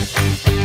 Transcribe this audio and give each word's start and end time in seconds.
Welcome 0.00 0.59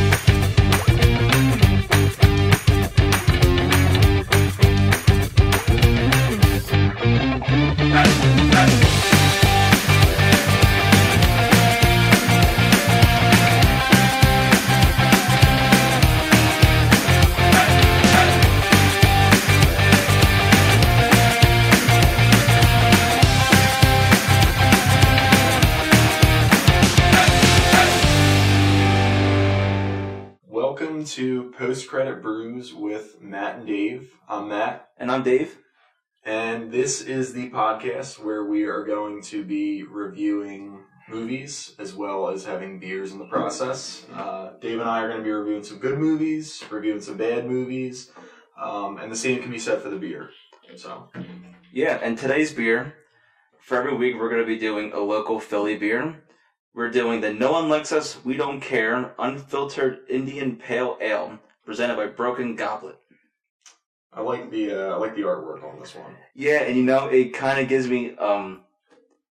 I'm 34.28 34.48
Matt, 34.48 34.88
And 34.98 35.10
I'm 35.10 35.22
Dave. 35.22 35.58
and 36.24 36.72
this 36.72 37.00
is 37.00 37.32
the 37.32 37.50
podcast 37.50 38.22
where 38.22 38.44
we 38.44 38.64
are 38.64 38.84
going 38.84 39.22
to 39.22 39.44
be 39.44 39.82
reviewing 39.84 40.80
movies 41.08 41.74
as 41.78 41.94
well 41.94 42.28
as 42.28 42.44
having 42.44 42.80
beers 42.80 43.12
in 43.12 43.18
the 43.18 43.26
process. 43.26 44.04
Uh, 44.12 44.50
Dave 44.60 44.80
and 44.80 44.88
I 44.88 45.02
are 45.02 45.08
going 45.08 45.20
to 45.20 45.24
be 45.24 45.30
reviewing 45.30 45.62
some 45.62 45.78
good 45.78 45.98
movies, 45.98 46.62
reviewing 46.70 47.00
some 47.00 47.16
bad 47.16 47.46
movies, 47.46 48.10
um, 48.60 48.98
and 48.98 49.10
the 49.12 49.16
same 49.16 49.40
can 49.40 49.50
be 49.50 49.58
said 49.58 49.80
for 49.80 49.90
the 49.90 49.96
beer. 49.96 50.30
So, 50.74 51.08
Yeah, 51.72 52.00
and 52.02 52.18
today's 52.18 52.52
beer, 52.52 52.94
for 53.60 53.76
every 53.78 53.96
week, 53.96 54.16
we're 54.18 54.28
going 54.28 54.40
to 54.42 54.46
be 54.46 54.58
doing 54.58 54.92
a 54.92 54.98
local 55.00 55.38
Philly 55.38 55.76
beer. 55.76 56.22
We're 56.74 56.90
doing 56.90 57.20
the 57.20 57.32
No 57.32 57.52
One 57.52 57.68
Likes 57.68 57.92
Us, 57.92 58.22
We 58.24 58.36
Don't 58.36 58.60
Care 58.60 59.14
Unfiltered 59.18 60.00
Indian 60.10 60.56
Pale 60.56 60.98
Ale, 61.00 61.38
presented 61.64 61.96
by 61.96 62.06
Broken 62.06 62.56
Goblet. 62.56 62.96
I 64.16 64.22
like 64.22 64.50
the 64.50 64.72
uh, 64.72 64.94
I 64.94 64.96
like 64.96 65.14
the 65.14 65.22
artwork 65.22 65.62
on 65.62 65.78
this 65.78 65.94
one. 65.94 66.16
Yeah, 66.34 66.62
and 66.62 66.76
you 66.76 66.82
know, 66.82 67.06
it 67.08 67.34
kind 67.34 67.60
of 67.60 67.68
gives 67.68 67.86
me, 67.86 68.16
um, 68.16 68.62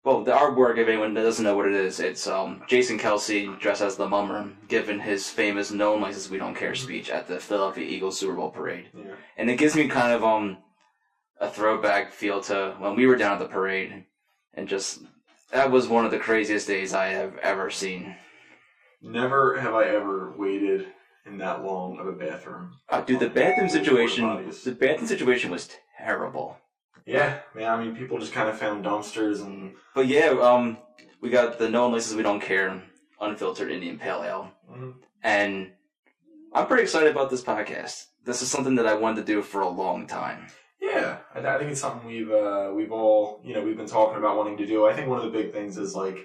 well, 0.05 0.25
the 0.25 0.33
artwork, 0.33 0.77
if 0.77 0.88
anyone 0.88 1.14
doesn't 1.14 1.44
know 1.44 1.55
what 1.56 1.69
it 1.69 1.75
is, 1.75 2.00
it's 2.00 2.27
um, 2.27 2.62
Jason 2.66 2.98
Kelce 2.98 3.58
dressed 3.60 3.80
as 3.80 3.97
the 3.97 4.08
mummer, 4.08 4.50
giving 4.66 4.98
his 4.98 5.30
famous 5.30 5.70
No 5.70 5.92
One 5.92 6.00
Likes 6.03 6.16
Us, 6.16 6.28
We 6.28 6.38
Don't 6.38 6.56
Care 6.56 6.75
speech 6.75 7.10
at 7.10 7.28
the 7.28 7.38
Philadelphia 7.38 7.84
Eagles 7.88 8.19
Super 8.19 8.34
Bowl 8.34 8.50
parade. 8.50 8.88
Yeah. 8.92 9.14
and 9.36 9.48
it 9.48 9.56
gives 9.58 9.77
me 9.77 9.86
kind 9.86 10.12
of 10.12 10.25
um 10.25 10.58
a 11.41 11.48
throwback 11.48 12.12
feel 12.12 12.41
to 12.41 12.75
when 12.78 12.97
we 12.97 13.06
were 13.06 13.16
down 13.16 13.33
at 13.33 13.38
the 13.38 13.47
parade 13.53 14.05
and 14.55 14.69
just 14.69 15.00
that 15.53 15.70
was 15.70 15.88
one 15.88 16.05
of 16.05 16.10
the 16.10 16.19
craziest 16.19 16.66
days 16.69 16.94
I 16.94 17.06
have 17.06 17.36
ever 17.38 17.69
seen. 17.70 18.14
Never 19.03 19.60
have 19.60 19.75
I 19.75 19.84
ever 19.86 20.33
waited 20.36 20.86
in 21.27 21.39
that 21.39 21.65
long 21.65 21.98
of 21.98 22.06
a 22.06 22.12
bathroom. 22.12 22.73
Uh, 22.89 23.01
dude, 23.01 23.20
the 23.20 23.28
bathroom 23.31 23.69
situation, 23.69 24.25
the 24.65 24.73
bathroom 24.73 25.06
situation 25.06 25.51
was 25.51 25.69
terrible. 25.98 26.59
Yeah, 27.06 27.39
man. 27.55 27.70
I 27.70 27.83
mean, 27.84 27.97
people 27.97 28.19
just 28.19 28.33
kind 28.33 28.48
of 28.48 28.59
found 28.59 28.84
dumpsters 28.84 29.41
and 29.45 29.75
But 29.95 30.06
yeah, 30.06 30.28
um 30.41 30.78
we 31.20 31.31
got 31.31 31.59
the 31.59 31.69
no 31.69 31.83
one 31.84 31.93
likes 31.93 32.12
we 32.15 32.23
don't 32.23 32.41
care 32.41 32.83
unfiltered 33.20 33.70
Indian 33.70 33.98
Pale 33.98 34.23
Ale. 34.25 34.53
Mhm. 34.70 34.95
And 35.23 35.73
I'm 36.53 36.67
pretty 36.67 36.83
excited 36.83 37.11
about 37.11 37.31
this 37.31 37.43
podcast. 37.43 38.06
This 38.25 38.43
is 38.43 38.50
something 38.50 38.75
that 38.77 38.87
I 38.87 38.95
wanted 38.95 39.25
to 39.27 39.33
do 39.33 39.43
for 39.43 39.61
a 39.62 39.69
long 39.69 40.06
time. 40.06 40.47
yeah, 40.81 41.19
I, 41.34 41.41
I 41.41 41.59
think 41.59 41.70
it's 41.73 41.81
something 41.81 42.06
we've 42.06 42.31
uh, 42.31 42.70
we've 42.75 42.93
all 42.93 43.41
you 43.45 43.55
know 43.55 43.62
we've 43.62 43.77
been 43.77 43.87
talking 43.87 44.19
about 44.19 44.37
wanting 44.37 44.56
to 44.59 44.67
do. 44.67 44.87
I 44.87 44.93
think 44.95 45.09
one 45.09 45.19
of 45.19 45.25
the 45.25 45.37
big 45.39 45.53
things 45.53 45.78
is 45.78 45.95
like 45.97 46.19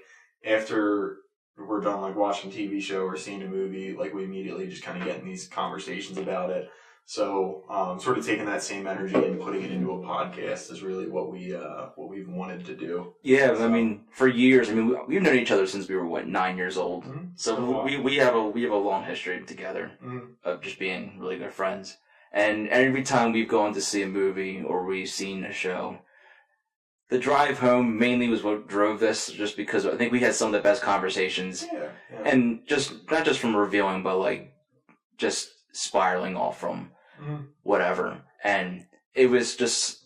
after 0.46 1.18
we're 1.58 1.82
done 1.82 2.02
like 2.02 2.16
watching 2.16 2.52
a 2.52 2.54
TV 2.54 2.82
show 2.82 3.02
or 3.02 3.18
seeing 3.18 3.42
a 3.42 3.48
movie, 3.48 3.96
like 3.98 4.14
we 4.14 4.24
immediately 4.24 4.68
just 4.68 4.84
kind 4.84 4.98
of 5.02 5.06
get 5.08 5.20
in 5.20 5.26
these 5.26 5.48
conversations 5.48 6.18
about 6.18 6.50
it. 6.52 6.70
So, 7.10 7.64
um, 7.70 8.02
sort 8.02 8.18
of 8.18 8.26
taking 8.26 8.46
that 8.48 8.62
same 8.62 8.86
energy 8.86 9.16
and 9.16 9.40
putting 9.40 9.64
it 9.64 9.72
into 9.72 9.92
a 9.94 10.00
podcast 10.06 10.70
is 10.74 10.84
really 10.84 11.08
what 11.08 11.32
we 11.32 11.56
uh, 11.56 11.88
what 11.96 12.10
we've 12.10 12.28
wanted 12.28 12.66
to 12.66 12.76
do. 12.76 13.14
Yeah, 13.22 13.56
I 13.60 13.70
mean, 13.70 14.04
for 14.12 14.28
years. 14.28 14.70
I 14.70 14.74
mean, 14.74 14.90
we- 14.90 14.98
we've 15.08 15.22
known 15.22 15.38
each 15.38 15.52
other 15.52 15.66
since 15.68 15.88
we 15.88 15.96
were 15.96 16.06
what 16.06 16.28
nine 16.28 16.58
years 16.58 16.78
old. 16.78 17.06
Mhm. 17.06 17.30
So 17.36 17.82
we, 17.86 17.98
we 17.98 18.18
have 18.18 18.36
a 18.36 18.44
we 18.44 18.64
have 18.64 18.74
a 18.74 18.78
long 18.78 19.06
history 19.06 19.42
together 19.46 19.92
Mhm. 20.06 20.32
of 20.44 20.62
just 20.62 20.80
being 20.80 21.18
really 21.18 21.38
good 21.38 21.54
friends. 21.54 21.98
And 22.34 22.68
every 22.68 23.04
time 23.04 23.32
we've 23.32 23.48
gone 23.48 23.74
to 23.76 23.82
see 23.82 24.04
a 24.04 24.08
movie 24.08 24.62
or 24.62 24.86
we've 24.86 25.08
seen 25.08 25.46
a 25.46 25.54
show, 25.54 26.00
the 27.10 27.18
drive 27.20 27.60
home 27.60 27.98
mainly 27.98 28.28
was 28.28 28.44
what 28.44 28.68
drove 28.68 29.00
this. 29.00 29.28
Just 29.32 29.56
because 29.58 29.86
I 29.86 29.96
think 29.96 30.12
we 30.12 30.20
had 30.20 30.36
some 30.36 30.48
of 30.48 30.54
the 30.54 30.60
best 30.70 30.82
conversations, 30.82 31.66
Yeah, 31.72 31.90
yeah. 32.12 32.22
and 32.26 32.66
just 32.68 33.10
not 33.12 33.26
just 33.26 33.40
from 33.40 33.56
revealing, 33.56 34.04
but 34.04 34.18
like 34.18 34.54
just 35.18 35.50
spiraling 35.72 36.36
off 36.36 36.60
from 36.60 36.92
Mhm. 37.22 37.48
whatever. 37.64 38.22
And 38.44 38.86
it 39.14 39.30
was 39.30 39.56
just 39.56 40.06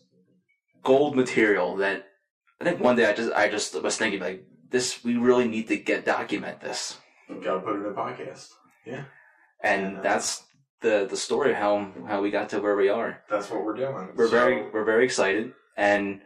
gold 0.83 1.15
material 1.15 1.75
that 1.77 2.07
I 2.59 2.63
think 2.63 2.79
one 2.79 2.95
day 2.95 3.05
I 3.05 3.13
just 3.13 3.31
I 3.33 3.49
just 3.49 3.81
was 3.81 3.97
thinking 3.97 4.19
like 4.21 4.43
this 4.69 5.03
we 5.03 5.17
really 5.17 5.47
need 5.47 5.67
to 5.69 5.77
get 5.77 6.05
document 6.05 6.61
this. 6.61 6.97
Got 7.27 7.55
to 7.55 7.59
put 7.61 7.75
it 7.75 7.79
in 7.79 7.85
a 7.85 7.93
podcast. 7.95 8.51
Yeah. 8.85 9.03
And 9.61 10.01
that's 10.03 10.43
the 10.81 11.07
the 11.09 11.17
story 11.17 11.51
of 11.51 11.57
how 11.57 11.91
how 12.07 12.21
we 12.21 12.31
got 12.31 12.49
to 12.49 12.59
where 12.61 12.75
we 12.75 12.89
are. 12.89 13.21
That's 13.29 13.49
what 13.49 13.63
we're 13.65 13.75
doing. 13.75 14.09
We're 14.15 14.27
So- 14.27 14.31
very 14.39 14.69
we're 14.71 14.83
very 14.85 15.03
excited 15.05 15.53
and 15.77 16.21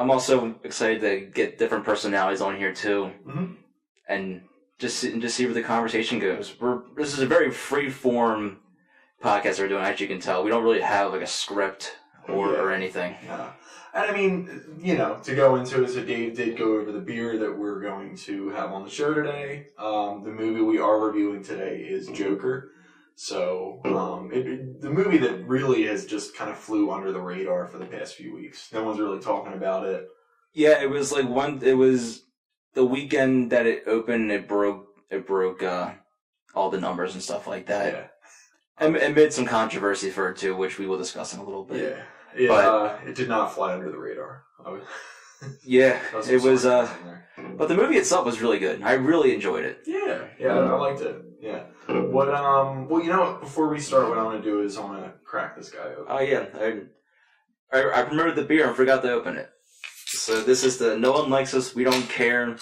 I'm 0.00 0.10
also 0.10 0.54
excited 0.64 1.02
to 1.02 1.20
get 1.30 1.58
different 1.58 1.84
personalities 1.84 2.40
on 2.40 2.56
here 2.56 2.72
too 2.72 3.10
Mhm. 3.26 3.56
and 4.08 4.40
just 4.78 5.04
and 5.04 5.20
just 5.20 5.36
see 5.36 5.44
where 5.44 5.52
the 5.52 5.62
conversation 5.62 6.18
goes. 6.18 6.58
We're 6.58 6.80
this 6.96 7.12
is 7.12 7.20
a 7.20 7.26
very 7.26 7.50
free 7.50 7.90
form 7.90 8.60
podcast 9.22 9.60
we're 9.60 9.68
doing 9.68 9.84
as 9.84 10.00
you 10.00 10.08
can 10.08 10.18
tell. 10.18 10.42
We 10.42 10.50
don't 10.50 10.64
really 10.64 10.80
have 10.80 11.12
like 11.12 11.20
a 11.20 11.26
script 11.26 11.98
or, 12.26 12.52
Yeah. 12.52 12.60
or 12.60 12.70
anything. 12.72 13.14
Yeah. 13.26 13.50
And 13.92 14.10
I 14.10 14.14
mean, 14.16 14.78
you 14.80 14.96
know, 14.96 15.18
to 15.24 15.34
go 15.34 15.56
into 15.56 15.82
it, 15.84 15.90
so 15.90 16.02
Dave 16.02 16.34
did 16.34 16.56
go 16.56 16.78
over 16.78 16.92
the 16.92 17.00
beer 17.00 17.36
that 17.36 17.54
we're 17.58 17.80
going 17.80 18.16
to 18.28 18.48
have 18.50 18.72
on 18.72 18.84
the 18.84 18.90
show 18.90 19.12
today. 19.12 19.66
Um, 19.78 20.22
the 20.24 20.30
movie 20.30 20.62
we 20.62 20.78
are 20.78 20.98
reviewing 20.98 21.42
today 21.42 21.80
is 21.86 22.06
Joker. 22.08 22.70
So, 23.22 23.82
um, 23.84 24.30
it, 24.32 24.46
it- 24.46 24.80
the 24.80 24.88
movie 24.88 25.18
that 25.18 25.46
really 25.46 25.82
has 25.84 26.06
just 26.06 26.34
kind 26.34 26.50
of 26.50 26.56
flew 26.56 26.90
under 26.90 27.12
the 27.12 27.20
radar 27.20 27.66
for 27.66 27.76
the 27.76 27.84
past 27.84 28.14
few 28.14 28.32
weeks. 28.34 28.70
No 28.72 28.82
one's 28.82 28.98
really 28.98 29.20
talking 29.20 29.52
about 29.52 29.84
it. 29.84 30.08
Yeah, 30.54 30.80
it 30.82 30.88
was 30.88 31.12
like 31.12 31.28
one. 31.28 31.60
It 31.62 31.74
was 31.74 32.22
the 32.72 32.82
weekend 32.84 33.52
that 33.52 33.66
it 33.66 33.82
opened. 33.86 34.32
It 34.32 34.48
broke. 34.48 34.86
It 35.10 35.26
broke 35.26 35.62
uh, 35.62 35.90
all 36.54 36.70
the 36.70 36.80
numbers 36.80 37.12
and 37.12 37.22
stuff 37.22 37.46
like 37.46 37.66
that. 37.66 37.92
Yeah. 37.92 38.06
And 38.78 38.96
amid 38.96 39.34
some 39.34 39.44
controversy 39.44 40.08
for 40.08 40.30
it 40.30 40.38
too, 40.38 40.56
which 40.56 40.78
we 40.78 40.86
will 40.86 40.96
discuss 40.96 41.34
in 41.34 41.40
a 41.40 41.44
little 41.44 41.64
bit. 41.64 41.82
Yeah. 42.34 42.42
It, 42.42 42.48
But- 42.48 42.64
uh, 42.64 42.98
it 43.06 43.16
did 43.16 43.28
not 43.28 43.52
fly 43.52 43.74
under 43.74 43.90
the 43.90 43.98
radar. 43.98 44.44
Was, 44.64 44.82
Yeah, 45.66 46.00
was 46.14 46.26
it 46.30 46.40
was. 46.40 46.64
Uh, 46.64 46.88
but 47.58 47.68
the 47.68 47.74
movie 47.76 47.96
itself 47.98 48.24
was 48.24 48.40
really 48.40 48.58
good. 48.58 48.82
I 48.82 48.94
really 48.94 49.34
enjoyed 49.34 49.66
it. 49.66 49.80
Yeah, 49.86 50.24
yeah, 50.38 50.54
I 50.58 50.72
liked 50.78 51.02
it. 51.02 51.16
Yeah. 51.40 51.62
What 51.88 52.28
um 52.34 52.88
well 52.88 53.02
you 53.02 53.08
know 53.10 53.20
what, 53.22 53.40
before 53.40 53.68
we 53.68 53.80
start 53.80 54.08
what 54.08 54.18
I 54.18 54.22
wanna 54.22 54.42
do 54.42 54.62
is 54.62 54.76
I 54.76 54.82
wanna 54.82 55.14
crack 55.24 55.56
this 55.56 55.70
guy 55.70 55.88
open. 55.96 56.04
Oh 56.08 56.20
yeah, 56.20 56.46
I, 56.54 57.76
I, 57.76 57.80
I 57.82 58.00
remembered 58.00 58.36
the 58.36 58.44
beer 58.44 58.66
and 58.66 58.76
forgot 58.76 59.02
to 59.02 59.12
open 59.12 59.36
it. 59.36 59.48
So 60.06 60.42
this 60.42 60.64
is 60.64 60.76
the 60.76 60.98
No 60.98 61.12
One 61.12 61.30
Likes 61.30 61.54
Us, 61.54 61.74
We 61.74 61.84
Don't 61.84 62.08
Care, 62.08 62.56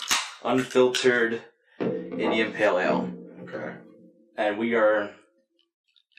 unfiltered 0.45 1.43
Indian 1.81 2.53
Pale 2.53 2.79
Ale, 2.79 3.11
Okay. 3.43 3.75
and 4.37 4.59
we 4.59 4.75
are. 4.75 5.11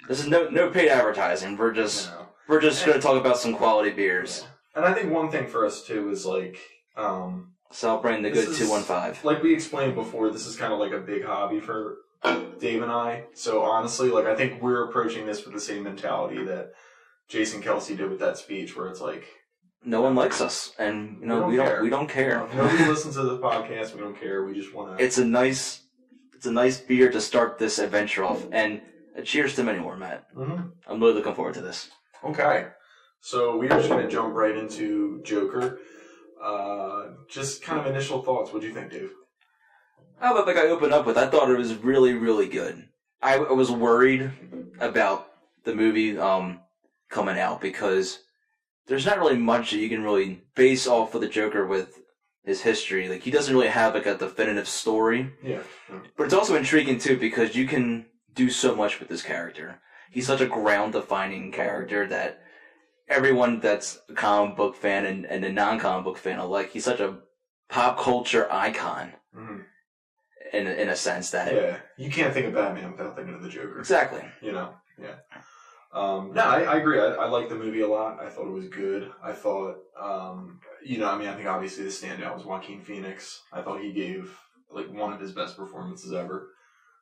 This 0.07 0.19
is 0.19 0.27
no 0.27 0.49
no 0.49 0.69
paid 0.69 0.89
advertising. 0.89 1.55
We're 1.55 1.71
just 1.73 2.09
know. 2.09 2.27
we're 2.47 2.61
just 2.61 2.85
gonna 2.85 2.99
talk 2.99 3.19
about 3.19 3.37
some 3.37 3.53
quality 3.55 3.91
beers. 3.91 4.45
And 4.75 4.85
I 4.85 4.93
think 4.93 5.11
one 5.11 5.29
thing 5.31 5.47
for 5.47 5.65
us 5.65 5.83
too 5.85 6.09
is 6.09 6.25
like 6.25 6.57
um 6.97 7.53
I'll 7.83 8.01
the 8.01 8.29
This 8.29 8.45
good 8.45 8.51
is- 8.51 8.57
two 8.57 8.69
one 8.69 8.81
five. 8.81 9.23
like 9.23 9.43
we 9.43 9.53
explained 9.53 9.95
before, 9.95 10.29
this 10.31 10.45
is 10.47 10.55
kind 10.55 10.73
of 10.73 10.79
like 10.79 10.91
a 10.91 10.99
big 10.99 11.23
hobby 11.23 11.59
for 11.59 11.97
Dave 12.59 12.81
and 12.81 12.91
I. 12.91 13.25
So 13.33 13.61
honestly, 13.63 14.09
like 14.09 14.25
I 14.25 14.35
think 14.35 14.61
we're 14.61 14.85
approaching 14.89 15.25
this 15.25 15.45
with 15.45 15.53
the 15.53 15.59
same 15.61 15.83
mentality 15.83 16.43
that 16.45 16.71
Jason 17.27 17.61
Kelce 17.61 17.95
did 17.95 18.09
with 18.09 18.19
that 18.19 18.37
speech, 18.37 18.75
where 18.75 18.87
it's 18.87 19.01
like, 19.01 19.25
No 19.85 20.01
one 20.01 20.15
likes 20.15 20.41
us, 20.41 20.73
and 20.77 21.19
you 21.21 21.25
know 21.27 21.43
We 21.45 21.51
we 21.51 21.55
don't 21.57 21.65
don't 21.65 21.73
care. 21.75 21.83
we 21.83 21.89
don't 21.89 22.09
care. 22.09 22.47
nobody 22.55 22.85
listens 22.85 23.15
to 23.15 23.23
the 23.23 23.37
podcast. 23.39 23.93
We 23.93 24.01
don't 24.01 24.19
care. 24.19 24.43
We 24.43 24.53
just 24.53 24.73
want 24.73 24.97
to. 24.97 25.03
It's 25.03 25.17
a 25.17 25.25
nice 25.25 25.83
it's 26.35 26.45
a 26.45 26.51
nice 26.51 26.79
beer 26.79 27.11
to 27.11 27.19
start 27.21 27.57
this 27.57 27.79
adventure 27.79 28.23
off, 28.23 28.45
and 28.51 28.81
cheers 29.23 29.55
to 29.55 29.63
many 29.63 29.79
more, 29.79 29.95
Matt. 29.97 30.25
Mhm. 30.35 30.71
I'm 30.87 30.99
really 31.01 31.13
looking 31.13 31.35
forward 31.35 31.53
to 31.55 31.61
this. 31.61 31.89
Okay. 32.23 32.67
So 33.21 33.57
we 33.57 33.67
are 33.67 33.77
just 33.77 33.89
going 33.89 34.05
to 34.05 34.09
jump 34.11 34.33
right 34.33 34.55
into 34.55 35.21
Joker. 35.23 35.79
Uh, 36.41 37.07
just 37.29 37.61
kind 37.61 37.77
of 37.81 37.85
initial 37.85 38.21
thoughts. 38.21 38.53
What 38.53 38.61
do 38.61 38.67
you 38.67 38.73
think, 38.73 38.91
Dave? 38.91 39.11
How 40.19 40.31
about 40.31 40.45
like 40.45 40.55
guy 40.55 40.67
opened 40.67 40.93
up 40.93 41.05
with? 41.05 41.17
I 41.17 41.27
thought 41.27 41.49
it 41.49 41.57
was 41.57 41.75
really, 41.75 42.13
really 42.13 42.47
good. 42.47 42.87
I, 43.21 43.35
I 43.35 43.53
was 43.53 43.71
worried 43.71 44.31
about 44.79 45.27
the 45.63 45.73
movie 45.73 46.17
um, 46.17 46.59
coming 47.09 47.37
out 47.37 47.61
because 47.61 48.19
there's 48.87 49.05
not 49.05 49.17
really 49.19 49.37
much 49.37 49.71
that 49.71 49.77
you 49.77 49.89
can 49.89 50.03
really 50.03 50.41
base 50.55 50.87
off 50.87 51.13
of 51.15 51.21
the 51.21 51.27
Joker 51.27 51.65
with 51.65 51.99
his 52.43 52.61
history. 52.61 53.07
Like 53.07 53.23
he 53.23 53.31
doesn't 53.31 53.53
really 53.53 53.67
have 53.67 53.93
like 53.93 54.05
a 54.05 54.15
definitive 54.17 54.67
story, 54.67 55.31
Yeah. 55.41 55.61
but 56.17 56.23
it's 56.25 56.33
also 56.33 56.55
intriguing 56.55 56.97
too 56.97 57.17
because 57.17 57.55
you 57.55 57.65
can 57.65 58.05
do 58.33 58.49
so 58.49 58.75
much 58.75 58.99
with 58.99 59.09
this 59.09 59.21
character. 59.21 59.79
He's 60.11 60.25
such 60.27 60.41
a 60.41 60.45
ground 60.47 60.93
defining 60.93 61.51
character 61.51 62.07
that 62.07 62.41
everyone 63.07 63.59
that's 63.59 63.97
a 64.09 64.13
comic 64.13 64.55
book 64.57 64.75
fan 64.75 65.05
and, 65.05 65.25
and 65.25 65.45
a 65.45 65.49
non 65.49 65.79
comic 65.79 66.03
book 66.03 66.17
fan 66.17 66.39
alike, 66.39 66.71
he's 66.71 66.83
such 66.83 66.99
a 66.99 67.19
pop 67.69 67.99
culture 67.99 68.51
icon 68.51 69.13
Mhm. 69.37 69.63
In 70.53 70.67
in 70.67 70.89
a 70.89 70.95
sense 70.95 71.31
that 71.31 71.53
Yeah. 71.53 71.77
You 71.97 72.09
can't 72.09 72.33
think 72.33 72.47
of 72.47 72.53
Batman 72.53 72.91
without 72.91 73.15
thinking 73.15 73.35
of 73.35 73.41
the 73.41 73.49
Joker. 73.49 73.79
exactly. 73.79 74.23
You 74.41 74.51
know. 74.53 74.73
Yeah. 75.01 75.15
Um, 75.91 76.33
no, 76.35 76.43
I, 76.43 76.61
I 76.61 76.75
agree. 76.77 76.99
I, 76.99 77.13
I 77.15 77.27
like 77.29 77.49
the 77.49 77.55
movie 77.55 77.81
a 77.81 77.87
lot. 77.87 78.21
I 78.21 78.29
thought 78.29 78.47
it 78.47 78.51
was 78.51 78.67
good. 78.67 79.11
I 79.23 79.31
thought, 79.31 79.77
um, 79.99 80.59
you 80.85 80.99
know, 80.99 81.09
I 81.09 81.17
mean, 81.17 81.27
I 81.27 81.35
think 81.35 81.47
obviously 81.47 81.83
the 81.83 81.89
standout 81.89 82.35
was 82.35 82.45
Joaquin 82.45 82.81
Phoenix. 82.81 83.41
I 83.51 83.61
thought 83.63 83.81
he 83.81 83.91
gave 83.91 84.37
like 84.71 84.91
one 84.93 85.13
of 85.13 85.19
his 85.19 85.31
best 85.31 85.57
performances 85.57 86.13
ever. 86.13 86.49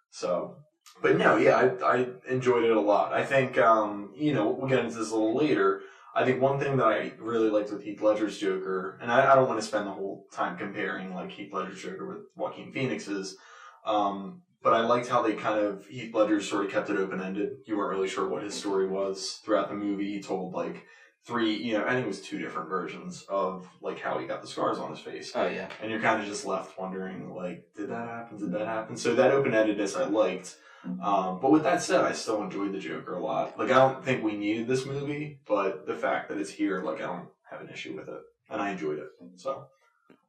So, 0.10 0.56
but 1.02 1.18
no, 1.18 1.36
yeah, 1.36 1.70
I, 1.84 1.98
I 1.98 2.08
enjoyed 2.30 2.64
it 2.64 2.72
a 2.72 2.80
lot. 2.80 3.12
I 3.12 3.26
think, 3.26 3.58
um, 3.58 4.14
you 4.16 4.34
know, 4.34 4.48
we'll 4.50 4.70
get 4.70 4.86
into 4.86 4.98
this 4.98 5.12
a 5.12 5.16
little 5.16 5.36
later. 5.36 5.82
I 6.16 6.26
think 6.26 6.42
one 6.42 6.60
thing 6.60 6.78
that 6.78 6.88
I 6.88 7.14
really 7.20 7.50
liked 7.50 7.72
with 7.72 7.84
Heath 7.84 8.02
Ledger's 8.02 8.38
Joker, 8.40 8.98
and 9.02 9.12
I, 9.12 9.32
I 9.32 9.36
don't 9.36 9.48
want 9.48 9.60
to 9.60 9.66
spend 9.66 9.86
the 9.88 9.92
whole 9.92 10.26
time 10.32 10.58
comparing 10.58 11.14
like 11.14 11.32
Heath 11.32 11.54
Ledger's 11.54 11.82
Joker 11.82 12.08
with 12.08 12.24
Joaquin 12.36 12.72
Phoenix's, 12.72 13.38
um, 13.86 14.42
but 14.64 14.74
I 14.74 14.82
liked 14.82 15.08
how 15.08 15.22
they 15.22 15.34
kind 15.34 15.60
of 15.60 15.86
Heath 15.86 16.14
Ledger 16.14 16.42
sort 16.42 16.66
of 16.66 16.72
kept 16.72 16.90
it 16.90 16.98
open 16.98 17.22
ended. 17.22 17.58
You 17.66 17.78
weren't 17.78 17.96
really 17.96 18.08
sure 18.08 18.28
what 18.28 18.44
his 18.44 18.56
story 18.56 18.88
was 18.88 19.40
throughout 19.46 19.70
the 19.70 19.76
movie. 19.76 20.12
He 20.12 20.22
told 20.22 20.54
like 20.54 20.84
three, 21.26 21.54
you 21.54 21.74
know, 21.78 21.86
I 21.86 21.90
think 21.92 22.06
it 22.06 22.08
was 22.08 22.22
two 22.22 22.40
different 22.40 22.70
versions 22.70 23.24
of 23.30 23.68
like 23.82 24.00
how 24.00 24.18
he 24.18 24.26
got 24.26 24.42
the 24.42 24.48
scars 24.48 24.80
on 24.80 24.90
his 24.90 25.00
face, 25.00 25.32
Oh 25.36 25.48
yeah. 25.48 25.68
and 25.82 25.92
you're 25.92 26.02
kind 26.02 26.22
of 26.22 26.28
just 26.28 26.46
left 26.46 26.80
wondering 26.80 27.34
like, 27.36 27.64
did 27.76 27.90
that 27.90 28.08
happen? 28.08 28.38
Did 28.40 28.52
that 28.54 28.66
happen? 28.66 28.98
So 28.98 29.14
that 29.16 29.32
open 29.32 29.52
endedness 29.52 30.00
I 30.00 30.06
liked. 30.08 30.56
Um, 31.02 31.40
but 31.42 31.52
with 31.52 31.64
that 31.64 31.82
said, 31.82 32.02
I 32.02 32.12
still 32.14 32.42
enjoyed 32.44 32.74
the 32.74 32.80
Joker 32.80 33.16
a 33.16 33.20
lot. 33.24 33.58
Like 33.60 33.72
I 33.72 33.76
don't 33.76 34.04
think 34.04 34.24
we 34.24 34.36
needed 34.36 34.68
this 34.68 34.86
movie, 34.86 35.40
but 35.48 35.86
the 35.86 35.96
fact 35.96 36.30
that 36.30 36.38
it's 36.38 36.50
here, 36.50 36.82
like 36.82 36.98
I 36.98 37.08
don't 37.08 37.28
have 37.50 37.62
an 37.62 37.70
issue 37.70 37.96
with 37.96 38.08
it, 38.08 38.22
and 38.50 38.62
I 38.62 38.72
enjoyed 38.72 39.00
it. 39.00 39.10
So 39.36 39.68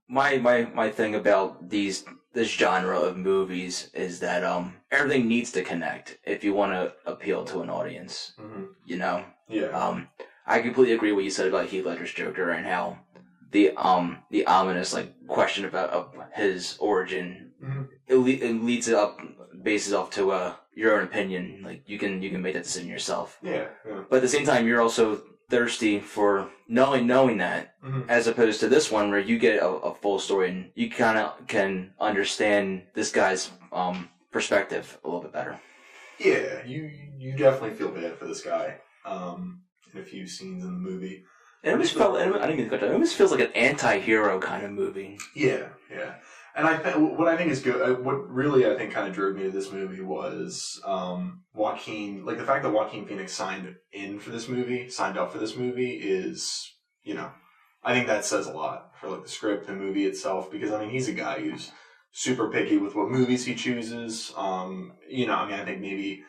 my 0.08 0.38
my 0.38 0.62
my 0.74 0.90
thing 0.90 1.14
about 1.14 1.68
these 1.70 2.04
this 2.32 2.48
genre 2.50 2.98
of 2.98 3.16
movies 3.16 3.90
is 3.94 4.20
that 4.20 4.44
um 4.44 4.74
everything 4.90 5.28
needs 5.28 5.50
to 5.52 5.62
connect 5.62 6.18
if 6.24 6.44
you 6.44 6.54
want 6.54 6.72
to 6.72 6.92
appeal 7.10 7.44
to 7.46 7.60
an 7.62 7.70
audience. 7.70 8.32
You 8.84 8.96
know, 8.96 9.24
yeah, 9.48 9.66
um, 9.66 10.08
I 10.46 10.60
completely 10.60 10.94
agree 10.94 11.12
with 11.12 11.16
what 11.16 11.24
you 11.24 11.30
said 11.30 11.48
about 11.48 11.66
Heath 11.66 11.84
Ledger's 11.84 12.12
Joker 12.12 12.50
and 12.50 12.66
how 12.66 12.98
the 13.50 13.72
um 13.76 14.18
the 14.30 14.46
ominous 14.46 14.94
like 14.94 15.14
question 15.26 15.64
about 15.64 15.90
of 15.90 16.14
his 16.34 16.76
origin 16.78 17.44
Mhm. 17.62 17.88
it, 18.06 18.14
le- 18.14 18.46
it 18.48 18.62
leads 18.62 18.86
it 18.86 18.94
up 18.94 19.20
bases 19.62 19.92
off 19.92 20.10
to 20.12 20.30
uh 20.30 20.54
your 20.74 20.96
own 20.98 21.04
opinion. 21.04 21.62
Like 21.64 21.82
you 21.88 21.98
can 21.98 22.22
you 22.22 22.30
can 22.30 22.42
make 22.42 22.54
that 22.54 22.64
decision 22.64 22.88
yourself, 22.88 23.38
yeah, 23.42 23.66
yeah. 23.86 24.02
but 24.08 24.16
at 24.16 24.22
the 24.22 24.28
same 24.28 24.46
time 24.46 24.66
you're 24.66 24.80
also 24.80 25.22
thirsty 25.50 25.98
for 25.98 26.50
knowing 26.68 27.06
knowing 27.06 27.38
that 27.38 27.74
Mhm. 27.82 28.04
as 28.08 28.26
opposed 28.26 28.60
to 28.60 28.68
this 28.68 28.90
one 28.90 29.10
where 29.10 29.20
you 29.20 29.38
get 29.38 29.62
a, 29.62 29.68
a 29.68 29.94
full 29.94 30.18
story 30.18 30.50
and 30.50 30.70
you 30.74 30.90
kind 30.90 31.16
of 31.18 31.46
can 31.46 31.94
understand 31.98 32.82
this 32.94 33.10
guy's 33.10 33.50
um, 33.72 34.08
perspective 34.30 34.98
a 35.04 35.06
little 35.08 35.22
bit 35.22 35.32
better. 35.32 35.58
Yeah, 36.18 36.64
you 36.66 36.90
you 37.16 37.36
definitely 37.36 37.76
feel 37.78 37.88
bad 37.90 38.16
for 38.18 38.26
this 38.26 38.42
guy. 38.42 38.76
Um, 39.04 39.62
in 39.94 40.00
a 40.00 40.04
few 40.04 40.26
scenes 40.26 40.64
in 40.64 40.70
the 40.70 40.78
movie. 40.90 41.24
And 41.62 41.70
it 41.70 41.72
almost 41.72 41.94
felt, 41.94 42.16
I 42.16 42.24
didn't 42.26 42.52
even 42.52 42.68
get 42.68 42.80
to, 42.80 42.86
it 42.86 42.92
almost 42.92 43.16
feels 43.16 43.30
like 43.32 43.40
an 43.40 43.52
anti-hero 43.52 44.38
kind 44.38 44.64
of 44.66 44.70
movie. 44.70 45.18
Yeah, 45.34 45.68
yeah. 45.90 46.16
And 46.58 46.66
I 46.66 46.76
th- 46.76 46.96
what 46.96 47.28
I 47.28 47.36
think 47.36 47.52
is 47.52 47.60
good. 47.60 47.80
uh, 47.80 47.94
What 48.02 48.28
really 48.28 48.66
I 48.66 48.74
think 48.76 48.92
kind 48.92 49.06
of 49.06 49.14
drove 49.14 49.36
me 49.36 49.44
to 49.44 49.50
this 49.52 49.70
movie 49.70 50.00
was 50.00 50.80
um, 50.84 51.44
Joaquin. 51.54 52.24
Like 52.24 52.36
the 52.36 52.44
fact 52.44 52.64
that 52.64 52.72
Joaquin 52.72 53.06
Phoenix 53.06 53.32
signed 53.32 53.76
in 53.92 54.18
for 54.18 54.30
this 54.30 54.48
movie, 54.48 54.90
signed 54.90 55.16
up 55.16 55.30
for 55.30 55.38
this 55.38 55.56
movie, 55.56 55.92
is 55.92 56.74
you 57.04 57.14
know, 57.14 57.30
I 57.84 57.94
think 57.94 58.08
that 58.08 58.24
says 58.24 58.48
a 58.48 58.52
lot 58.52 58.90
for 59.00 59.08
like 59.08 59.22
the 59.22 59.28
script 59.28 59.68
and 59.68 59.80
movie 59.80 60.04
itself. 60.04 60.50
Because 60.50 60.72
I 60.72 60.80
mean, 60.80 60.90
he's 60.90 61.06
a 61.06 61.12
guy 61.12 61.38
who's 61.38 61.70
super 62.10 62.50
picky 62.50 62.76
with 62.76 62.96
what 62.96 63.08
movies 63.08 63.44
he 63.44 63.54
chooses. 63.54 64.32
Um, 64.36 64.94
you 65.08 65.28
know, 65.28 65.34
I 65.34 65.48
mean, 65.48 65.60
I 65.60 65.64
think 65.64 65.80
maybe 65.80 66.24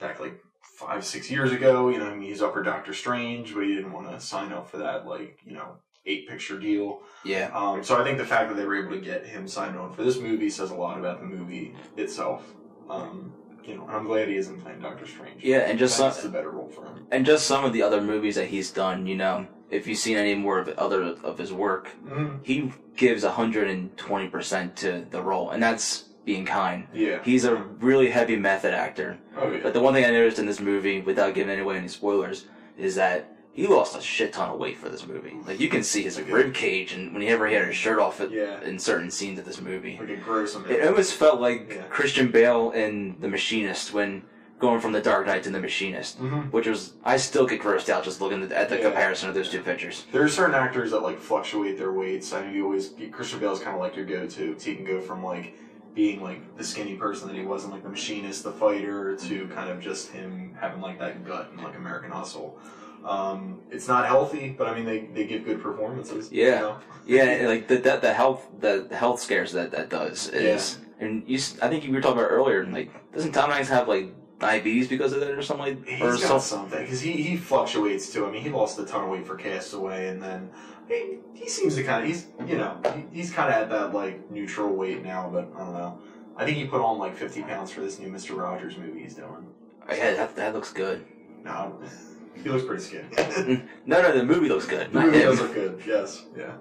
back 0.00 0.18
like 0.18 0.34
five, 0.80 1.04
six 1.04 1.30
years 1.30 1.52
ago, 1.52 1.90
you 1.90 1.98
know, 1.98 2.06
I 2.06 2.14
mean, 2.14 2.22
he's 2.22 2.42
up 2.42 2.54
for 2.54 2.64
Doctor 2.64 2.92
Strange, 2.92 3.54
but 3.54 3.62
he 3.62 3.74
didn't 3.76 3.92
want 3.92 4.10
to 4.10 4.18
sign 4.18 4.52
up 4.52 4.68
for 4.68 4.78
that 4.78 5.06
like 5.06 5.38
you 5.44 5.52
know 5.54 5.76
eight 6.06 6.28
picture 6.28 6.58
deal. 6.58 7.00
Yeah. 7.24 7.50
Um, 7.54 7.82
so 7.84 8.00
I 8.00 8.04
think 8.04 8.18
the 8.18 8.24
fact 8.24 8.48
that 8.48 8.56
they 8.56 8.64
were 8.64 8.78
able 8.82 8.96
to 8.96 9.00
get 9.00 9.26
him 9.26 9.46
signed 9.46 9.76
on 9.76 9.92
for 9.92 10.02
this 10.02 10.18
movie 10.18 10.48
says 10.50 10.70
a 10.70 10.74
lot 10.74 10.98
about 10.98 11.20
the 11.20 11.26
movie 11.26 11.74
itself. 11.96 12.54
Um, 12.88 13.32
you 13.64 13.76
know, 13.76 13.86
I'm 13.88 14.06
glad 14.06 14.28
he 14.28 14.36
isn't 14.36 14.60
playing 14.62 14.80
Doctor 14.80 15.06
Strange. 15.06 15.44
Yeah, 15.44 15.58
and 15.58 15.78
just 15.78 15.98
that's 15.98 16.16
some, 16.22 16.32
the 16.32 16.36
better 16.36 16.50
role 16.50 16.68
for 16.68 16.86
him. 16.86 17.06
and 17.10 17.24
just 17.26 17.46
some 17.46 17.64
of 17.64 17.72
the 17.72 17.82
other 17.82 18.00
movies 18.00 18.34
that 18.36 18.46
he's 18.48 18.70
done, 18.72 19.06
you 19.06 19.16
know, 19.16 19.46
if 19.70 19.86
you've 19.86 19.98
seen 19.98 20.16
any 20.16 20.34
more 20.34 20.58
of 20.58 20.68
other 20.70 21.02
of 21.22 21.38
his 21.38 21.52
work, 21.52 21.88
Mm-hmm. 22.06 22.42
he 22.42 22.72
gives 22.96 23.22
120% 23.24 24.74
to 24.76 25.06
the 25.10 25.22
role, 25.22 25.50
and 25.50 25.62
that's 25.62 26.04
being 26.24 26.44
kind. 26.44 26.86
Yeah. 26.92 27.22
He's 27.22 27.44
a 27.44 27.56
really 27.56 28.10
heavy 28.10 28.36
method 28.36 28.74
actor. 28.74 29.18
Oh 29.36 29.50
yeah. 29.50 29.60
But 29.62 29.74
the 29.74 29.80
one 29.80 29.94
thing 29.94 30.04
I 30.04 30.10
noticed 30.10 30.38
in 30.38 30.46
this 30.46 30.60
movie, 30.60 31.00
without 31.00 31.34
giving 31.34 31.58
away 31.60 31.76
any 31.76 31.88
spoilers, 31.88 32.46
is 32.76 32.94
that 32.96 33.32
he 33.52 33.66
lost 33.66 33.96
a 33.96 34.00
shit 34.00 34.32
ton 34.32 34.48
of 34.50 34.58
weight 34.58 34.76
for 34.76 34.88
this 34.88 35.06
movie. 35.06 35.36
Like 35.46 35.60
you 35.60 35.68
can 35.68 35.82
see 35.82 36.02
his 36.02 36.18
Okay. 36.18 36.30
rib 36.32 36.54
cage, 36.54 36.92
and 36.92 37.12
whenever 37.12 37.46
he 37.46 37.54
had 37.54 37.66
his 37.66 37.76
shirt 37.76 37.98
off 37.98 38.20
at, 38.20 38.30
Yeah. 38.30 38.60
in 38.62 38.78
certain 38.78 39.10
scenes 39.10 39.38
of 39.38 39.44
this 39.44 39.60
movie, 39.60 39.98
Like 40.00 40.24
gruesome. 40.24 40.64
it 40.68 40.86
almost 40.86 41.14
felt 41.14 41.40
like 41.40 41.72
Yeah. 41.74 41.82
Christian 41.90 42.28
Bale 42.30 42.70
in 42.70 43.16
The 43.20 43.28
Machinist 43.28 43.92
when 43.92 44.22
going 44.60 44.78
from 44.78 44.92
The 44.92 45.00
Dark 45.00 45.26
Knight 45.26 45.42
to 45.44 45.50
The 45.50 45.58
Machinist, 45.58 46.18
hmm 46.18 46.42
which 46.50 46.66
was 46.66 46.92
I 47.02 47.16
still 47.16 47.46
get 47.46 47.60
grossed 47.62 47.88
out 47.88 48.04
just 48.04 48.20
looking 48.20 48.42
at 48.52 48.68
the 48.68 48.76
Yeah. 48.76 48.82
comparison 48.82 49.28
of 49.28 49.34
those 49.34 49.48
two 49.50 49.60
pictures. 49.60 50.04
There 50.12 50.22
are 50.22 50.28
certain 50.28 50.54
actors 50.54 50.90
that 50.92 51.00
like 51.02 51.18
fluctuate 51.18 51.76
their 51.78 51.92
weights. 51.92 52.32
I 52.32 52.44
know 52.44 52.52
you 52.52 52.64
always 52.66 52.92
Christian 53.10 53.40
Bale's 53.40 53.60
kind 53.60 53.74
of 53.74 53.80
like 53.80 53.96
your 53.96 54.04
go-to. 54.04 54.54
So 54.58 54.70
he 54.70 54.76
can 54.76 54.84
go 54.84 55.00
from 55.00 55.24
like 55.24 55.54
being 55.94 56.22
like 56.22 56.56
the 56.56 56.64
skinny 56.64 56.94
person 56.94 57.28
that 57.28 57.36
he 57.36 57.42
was 57.44 57.64
in 57.64 57.70
like 57.70 57.82
the 57.82 57.88
Machinist, 57.88 58.44
the 58.44 58.52
fighter, 58.52 59.16
to 59.16 59.48
kind 59.48 59.70
of 59.70 59.80
just 59.80 60.10
him 60.10 60.56
having 60.60 60.80
like 60.80 60.98
that 60.98 61.24
gut 61.24 61.50
and 61.52 61.60
like 61.62 61.76
American 61.76 62.10
Hustle. 62.10 62.58
Um, 63.04 63.60
it's 63.70 63.88
not 63.88 64.06
healthy, 64.06 64.54
but 64.56 64.68
I 64.68 64.74
mean 64.74 64.84
they, 64.84 65.00
they 65.14 65.24
give 65.24 65.44
good 65.44 65.62
performances. 65.62 66.30
you 66.30 66.44
Yeah. 66.46 66.60
know? 66.60 66.78
Yeah, 67.06 67.46
like 67.48 67.66
the, 67.66 67.78
the 67.78 67.96
the 67.96 68.12
health 68.12 68.46
the, 68.60 68.86
the 68.88 68.94
health 68.94 69.20
scares 69.20 69.52
that 69.52 69.72
that 69.72 69.88
does 69.88 70.28
is, 70.28 70.78
and 71.00 71.24
you 71.26 71.38
I 71.60 71.68
think 71.68 71.82
you 71.84 71.90
were 71.92 72.00
talking 72.00 72.18
about 72.18 72.30
earlier. 72.30 72.64
Like, 72.66 72.92
doesn't 73.12 73.32
Tom 73.32 73.50
Hanks 73.50 73.68
have 73.70 73.88
like 73.88 74.12
diabetes 74.38 74.86
because 74.86 75.12
of 75.12 75.20
that 75.20 75.30
or 75.30 75.42
something 75.42 75.74
like 75.76 75.86
He's 75.86 76.02
or 76.02 76.28
got 76.28 76.40
something 76.42 76.80
because 76.82 77.00
he, 77.00 77.12
he 77.22 77.36
fluctuates 77.36 78.12
too. 78.12 78.26
I 78.26 78.30
mean, 78.30 78.42
he 78.42 78.50
lost 78.50 78.78
a 78.78 78.84
ton 78.84 79.02
of 79.04 79.10
weight 79.10 79.26
for 79.26 79.34
Castaway, 79.34 80.08
and 80.08 80.22
then 80.22 80.50
he, 80.90 81.18
he 81.34 81.48
seems 81.48 81.74
to 81.76 81.82
kind 81.84 82.02
of 82.02 82.08
he's 82.08 82.26
you 82.46 82.56
know 82.58 82.78
he, 82.94 83.04
he's 83.18 83.30
kind 83.32 83.48
of 83.52 83.62
at 83.62 83.70
that 83.70 83.94
like 83.94 84.30
neutral 84.30 84.74
weight 84.74 85.02
now. 85.02 85.28
But 85.32 85.50
I 85.54 85.58
don't 85.64 85.72
know. 85.72 85.98
I 86.36 86.44
think 86.44 86.56
he 86.56 86.64
put 86.66 86.80
on 86.80 86.98
like 86.98 87.16
fifty 87.16 87.42
pounds 87.42 87.70
for 87.70 87.80
this 87.80 87.98
new 87.98 88.08
Mister 88.08 88.34
Rogers 88.34 88.76
movie 88.76 89.02
he's 89.02 89.14
doing. 89.14 89.46
Oh, 89.88 89.94
yeah, 89.94 90.14
that, 90.14 90.36
that 90.36 90.54
looks 90.54 90.72
good. 90.72 91.04
No, 91.42 91.80
he 92.42 92.48
looks 92.48 92.64
pretty 92.64 92.82
skinny. 92.82 93.62
No, 93.86 94.02
no, 94.02 94.16
the 94.16 94.22
movie 94.24 94.48
looks 94.48 94.66
good. 94.66 94.92
the 94.92 95.00
movie 95.00 95.18
does 95.22 95.40
look 95.40 95.54
good. 95.54 95.82
Yes, 95.86 96.24
yeah, 96.36 96.52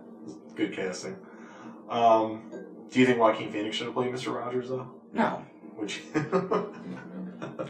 good 0.55 0.73
casting. 0.73 1.15
Um, 1.89 2.49
do 2.89 2.99
you 2.99 3.05
think 3.05 3.19
Joaquin 3.19 3.51
Phoenix 3.51 3.75
should 3.75 3.85
have 3.85 3.93
played 3.93 4.11
Mister 4.11 4.31
Rogers 4.31 4.69
though? 4.69 4.89
No, 5.13 5.43
Would 5.77 5.93
you? 5.95 6.01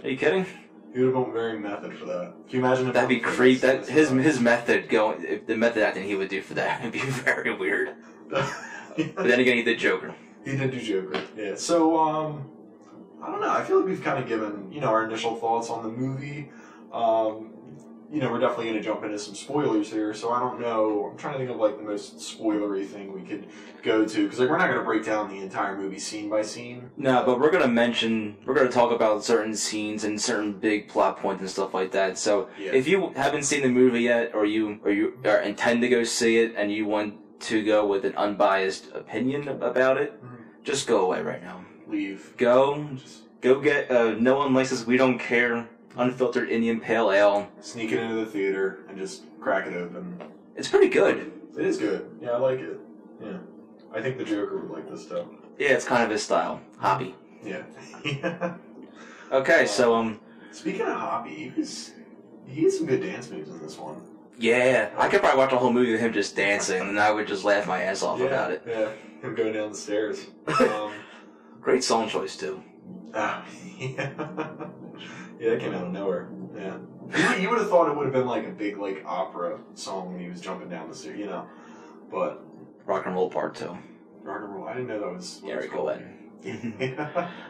are 0.03 0.07
you 0.09 0.17
kidding? 0.17 0.45
He 0.93 0.99
would 0.99 1.13
have 1.13 1.25
been 1.25 1.33
very 1.33 1.59
method 1.59 1.93
for 1.97 2.05
that. 2.05 2.33
Can 2.49 2.59
you 2.59 2.65
imagine 2.65 2.87
if 2.87 2.93
That'd 2.93 3.09
be 3.09 3.19
creep. 3.19 3.61
That 3.61 3.87
his 3.87 4.09
his 4.09 4.39
method 4.39 4.89
going, 4.89 5.23
if 5.23 5.45
the 5.45 5.55
method 5.55 5.83
acting 5.83 6.03
he 6.03 6.15
would 6.15 6.29
do 6.29 6.41
for 6.41 6.55
that 6.55 6.81
would 6.83 6.93
be 6.93 6.99
very 6.99 7.53
weird. 7.55 7.95
But 8.29 8.51
then 8.97 9.39
again, 9.39 9.57
he 9.57 9.63
did 9.63 9.79
Joker. 9.79 10.13
He 10.43 10.57
did 10.57 10.71
do 10.71 10.79
Joker. 10.81 11.21
Yeah. 11.37 11.55
So, 11.55 11.97
um, 11.99 12.49
I 13.21 13.27
don't 13.27 13.41
know. 13.41 13.49
I 13.49 13.63
feel 13.63 13.77
like 13.77 13.85
we've 13.85 14.03
kind 14.03 14.21
of 14.21 14.27
given, 14.27 14.71
you 14.71 14.81
know, 14.81 14.87
our 14.87 15.05
initial 15.05 15.35
thoughts 15.35 15.69
on 15.69 15.83
the 15.83 15.89
movie. 15.89 16.49
Um, 16.91 17.51
you 18.11 18.19
know, 18.19 18.31
we're 18.31 18.39
definitely 18.39 18.65
going 18.65 18.77
to 18.77 18.81
jump 18.83 19.03
into 19.03 19.19
some 19.19 19.35
spoilers 19.35 19.91
here. 19.91 20.13
So 20.13 20.31
I 20.31 20.39
don't 20.39 20.59
know. 20.59 21.09
I'm 21.11 21.17
trying 21.17 21.33
to 21.33 21.39
think 21.39 21.51
of 21.51 21.57
like 21.57 21.77
the 21.77 21.83
most 21.83 22.17
spoilery 22.17 22.85
thing 22.85 23.13
we 23.13 23.21
could 23.21 23.47
go 23.83 24.05
to 24.05 24.23
because 24.23 24.39
like 24.39 24.49
we're 24.49 24.57
not 24.57 24.67
going 24.67 24.79
to 24.79 24.83
break 24.85 25.05
down 25.05 25.29
the 25.29 25.37
entire 25.37 25.77
movie 25.77 25.99
scene 25.99 26.29
by 26.29 26.41
scene. 26.41 26.89
No, 26.97 27.23
but 27.25 27.39
we're 27.39 27.51
gonna 27.51 27.67
mention, 27.67 28.35
we're 28.45 28.53
gonna 28.55 28.69
talk 28.69 28.91
about 28.91 29.23
certain 29.23 29.55
scenes 29.55 30.03
and 30.03 30.19
certain 30.19 30.53
big 30.53 30.87
plot 30.89 31.17
points 31.17 31.41
and 31.41 31.49
stuff 31.49 31.73
like 31.73 31.91
that. 31.91 32.17
So 32.17 32.49
Yeah. 32.57 32.71
if 32.73 32.87
you 32.87 33.13
haven't 33.15 33.43
seen 33.43 33.61
the 33.61 33.69
movie 33.69 34.01
yet, 34.01 34.31
or 34.33 34.43
you 34.45 34.79
or 34.83 34.91
you 34.91 35.17
or 35.23 35.37
intend 35.37 35.81
to 35.83 35.87
go 35.87 36.03
see 36.03 36.39
it, 36.39 36.53
and 36.57 36.71
you 36.71 36.85
want 36.85 37.15
to 37.41 37.63
go 37.63 37.85
with 37.85 38.03
an 38.05 38.13
unbiased 38.17 38.91
opinion 38.93 39.47
about 39.47 39.97
it, 39.97 40.21
Mhm. 40.21 40.63
just 40.63 40.87
go 40.87 41.05
away 41.05 41.21
right 41.21 41.41
now. 41.41 41.61
Leave. 41.87 42.33
Go, 42.37 42.85
Just 42.95 43.23
go 43.41 43.59
get. 43.61 43.89
Uh, 43.89 44.15
no 44.19 44.35
one 44.35 44.53
likes 44.53 44.71
us. 44.73 44.85
We 44.85 44.97
don't 44.97 45.19
care. 45.19 45.69
Unfiltered 45.97 46.49
Indian 46.49 46.79
Pale 46.79 47.11
Ale. 47.11 47.47
sneak 47.61 47.91
it 47.91 47.99
into 47.99 48.15
the 48.15 48.25
theater 48.25 48.79
and 48.87 48.97
just 48.97 49.23
crack 49.39 49.67
it 49.67 49.73
open. 49.75 50.21
It's 50.55 50.67
pretty 50.67 50.89
good. 50.89 51.31
It 51.57 51.65
is 51.65 51.77
good. 51.77 52.09
Yeah, 52.21 52.31
I 52.31 52.37
like 52.37 52.59
it. 52.59 52.79
Yeah. 53.21 53.37
I 53.93 54.01
think 54.01 54.17
the 54.17 54.23
Joker 54.23 54.57
would 54.59 54.69
like 54.69 54.89
this 54.89 55.05
too. 55.05 55.37
Yeah, 55.57 55.69
it's 55.69 55.85
kind 55.85 56.03
of 56.03 56.09
his 56.09 56.23
style. 56.23 56.61
Hobby. 56.77 57.15
Yeah. 57.43 57.63
Okay, 59.31 59.67
so 59.67 59.93
um, 59.93 60.19
Speaking 60.51 60.81
of 60.81 60.97
Hoppy, 60.97 61.29
he 61.35 61.49
was 61.55 61.91
he 62.47 62.63
had 62.63 62.71
some 62.71 62.87
good 62.87 62.99
dance 63.01 63.29
moves 63.29 63.47
in 63.51 63.59
this 63.61 63.77
one. 63.77 64.01
yeah, 64.39 64.89
I 64.97 65.07
could 65.07 65.19
probably 65.21 65.37
watch 65.37 65.53
a 65.53 65.57
whole 65.57 65.71
movie 65.71 65.91
with 65.91 66.01
him 66.01 66.13
just 66.13 66.35
dancing, 66.35 66.81
and 66.81 66.99
I 66.99 67.11
would 67.11 67.27
just 67.27 67.43
laugh 67.43 67.67
my 67.67 67.83
ass 67.83 68.01
off 68.01 68.17
yeah, 68.19 68.25
about 68.25 68.49
it. 68.51 68.63
Yeah, 68.67 68.89
him 69.21 69.35
going 69.35 69.53
down 69.53 69.69
the 69.71 69.77
stairs. 69.77 70.25
Um, 70.59 70.93
Great 71.61 71.83
song 71.83 72.09
choice 72.09 72.35
too. 72.35 72.63
ah, 73.13 73.45
yeah. 73.77 74.09
Yeah, 75.39 75.49
that 75.51 75.59
came 75.59 75.73
out 75.73 75.85
of 75.85 75.91
nowhere. 75.91 76.29
Yeah, 76.55 76.77
you, 77.37 77.43
you 77.43 77.49
would 77.49 77.59
have 77.59 77.69
thought 77.69 77.89
it 77.89 77.95
would 77.95 78.05
have 78.05 78.13
been 78.13 78.27
like 78.27 78.45
a 78.45 78.51
big 78.51 78.77
like 78.77 79.03
opera 79.05 79.59
song 79.75 80.11
when 80.13 80.21
he 80.21 80.29
was 80.29 80.41
jumping 80.41 80.69
down 80.69 80.89
the 80.89 80.95
stairs, 80.95 81.17
you 81.19 81.25
know. 81.25 81.47
But 82.11 82.43
Rock 82.85 83.05
and 83.05 83.15
Roll 83.15 83.29
Part 83.29 83.55
Two. 83.55 83.77
rock 84.23 84.41
and 84.41 84.55
roll, 84.55 84.67
I 84.67 84.73
didn't 84.73 84.87
know 84.87 84.99
that 84.99 85.13
was 85.13 85.41
Gary 85.45 85.67
Cohen. 85.67 86.15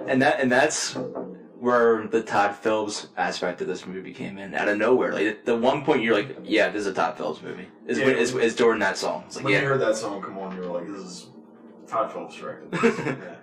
And 0.07 0.21
that 0.21 0.39
and 0.39 0.51
that's 0.51 0.95
where 1.59 2.07
the 2.07 2.21
Todd 2.23 2.55
Phillips 2.55 3.07
aspect 3.17 3.59
of 3.61 3.67
this 3.67 3.85
movie 3.85 4.13
came 4.13 4.37
in 4.37 4.53
out 4.53 4.67
of 4.69 4.77
nowhere. 4.77 5.11
Like 5.13 5.45
the 5.45 5.55
one 5.55 5.83
point 5.83 6.03
you're 6.03 6.15
like, 6.15 6.37
yeah, 6.43 6.69
this 6.69 6.81
is 6.81 6.87
a 6.87 6.93
Todd 6.93 7.17
Phillips 7.17 7.41
movie. 7.41 7.67
Is 7.85 7.99
Yeah. 7.99 8.05
when 8.05 8.15
is, 8.17 8.33
is 8.35 8.55
during 8.55 8.79
that 8.79 8.97
song. 8.97 9.23
It's 9.27 9.35
like 9.35 9.45
when 9.45 9.53
you 9.53 9.59
yeah. 9.59 9.65
heard 9.65 9.81
that 9.81 9.95
song 9.95 10.21
come 10.21 10.37
on, 10.37 10.55
you 10.55 10.61
were 10.61 10.79
like, 10.79 10.87
"This 10.87 11.01
is 11.01 11.27
Todd 11.87 12.11
Phillips 12.11 12.35
directed." 12.35 12.69
yeah. 13.19 13.35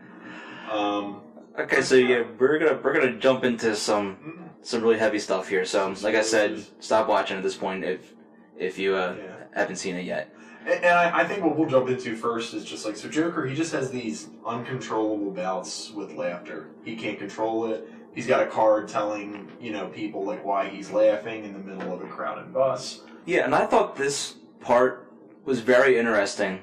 Um. 0.72 1.20
Okay, 1.58 1.80
so 1.80 1.94
yeah, 1.94 2.22
we're 2.38 2.58
gonna 2.58 2.78
we're 2.82 2.92
gonna 2.92 3.16
jump 3.18 3.44
into 3.44 3.74
some 3.74 4.50
some 4.62 4.82
really 4.82 4.98
heavy 4.98 5.18
stuff 5.18 5.48
here. 5.48 5.64
So 5.64 5.94
like 6.02 6.14
I 6.14 6.22
said, 6.22 6.64
stop 6.80 7.08
watching 7.08 7.36
at 7.36 7.42
this 7.42 7.56
point 7.56 7.84
if 7.84 8.12
if 8.58 8.78
you 8.78 8.94
uh, 8.96 9.16
Yeah. 9.18 9.36
haven't 9.54 9.76
seen 9.76 9.96
it 9.96 10.04
yet. 10.04 10.32
And, 10.66 10.84
and 10.84 10.98
I, 10.98 11.20
I 11.20 11.24
think 11.24 11.44
what 11.44 11.56
we'll 11.56 11.68
jump 11.68 11.88
into 11.88 12.16
first 12.16 12.52
is 12.52 12.64
just 12.64 12.84
like 12.84 12.96
so 12.96 13.08
Joker. 13.08 13.46
He 13.46 13.54
just 13.54 13.72
has 13.72 13.90
these 13.90 14.28
uncontrollable 14.44 15.30
bouts 15.30 15.92
with 15.92 16.12
laughter. 16.14 16.68
He 16.84 16.96
can't 16.96 17.18
control 17.18 17.66
it. 17.72 17.88
He's 18.14 18.26
got 18.26 18.42
a 18.42 18.46
card 18.46 18.88
telling 18.88 19.50
you 19.60 19.72
know 19.72 19.88
people 19.88 20.24
like 20.24 20.44
why 20.44 20.68
he's 20.68 20.90
laughing 20.90 21.44
in 21.44 21.52
the 21.54 21.58
middle 21.58 21.92
of 21.94 22.02
a 22.02 22.06
crowded 22.06 22.52
bus. 22.52 23.00
Yeah, 23.24 23.44
and 23.44 23.54
I 23.54 23.66
thought 23.66 23.96
this 23.96 24.34
part 24.60 25.10
was 25.44 25.60
very 25.60 25.98
interesting 25.98 26.60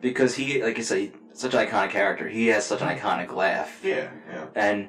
because 0.00 0.34
he, 0.36 0.62
like 0.62 0.76
you 0.78 0.84
say, 0.84 1.12
such 1.38 1.54
an 1.54 1.64
iconic 1.66 1.90
character. 1.90 2.28
He 2.28 2.48
has 2.48 2.66
such 2.66 2.82
an 2.82 2.88
iconic 2.88 3.32
laugh, 3.32 3.80
Yeah, 3.84 4.10
yeah. 4.30 4.46
and 4.56 4.88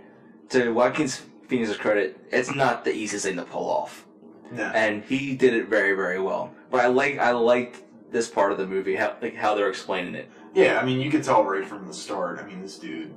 to 0.49 0.71
Joaquin 0.73 1.07
Phoenix's 1.47 1.77
credit, 1.77 2.19
it's 2.31 2.53
not 2.53 2.83
the 2.83 2.91
easiest 2.91 3.25
thing 3.25 3.35
to 3.35 3.43
pull 3.43 3.69
off, 3.69 4.05
No. 4.51 4.63
and 4.63 5.03
he 5.03 5.35
did 5.35 5.53
it 5.53 5.67
very, 5.67 5.93
very 5.93 6.19
well. 6.19 6.51
But 6.71 6.81
I 6.81 6.87
like, 6.87 7.19
I 7.19 7.31
liked 7.31 7.83
this 8.11 8.27
part 8.27 8.51
of 8.51 8.57
the 8.57 8.65
movie, 8.65 8.95
how 8.95 9.15
like 9.21 9.35
how 9.35 9.53
they're 9.53 9.69
explaining 9.69 10.15
it. 10.15 10.27
Yeah, 10.55 10.79
I 10.81 10.85
mean, 10.85 10.99
you 10.99 11.11
could 11.11 11.23
tell 11.23 11.43
right 11.43 11.63
from 11.65 11.85
the 11.87 11.93
start. 11.93 12.39
I 12.39 12.45
mean, 12.47 12.63
this 12.63 12.79
dude, 12.79 13.13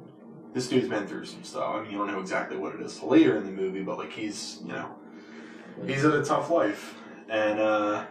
this 0.53 0.69
dude's 0.69 0.89
been 0.89 1.07
through 1.07 1.25
some 1.25 1.43
stuff. 1.43 1.75
I 1.77 1.81
mean, 1.83 1.91
you 1.93 1.97
don't 1.97 2.09
know 2.09 2.21
exactly 2.21 2.59
what 2.59 2.75
it 2.75 2.83
is 2.83 2.99
till 2.99 3.09
later 3.09 3.39
in 3.39 3.45
the 3.45 3.51
movie, 3.51 3.81
but 3.83 3.97
like 3.97 4.12
he's, 4.12 4.59
you 4.67 4.73
know, 4.75 4.95
he's 5.87 6.03
had 6.03 6.12
a 6.12 6.23
tough 6.23 6.51
life, 6.51 6.95
and 7.31 7.59
uh 7.59 8.05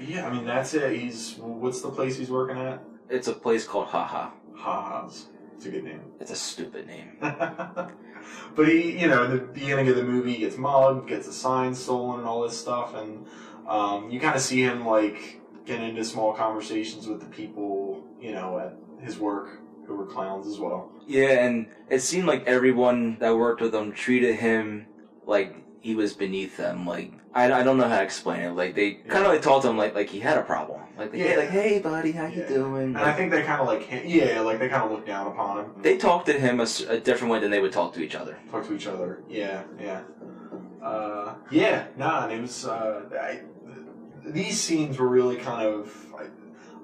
yeah, 0.00 0.28
I 0.28 0.32
mean, 0.32 0.44
that's 0.44 0.74
it. 0.74 0.96
He's 0.96 1.34
what's 1.38 1.82
the 1.82 1.90
place 1.90 2.16
he's 2.16 2.30
working 2.30 2.56
at? 2.56 2.80
It's 3.10 3.28
a 3.28 3.32
place 3.32 3.66
called 3.66 3.88
Haha. 3.88 4.30
Ha 4.54 5.02
Ha's. 5.02 5.28
It's 5.56 5.66
a 5.66 5.70
good 5.70 5.84
name. 5.84 6.02
It's 6.20 6.30
a 6.30 6.36
stupid 6.36 6.86
name. 6.86 7.16
but 7.20 8.68
he, 8.68 8.98
you 8.98 9.08
know, 9.08 9.24
in 9.24 9.30
the 9.32 9.38
beginning 9.38 9.88
of 9.88 9.96
the 9.96 10.04
movie, 10.04 10.34
he 10.34 10.38
gets 10.38 10.56
mugged, 10.56 11.08
gets 11.08 11.26
a 11.26 11.32
sign 11.32 11.74
stolen, 11.74 12.20
and 12.20 12.28
all 12.28 12.42
this 12.42 12.58
stuff, 12.58 12.94
and 12.94 13.26
um, 13.66 14.10
you 14.10 14.20
kind 14.20 14.36
of 14.36 14.40
see 14.40 14.62
him 14.62 14.86
like 14.86 15.40
get 15.64 15.80
into 15.82 16.04
small 16.04 16.32
conversations 16.32 17.06
with 17.06 17.20
the 17.20 17.26
people, 17.26 18.04
you 18.20 18.32
know, 18.32 18.58
at 18.58 19.04
his 19.04 19.18
work 19.18 19.60
who 19.86 19.96
were 19.96 20.06
clowns 20.06 20.46
as 20.46 20.58
well. 20.58 20.92
Yeah, 21.06 21.44
and 21.44 21.66
it 21.88 22.00
seemed 22.00 22.26
like 22.26 22.46
everyone 22.46 23.18
that 23.20 23.36
worked 23.36 23.60
with 23.60 23.74
him 23.74 23.92
treated 23.92 24.36
him 24.36 24.86
like 25.26 25.56
he 25.80 25.94
was 25.94 26.12
beneath 26.14 26.56
them. 26.56 26.86
Like 26.86 27.12
I, 27.38 27.60
I 27.60 27.62
don't 27.62 27.76
know 27.76 27.88
how 27.88 27.98
to 27.98 28.02
explain 28.02 28.40
it. 28.42 28.50
Like 28.50 28.74
they 28.74 28.92
kind 28.92 29.24
of 29.24 29.32
like 29.32 29.42
talked 29.42 29.62
to 29.62 29.70
him 29.70 29.76
like 29.76 29.94
like 29.94 30.08
he 30.10 30.18
had 30.20 30.36
a 30.38 30.42
problem. 30.42 30.80
Like 30.96 31.12
they, 31.12 31.30
Yeah. 31.30 31.36
like 31.36 31.50
hey 31.50 31.78
buddy, 31.78 32.12
how 32.12 32.26
you 32.26 32.44
doing? 32.48 32.88
And 32.96 32.98
I 32.98 33.12
think 33.12 33.30
they 33.30 33.42
kind 33.42 33.60
of 33.60 33.66
like, 33.66 33.88
yeah, 34.04 34.40
like 34.40 34.58
they 34.58 34.68
kind 34.68 34.82
of 34.84 34.90
look 34.90 35.06
down 35.06 35.28
upon 35.28 35.58
him. 35.64 35.70
they 35.82 35.96
talked 35.96 36.26
to 36.26 36.32
him 36.32 36.60
a 36.60 36.98
different 36.98 37.32
way 37.32 37.38
than 37.38 37.50
they 37.50 37.60
would 37.60 37.72
talk 37.72 37.94
to 37.94 38.00
each 38.00 38.14
other. 38.16 38.36
talk 38.50 38.66
to 38.66 38.74
each 38.74 38.86
other. 38.88 39.22
Yeah, 39.28 39.62
yeah, 39.80 40.00
uh, 40.82 41.34
yeah. 41.50 41.84
Nah, 41.96 42.24
and 42.24 42.32
it 42.32 42.40
was. 42.40 42.66
Uh, 42.66 43.02
I, 43.20 43.40
these 44.26 44.60
scenes 44.60 44.98
were 44.98 45.08
really 45.08 45.36
kind 45.36 45.66
of. 45.66 45.94
I, 46.18 46.24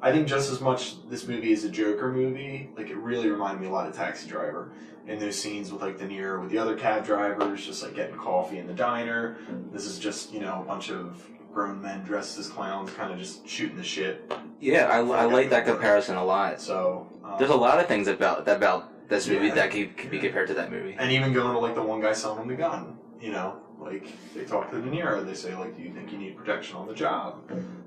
I 0.04 0.12
think 0.12 0.28
just 0.28 0.52
as 0.52 0.61
much 0.61 0.96
this 1.08 1.26
movie 1.26 1.50
is 1.50 1.64
a 1.64 1.70
Joker 1.70 2.12
movie. 2.12 2.68
Like 2.76 2.90
it 2.90 2.96
really 2.96 3.30
reminded 3.30 3.62
me 3.62 3.68
a 3.68 3.70
lot 3.70 3.88
of 3.88 3.96
Taxi 3.96 4.28
Driver. 4.28 4.70
In 5.06 5.18
those 5.18 5.38
scenes 5.38 5.70
with 5.73 5.82
like 5.82 5.99
De 5.99 6.06
Niro 6.06 6.40
with 6.40 6.50
the 6.50 6.58
other 6.58 6.76
cab 6.76 7.04
drivers, 7.04 7.64
just 7.64 7.82
like 7.82 7.94
getting 7.94 8.16
coffee 8.16 8.58
in 8.58 8.66
the 8.66 8.73
diner. 8.73 9.37
This 9.73 9.87
is 9.87 9.99
just 9.99 10.32
you 10.32 10.40
know 10.40 10.61
a 10.62 10.64
bunch 10.66 10.90
of 10.90 11.26
grown 11.52 11.80
men 11.80 12.02
dressed 12.04 12.38
as 12.38 12.49
clowns, 12.49 12.90
kind 12.90 13.12
of 13.12 13.18
just 13.18 13.46
shooting 13.49 13.76
the 13.76 13.82
shit. 13.82 14.30
Yeah, 14.61 14.88
I, 14.88 14.99
I 14.99 15.25
like 15.25 15.50
that 15.50 15.64
comparison 15.64 16.16
a 16.16 16.25
lot. 16.25 16.61
So 16.61 17.06
um, 17.25 17.37
There's 17.38 17.50
a 17.50 17.56
lot 17.56 17.78
of 17.80 17.87
things 17.87 18.08
about 18.08 18.44
that 18.46 18.56
about 18.56 19.08
this 19.08 19.28
movie 19.28 19.49
Yeah. 19.49 19.54
that 19.54 19.70
could, 19.70 19.96
could 19.96 20.11
be 20.11 20.18
compared 20.18 20.49
to 20.49 20.54
that 20.54 20.70
movie. 20.70 20.96
And 20.99 21.12
even 21.12 21.32
going 21.32 21.52
to 21.52 21.58
like 21.58 21.75
the 21.75 21.82
one 21.82 22.00
guy 22.00 22.12
selling 22.12 22.42
him 22.42 22.49
the 22.49 22.54
gun, 22.54 22.99
you 23.20 23.30
know, 23.30 23.61
like 23.84 24.06
they 24.34 24.44
talk 24.44 24.70
to 24.70 24.80
De 24.80 24.88
Niro, 24.90 25.24
they 25.24 25.34
say 25.34 25.54
like, 25.54 25.76
"Do 25.76 25.82
you 25.82 25.90
think 25.92 26.10
you 26.12 26.18
need 26.18 26.36
protection 26.36 26.76
on 26.76 26.86
the 26.88 26.94
job?" 26.94 27.36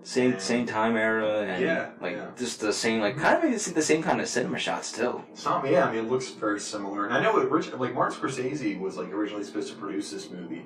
Same 0.04 0.40
same 0.40 0.66
time 0.66 0.96
era 0.96 1.42
and 1.42 1.62
Yeah, 1.62 1.90
like 2.00 2.16
yeah. 2.16 2.28
just 2.38 2.60
the 2.62 2.72
same 2.72 3.02
like 3.02 3.18
kind 3.18 3.44
of 3.44 3.74
the 3.74 3.82
same 3.82 4.02
kind 4.04 4.22
of 4.22 4.28
cinema 4.28 4.58
shots 4.60 4.92
too. 4.92 5.22
It's 5.32 5.44
not, 5.46 5.70
yeah. 5.70 5.86
I 5.86 5.92
mean, 5.94 6.06
it 6.06 6.10
looks 6.10 6.30
very 6.30 6.60
similar, 6.60 7.06
and 7.06 7.14
I 7.14 7.22
know 7.22 7.38
it. 7.40 7.50
Rich, 7.50 7.74
like 7.74 7.94
Martin 7.94 8.18
Scorsese 8.20 8.80
was 8.80 8.98
like 8.98 9.12
originally 9.12 9.44
supposed 9.44 9.70
to 9.74 9.76
produce 9.76 10.12
this 10.12 10.30
movie, 10.30 10.66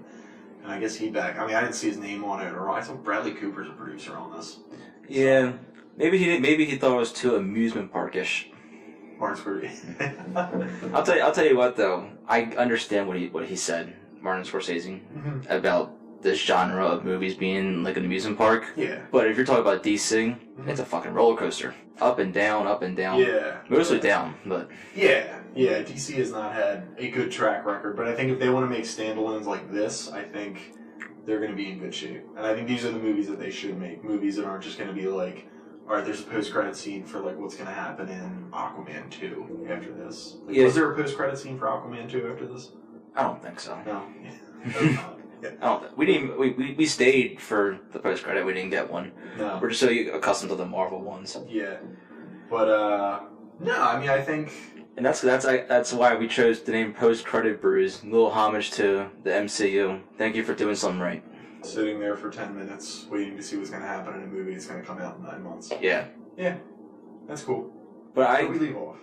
and 0.63 0.71
I 0.71 0.79
guess 0.79 0.95
he 0.95 1.09
back. 1.09 1.39
I 1.39 1.45
mean, 1.47 1.55
I 1.55 1.61
didn't 1.61 1.75
see 1.75 1.87
his 1.87 1.97
name 1.97 2.23
on 2.23 2.45
it, 2.45 2.51
or 2.53 2.69
I 2.69 2.81
thought 2.81 3.03
Bradley 3.03 3.31
Cooper's 3.33 3.67
a 3.69 3.73
producer 3.73 4.15
on 4.15 4.35
this. 4.37 4.59
Yeah, 5.09 5.53
maybe 5.97 6.17
he 6.17 6.25
didn't, 6.25 6.41
maybe 6.41 6.65
he 6.65 6.75
thought 6.77 6.93
it 6.93 6.97
was 6.99 7.11
too 7.11 7.35
amusement 7.35 7.91
parkish. 7.91 8.49
Martin 9.19 9.43
Scorsese. 9.43 10.93
I'll 10.93 11.03
tell 11.03 11.15
you. 11.15 11.21
I'll 11.21 11.31
tell 11.31 11.45
you 11.45 11.55
what 11.57 11.75
though. 11.75 12.09
I 12.27 12.43
understand 12.57 13.07
what 13.07 13.17
he 13.17 13.27
what 13.29 13.45
he 13.45 13.55
said, 13.55 13.95
Martin 14.21 14.43
Scorsese, 14.43 14.99
Mhm. 15.17 15.49
about 15.49 15.93
this 16.21 16.39
genre 16.39 16.85
of 16.85 17.03
movies 17.03 17.33
being 17.35 17.83
like 17.83 17.97
an 17.97 18.05
amusement 18.05 18.37
park. 18.37 18.65
yeah, 18.75 18.99
But 19.11 19.27
if 19.27 19.35
you're 19.37 19.45
talking 19.45 19.61
about 19.63 19.81
DC, 19.83 20.35
it's 20.67 20.79
a 20.79 20.85
fucking 20.85 21.13
roller 21.13 21.35
coaster, 21.35 21.73
up 21.99 22.19
and 22.19 22.31
down, 22.33 22.67
up 22.67 22.83
and 22.83 22.95
down. 22.95 23.19
yeah, 23.19 23.57
Mostly 23.69 23.99
down, 23.99 24.35
but 24.45 24.69
Yeah, 24.95 25.39
yeah. 25.55 25.81
DC 25.81 26.13
has 26.17 26.31
not 26.31 26.53
had 26.53 26.83
a 26.99 27.09
good 27.09 27.31
track 27.31 27.65
record, 27.65 27.97
but 27.97 28.07
I 28.07 28.13
think 28.13 28.31
if 28.31 28.39
they 28.39 28.49
want 28.49 28.65
to 28.65 28.69
make 28.69 28.83
standalones 28.85 29.45
like 29.45 29.71
this, 29.71 30.11
I 30.11 30.21
think 30.21 30.73
they're 31.25 31.39
going 31.39 31.51
to 31.51 31.57
be 31.57 31.71
in 31.71 31.79
good 31.79 31.93
shape. 31.93 32.23
And 32.37 32.45
I 32.45 32.53
think 32.53 32.67
these 32.67 32.85
are 32.85 32.91
the 32.91 32.99
movies 32.99 33.27
that 33.27 33.39
they 33.39 33.49
should 33.51 33.79
make. 33.79 34.03
Movies 34.03 34.35
that 34.35 34.45
aren't 34.45 34.63
just 34.63 34.77
going 34.77 34.89
to 34.89 34.95
be 34.95 35.07
like, 35.07 35.47
all 35.89 35.95
right, 35.95 36.05
there's 36.05 36.21
a 36.21 36.25
post-credit 36.25 36.75
scene 36.75 37.03
for 37.03 37.19
like 37.19 37.37
what's 37.39 37.55
going 37.55 37.67
to 37.67 37.73
happen 37.73 38.07
in 38.09 38.45
Aquaman 38.53 39.09
two 39.09 39.65
after 39.69 39.91
this. 39.91 40.37
Like, 40.45 40.55
Yeah. 40.55 40.65
Was 40.65 40.75
there 40.75 40.91
a 40.91 40.95
post-credit 40.95 41.37
scene 41.39 41.57
for 41.57 41.65
Aquaman 41.65 42.07
two 42.09 42.27
after 42.31 42.45
this? 42.47 42.71
I 43.15 43.23
don't 43.23 43.41
think 43.41 43.59
so. 43.59 43.77
No. 43.85 44.03
I 44.65 45.49
don't. 45.61 45.79
Th- 45.81 45.91
we 45.95 46.05
didn't. 46.05 46.39
We, 46.39 46.51
we, 46.51 46.73
we 46.75 46.85
stayed 46.85 47.41
for 47.41 47.79
the 47.91 47.99
post 47.99 48.23
credit. 48.23 48.45
We 48.45 48.53
didn't 48.53 48.69
get 48.69 48.89
one. 48.91 49.11
no. 49.37 49.57
We're 49.61 49.69
just 49.69 49.81
so 49.81 49.89
accustomed 49.89 50.49
to 50.51 50.55
the 50.55 50.65
Marvel 50.65 51.01
ones, 51.01 51.37
Yeah. 51.47 51.77
But 52.49 52.69
uh, 52.69 53.19
no. 53.59 53.81
I 53.81 53.99
mean, 53.99 54.09
I 54.09 54.21
think 54.21 54.51
and 54.97 55.05
that's 55.05 55.21
that's 55.21 55.45
I, 55.45 55.61
that's 55.65 55.93
why 55.93 56.15
we 56.15 56.27
chose 56.27 56.61
the 56.61 56.71
name 56.73 56.93
post 56.93 57.25
credit 57.25 57.61
brews. 57.61 58.03
little 58.03 58.29
homage 58.29 58.71
to 58.71 59.09
the 59.23 59.29
MCU. 59.31 60.01
Thank 60.17 60.35
you 60.35 60.43
for 60.43 60.53
doing 60.53 60.75
something 60.75 60.99
right. 61.01 61.23
sitting 61.63 61.99
there 61.99 62.15
for 62.15 62.29
ten 62.29 62.55
minutes 62.55 63.07
waiting 63.09 63.35
to 63.37 63.41
see 63.43 63.57
what's 63.57 63.69
going 63.71 63.81
to 63.81 63.87
happen 63.87 64.13
in 64.15 64.23
a 64.23 64.27
movie 64.27 64.51
that's 64.53 64.67
going 64.67 64.79
to 64.81 64.85
come 64.87 64.99
out 64.99 65.17
in 65.17 65.23
nine 65.23 65.41
months. 65.43 65.71
Yeah, 65.81 66.05
Yeah. 66.37 66.57
That's 67.27 67.43
cool. 67.43 67.71
but 68.13 68.27
Where 68.27 68.47
I 68.47 68.49
we 68.49 68.59
leave 68.59 68.75
off? 68.77 68.97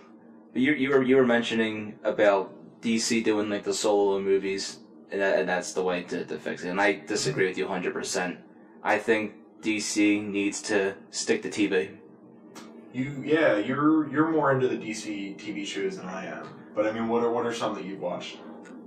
you 0.53 0.73
you 0.73 0.89
were 0.91 1.03
you 1.03 1.15
were 1.17 1.25
mentioning 1.25 1.97
about 2.03 2.53
DC 2.81 3.23
doing 3.23 3.49
like 3.49 3.63
the 3.63 3.73
solo 3.73 4.19
movies, 4.19 4.79
and, 5.11 5.21
that, 5.21 5.39
and 5.39 5.49
that's 5.49 5.73
the 5.73 5.83
way 5.83 6.03
to, 6.03 6.25
to 6.25 6.37
fix 6.37 6.63
it. 6.63 6.69
And 6.69 6.81
I 6.81 6.93
disagree 7.05 7.47
with 7.47 7.57
you 7.57 7.67
hundred 7.67 7.93
percent. 7.93 8.39
I 8.83 8.97
think 8.97 9.33
DC 9.61 10.25
needs 10.25 10.61
to 10.63 10.95
stick 11.09 11.41
to 11.43 11.49
TV. 11.49 11.97
You 12.93 13.21
yeah, 13.23 13.57
you're 13.57 14.09
you're 14.09 14.29
more 14.29 14.51
into 14.51 14.67
the 14.67 14.77
DC 14.77 15.37
TV 15.37 15.65
shows 15.65 15.97
than 15.97 16.07
I 16.07 16.25
am. 16.25 16.47
But 16.73 16.87
I 16.87 16.91
mean, 16.91 17.07
what 17.07 17.23
are 17.23 17.31
what 17.31 17.45
are 17.45 17.53
some 17.53 17.75
that 17.75 17.85
you've 17.85 18.01
watched? 18.01 18.37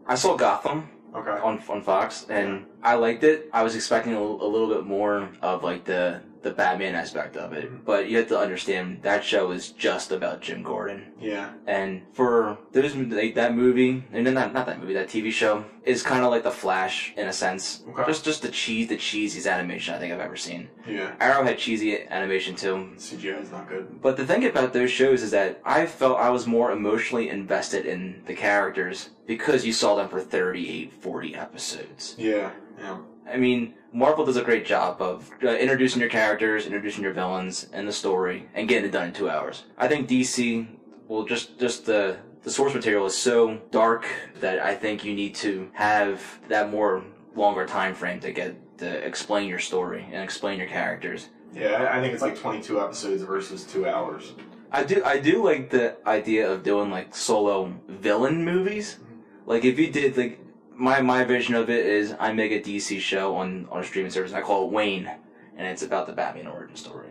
I 0.06 0.14
saw 0.14 0.37
Gotham. 0.37 0.88
Okay. 1.14 1.30
on 1.30 1.62
on 1.68 1.82
Fox, 1.82 2.25
and 2.30 2.64
I 2.82 2.94
liked 2.94 3.22
it. 3.22 3.50
I 3.52 3.62
was 3.62 3.76
expecting 3.76 4.14
a, 4.14 4.18
a 4.18 4.49
little 4.49 4.68
bit 4.68 4.87
more 4.87 5.28
of 5.42 5.62
like 5.62 5.84
the 5.84 6.22
the 6.42 6.50
Batman 6.50 6.94
aspect 6.94 7.37
of 7.37 7.52
it, 7.52 7.66
mm-hmm. 7.66 7.84
but 7.84 8.08
you 8.08 8.18
have 8.18 8.28
to 8.28 8.38
understand 8.38 9.02
that 9.02 9.25
show 9.25 9.50
is 9.52 9.70
just 9.70 10.12
about 10.12 10.40
Jim 10.40 10.62
Gordon. 10.62 11.12
Yeah. 11.20 11.52
And 11.66 12.02
for 12.12 12.58
those 12.72 12.94
like, 12.94 13.34
that 13.34 13.54
movie, 13.54 14.04
and 14.12 14.26
then 14.26 14.34
not 14.34 14.52
not 14.52 14.66
that 14.66 14.80
movie, 14.80 14.94
that 14.94 15.08
TV 15.08 15.30
show 15.32 15.64
is 15.84 16.02
kind 16.02 16.25
of 16.25 16.30
like 16.30 16.42
the 16.42 16.50
Flash 16.50 17.12
in 17.16 17.28
a 17.28 17.32
sense. 17.32 17.82
Okay. 17.88 18.04
Just 18.06 18.25
just 18.25 18.42
the 18.42 18.49
cheese, 18.49 18.88
the 18.88 18.96
cheesiest 18.96 19.50
animation 19.50 19.94
I 19.94 19.99
think 19.99 20.12
I've 20.12 20.20
ever 20.20 20.37
seen. 20.37 20.68
Yeah. 20.87 21.14
Arrow 21.20 21.44
had 21.44 21.58
cheesy 21.58 22.02
animation 22.08 22.54
too, 22.54 22.90
CGI 22.96 23.40
is 23.40 23.50
not 23.50 23.68
good. 23.68 24.00
but 24.02 24.16
the 24.16 24.26
thing 24.26 24.44
about 24.44 24.72
those 24.72 24.90
shows 24.90 25.22
is 25.22 25.30
that 25.30 25.61
I 25.64 25.87
felt 25.87 26.18
I 26.18 26.30
was 26.30 26.46
more 26.46 26.72
emotionally 26.72 27.28
invested 27.28 27.87
in 27.87 28.22
the 28.26 28.34
characters 28.34 29.11
because 29.26 29.64
you 29.64 29.72
saw 29.72 29.94
them 29.94 30.08
for 30.08 30.20
38, 30.20 30.92
40 30.92 31.34
episodes. 31.34 32.14
Yeah. 32.18 32.50
Yeah. 32.78 32.99
I 33.30 33.37
mean, 33.37 33.75
Marvel 33.92 34.25
does 34.25 34.37
a 34.37 34.42
great 34.42 34.64
job 34.64 35.00
of 35.02 35.30
uh, 35.44 35.49
introducing 35.49 36.00
your 36.00 36.08
characters, 36.11 36.64
introducing 36.66 37.02
your 37.04 37.12
villains, 37.12 37.68
and 37.72 37.87
the 37.87 37.92
story, 37.92 38.49
and 38.54 38.68
getting 38.68 38.87
it 38.88 38.92
done 38.92 39.08
in 39.08 39.12
two 39.12 39.28
hours. 39.28 39.64
I 39.76 39.88
think 39.88 40.08
DC, 40.08 40.66
well, 41.08 41.25
just 41.25 41.58
just 41.58 41.87
the 41.87 42.16
the 42.42 42.50
source 42.50 42.75
material 42.75 43.06
is 43.06 43.16
so 43.16 43.58
dark 43.70 44.06
that 44.40 44.58
I 44.61 44.75
think 44.75 45.04
you 45.04 45.14
need 45.14 45.34
to 45.37 45.70
have 45.75 46.20
that 46.49 46.70
more 46.70 47.04
longer 47.37 47.66
time 47.66 47.94
frame 47.94 48.18
to 48.20 48.32
get 48.32 48.78
to 48.78 48.88
explain 49.06 49.49
your 49.49 49.61
story 49.61 50.04
and 50.12 50.22
explain 50.25 50.58
your 50.58 50.68
characters. 50.68 51.28
Yeah, 51.54 51.68
I- 51.82 51.99
I 51.99 52.00
think 52.00 52.14
it's 52.14 52.22
like 52.22 52.37
22 52.37 52.80
episodes 52.80 53.22
versus 53.22 53.62
two 53.64 53.87
hours. 53.87 54.32
I 54.72 54.84
do 54.84 55.04
I 55.04 55.18
do 55.18 55.44
like 55.44 55.68
the 55.70 55.96
idea 56.06 56.50
of 56.50 56.62
doing 56.62 56.90
like 56.90 57.14
solo 57.14 57.75
villain 57.88 58.42
movies. 58.44 58.99
Like 59.44 59.64
if 59.66 59.78
you 59.78 59.90
did 59.92 60.16
like 60.16 60.38
my 60.76 61.00
my 61.00 61.25
vision 61.25 61.55
of 61.55 61.71
it 61.71 61.85
is 61.87 62.14
I 62.19 62.33
make 62.33 62.52
a 62.52 62.61
DC 62.61 63.00
show 63.00 63.37
on 63.37 63.69
on 63.71 63.81
a 63.81 63.85
streaming 63.85 64.11
service 64.11 64.33
and 64.33 64.38
I 64.38 64.43
call 64.47 64.67
it 64.67 64.73
Wayne 64.73 65.11
and 65.57 65.67
it's 65.67 65.83
about 65.83 66.07
the 66.07 66.12
Batman 66.12 66.47
origin 66.47 66.76
story. 66.76 67.09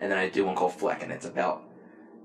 And 0.00 0.10
then 0.10 0.18
I 0.18 0.28
do 0.28 0.44
one 0.44 0.54
called 0.54 0.72
Fleck 0.74 1.02
and 1.02 1.12
it's 1.12 1.26
about 1.26 1.62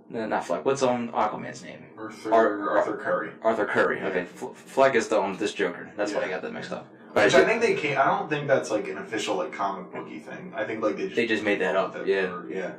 no, 0.09 0.25
not 0.25 0.43
Fleck. 0.45 0.65
What's 0.65 0.81
on 0.81 1.09
Aquaman's 1.12 1.63
name? 1.63 1.86
Arthur, 1.98 2.33
Ar- 2.33 2.77
Arthur 2.79 2.98
Curry. 2.98 3.31
Arthur 3.43 3.65
Curry. 3.65 4.01
Okay, 4.01 4.25
Fleck 4.25 4.95
is 4.95 5.07
the 5.07 5.21
um, 5.21 5.38
this 5.38 5.53
Joker. 5.53 5.91
That's 5.95 6.13
why 6.13 6.24
I 6.24 6.29
got 6.29 6.41
that 6.41 6.51
mixed 6.51 6.71
up. 6.71 6.88
But 7.13 7.21
I 7.21 7.25
Which 7.25 7.36
I 7.36 7.45
think 7.45 7.62
they 7.62 7.75
can't. 7.75 8.00
I 8.00 8.05
don't 8.17 8.27
think 8.29 8.48
that's 8.48 8.71
like 8.71 8.88
an 8.88 8.98
official 8.98 9.36
like 9.36 9.51
comic 9.51 9.91
booky 9.91 10.19
thing. 10.19 10.51
I 10.55 10.63
think 10.63 10.81
like 10.81 10.95
they 10.98 11.03
just 11.05 11.15
They 11.15 11.27
just 11.27 11.43
made 11.43 11.62
that 11.62 11.75
up, 11.75 11.93
that 11.93 12.07
yeah. 12.07 12.41
yeah. 12.50 12.71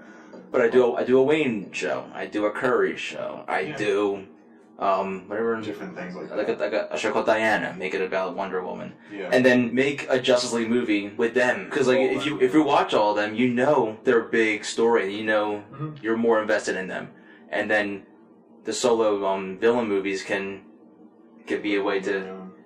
But 0.50 0.60
I 0.60 0.68
do 0.68 0.94
I 0.96 1.04
do 1.04 1.18
a 1.18 1.22
Wayne 1.22 1.70
show. 1.72 2.04
I 2.14 2.26
do 2.26 2.46
a 2.46 2.50
Curry 2.50 2.96
show. 2.96 3.44
I 3.46 3.60
Yeah. 3.60 3.76
do 3.76 4.26
um 4.80 5.28
whatever 5.28 5.60
Different 5.60 5.94
things 5.94 6.14
like 6.16 6.30
like 6.30 6.46
that. 6.46 6.56
a, 6.58 6.64
like 6.64 6.72
a, 6.72 6.88
a 6.94 6.98
show 6.98 7.12
called 7.12 7.26
Diana, 7.26 7.74
make 7.78 7.94
it 7.94 8.00
about 8.00 8.34
Wonder 8.34 8.62
Woman, 8.62 8.94
yeah. 9.12 9.28
and 9.30 9.44
then 9.44 9.74
make 9.74 10.06
a 10.08 10.18
Justice 10.18 10.52
League 10.54 10.70
movie 10.70 11.08
with 11.22 11.34
them. 11.34 11.66
Because 11.66 11.86
like 11.86 11.98
if 12.00 12.24
you 12.26 12.40
if 12.40 12.54
you 12.54 12.62
watch 12.62 12.94
all 12.94 13.10
of 13.10 13.16
them, 13.16 13.34
you 13.34 13.48
know 13.52 13.98
their 14.04 14.20
big 14.22 14.64
story, 14.64 15.14
you 15.14 15.24
know 15.24 15.62
Mhm. 15.72 16.02
you're 16.02 16.16
more 16.16 16.40
invested 16.40 16.76
in 16.76 16.88
them. 16.88 17.10
And 17.50 17.70
then 17.70 18.04
the 18.64 18.72
solo 18.72 19.26
um 19.26 19.58
villain 19.58 19.86
movies 19.86 20.22
can 20.22 20.62
can 21.46 21.60
be 21.62 21.74
a 21.76 21.82
way 21.82 22.00
to 22.00 22.14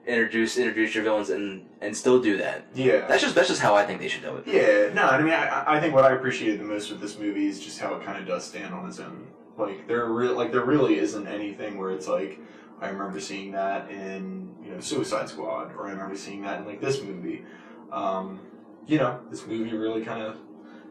Yeah. 0.06 0.12
introduce 0.14 0.56
introduce 0.56 0.94
your 0.94 1.02
villains 1.04 1.30
and 1.30 1.66
and 1.80 1.96
still 1.96 2.20
do 2.22 2.36
that. 2.36 2.58
Yeah. 2.74 3.06
That's 3.08 3.22
just 3.22 3.34
that's 3.34 3.48
just 3.48 3.60
how 3.60 3.74
I 3.74 3.84
think 3.86 3.98
they 4.00 4.08
should 4.08 4.22
do 4.22 4.36
it. 4.36 4.44
Yeah, 4.46 4.94
no, 4.94 5.02
I 5.02 5.20
mean, 5.20 5.32
I, 5.34 5.64
I 5.74 5.80
think 5.80 5.94
what 5.94 6.04
I 6.04 6.12
appreciated 6.14 6.60
the 6.60 6.64
most 6.64 6.90
with 6.90 7.00
this 7.00 7.18
movie 7.18 7.46
is 7.48 7.58
just 7.58 7.80
how 7.80 7.94
it 7.96 8.04
kind 8.06 8.18
of 8.20 8.24
does 8.26 8.44
stand 8.44 8.72
on 8.72 8.86
its 8.88 9.00
own. 9.00 9.26
Like 9.56 9.86
there, 9.86 10.06
re- 10.06 10.28
like 10.28 10.52
there 10.52 10.64
really 10.64 10.98
isn't 10.98 11.26
anything 11.26 11.78
where 11.78 11.90
it's 11.90 12.08
like 12.08 12.40
I 12.80 12.88
remember 12.88 13.20
seeing 13.20 13.52
that 13.52 13.90
in 13.90 14.54
you 14.62 14.72
know 14.72 14.80
Suicide 14.80 15.28
Squad, 15.28 15.74
or 15.76 15.86
I 15.86 15.90
remember 15.92 16.16
seeing 16.16 16.42
that 16.42 16.60
in 16.60 16.66
like 16.66 16.80
this 16.80 17.02
movie. 17.02 17.44
Um, 17.92 18.40
you 18.86 18.98
know, 18.98 19.20
this 19.30 19.46
movie 19.46 19.74
really 19.76 20.04
kind 20.04 20.22
of 20.22 20.38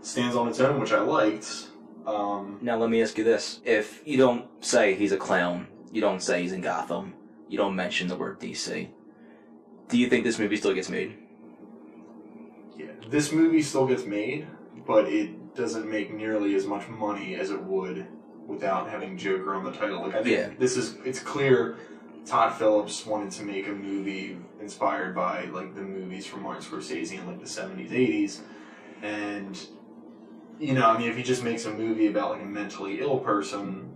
stands 0.01 0.35
on 0.35 0.47
its 0.47 0.59
own, 0.59 0.79
which 0.79 0.93
I 0.93 0.99
liked. 1.01 1.67
Um, 2.05 2.59
Now 2.61 2.77
let 2.77 2.89
me 2.89 3.01
ask 3.01 3.17
you 3.17 3.23
this: 3.23 3.59
If 3.65 4.01
you 4.05 4.17
don't 4.17 4.45
say 4.63 4.95
he's 4.95 5.11
a 5.11 5.17
clown, 5.17 5.67
you 5.91 6.01
don't 6.01 6.21
say 6.21 6.41
he's 6.41 6.53
in 6.53 6.61
Gotham, 6.61 7.13
you 7.49 7.57
don't 7.57 7.75
mention 7.75 8.07
the 8.07 8.15
word 8.15 8.39
DC, 8.39 8.89
do 9.89 9.97
you 9.97 10.09
think 10.09 10.23
this 10.23 10.39
movie 10.39 10.55
still 10.57 10.73
gets 10.73 10.89
made? 10.89 11.17
yeah, 12.77 12.87
this 13.09 13.31
movie 13.31 13.61
still 13.61 13.85
gets 13.85 14.05
made, 14.05 14.47
but 14.87 15.05
it 15.07 15.53
doesn't 15.55 15.89
make 15.89 16.13
nearly 16.13 16.55
as 16.55 16.65
much 16.65 16.87
money 16.87 17.35
as 17.35 17.51
it 17.51 17.61
would 17.63 18.07
without 18.47 18.89
having 18.89 19.17
Joker 19.17 19.55
on 19.55 19.63
the 19.63 19.71
title. 19.71 20.01
Like 20.01 20.15
I 20.15 20.23
think 20.23 20.37
Yeah. 20.37 20.49
this 20.59 20.77
is 20.77 20.95
it's 21.05 21.19
clear 21.19 21.77
Todd 22.25 22.53
Phillips 22.53 23.05
wanted 23.05 23.31
to 23.31 23.43
make 23.43 23.67
a 23.67 23.71
movie 23.71 24.37
inspired 24.61 25.13
by 25.15 25.45
like 25.45 25.75
the 25.75 25.81
movies 25.81 26.25
from 26.25 26.43
Martin 26.43 26.63
Scorsese 26.63 27.17
in 27.19 27.25
like 27.27 27.39
the 27.41 27.47
seventies, 27.47 27.91
eighties, 27.91 28.41
and 29.01 29.59
you 30.59 30.73
know, 30.73 30.85
I 30.87 30.97
mean, 30.97 31.09
if 31.09 31.17
he 31.17 31.23
just 31.23 31.43
makes 31.43 31.65
a 31.65 31.71
movie 31.73 32.07
about 32.07 32.31
like 32.31 32.41
a 32.41 32.45
mentally 32.45 33.01
ill 33.01 33.17
person, 33.17 33.89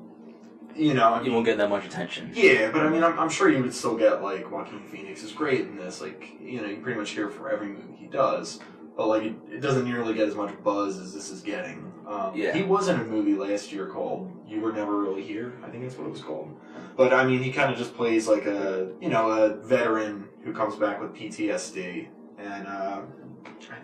you 0.76 0.94
know, 0.94 1.14
I 1.14 1.22
You 1.22 1.32
won't 1.32 1.46
get 1.46 1.58
that 1.58 1.70
much 1.70 1.86
attention. 1.86 2.32
yeah, 2.34 2.72
but 2.72 2.82
I 2.82 2.90
mean, 2.90 3.04
I'm, 3.04 3.18
I'm 3.20 3.30
sure 3.30 3.50
you 3.50 3.62
would 3.62 3.74
still 3.74 3.96
get 3.96 4.22
like 4.24 4.52
Joaquin 4.52 4.82
Phoenix 4.84 5.24
is 5.24 5.32
great 5.32 5.62
in 5.62 5.78
this. 5.78 6.02
Like, 6.02 6.32
you 6.42 6.60
know, 6.62 6.68
you 6.68 6.78
pretty 6.78 7.00
much 7.00 7.12
hear 7.12 7.30
for 7.30 7.50
every 7.50 7.68
movie 7.68 7.96
he 7.98 8.08
does, 8.08 8.60
but 8.98 9.08
like 9.08 9.24
it, 9.24 9.36
it 9.52 9.62
doesn't 9.62 9.86
nearly 9.86 10.14
get 10.16 10.28
as 10.28 10.36
much 10.36 10.52
buzz 10.64 10.98
as 10.98 11.14
this 11.14 11.30
is 11.30 11.42
getting. 11.42 11.94
Um, 12.08 12.36
Yeah. 12.36 12.54
He 12.54 12.64
was 12.64 12.88
in 12.88 13.00
a 13.00 13.04
movie 13.04 13.36
last 13.36 13.72
year 13.72 13.86
called 13.86 14.32
"You 14.48 14.60
Were 14.60 14.74
Never 14.74 15.00
Really 15.00 15.24
Here." 15.24 15.54
I 15.64 15.70
think 15.70 15.84
that's 15.84 15.96
what 15.96 16.08
it 16.08 16.12
was 16.12 16.22
called. 16.22 16.60
But 16.98 17.14
I 17.14 17.26
mean, 17.26 17.44
he 17.44 17.52
kind 17.52 17.72
of 17.72 17.78
just 17.78 17.96
plays 17.96 18.28
like 18.28 18.46
a 18.48 18.90
you 19.00 19.10
know 19.10 19.30
a 19.30 19.56
veteran 19.56 20.28
who 20.44 20.52
comes 20.52 20.76
back 20.76 21.00
with 21.00 21.14
PTSD, 21.14 22.08
and 22.40 22.68
uh, 22.68 23.02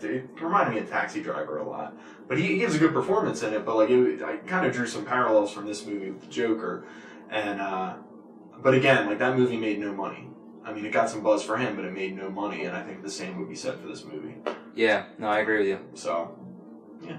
it 0.01 0.29
reminded 0.41 0.73
me 0.73 0.79
of 0.79 0.89
Taxi 0.89 1.21
Driver 1.21 1.57
a 1.57 1.69
lot. 1.69 1.95
But 2.27 2.39
he, 2.39 2.47
he 2.47 2.57
gives 2.57 2.73
a 2.73 2.79
good 2.79 2.93
performance 2.93 3.43
in 3.43 3.53
it. 3.53 3.65
But 3.65 3.75
like, 3.75 3.89
it, 3.89 4.23
I 4.23 4.37
kind 4.37 4.65
of 4.65 4.73
drew 4.73 4.87
some 4.87 5.05
parallels 5.05 5.51
from 5.51 5.67
this 5.67 5.85
movie 5.85 6.09
with 6.09 6.21
the 6.21 6.27
Joker, 6.27 6.85
and 7.29 7.61
uh, 7.61 7.95
but 8.63 8.73
again, 8.73 9.05
like 9.05 9.19
that 9.19 9.37
movie 9.37 9.57
made 9.57 9.79
no 9.79 9.93
money. 9.93 10.27
I 10.65 10.71
mean, 10.73 10.85
it 10.85 10.91
got 10.91 11.09
some 11.09 11.21
buzz 11.21 11.43
for 11.43 11.57
him, 11.57 11.75
but 11.75 11.85
it 11.85 11.93
made 11.93 12.15
no 12.15 12.29
money, 12.29 12.63
and 12.65 12.75
I 12.75 12.83
think 12.83 13.03
the 13.03 13.11
same 13.11 13.37
would 13.39 13.49
be 13.49 13.55
said 13.55 13.79
for 13.79 13.87
this 13.87 14.05
movie. 14.05 14.35
Yeah, 14.75 15.05
no, 15.17 15.27
I 15.27 15.39
agree 15.39 15.59
with 15.59 15.67
you. 15.67 15.79
So, 15.93 16.37
yeah. 17.01 17.17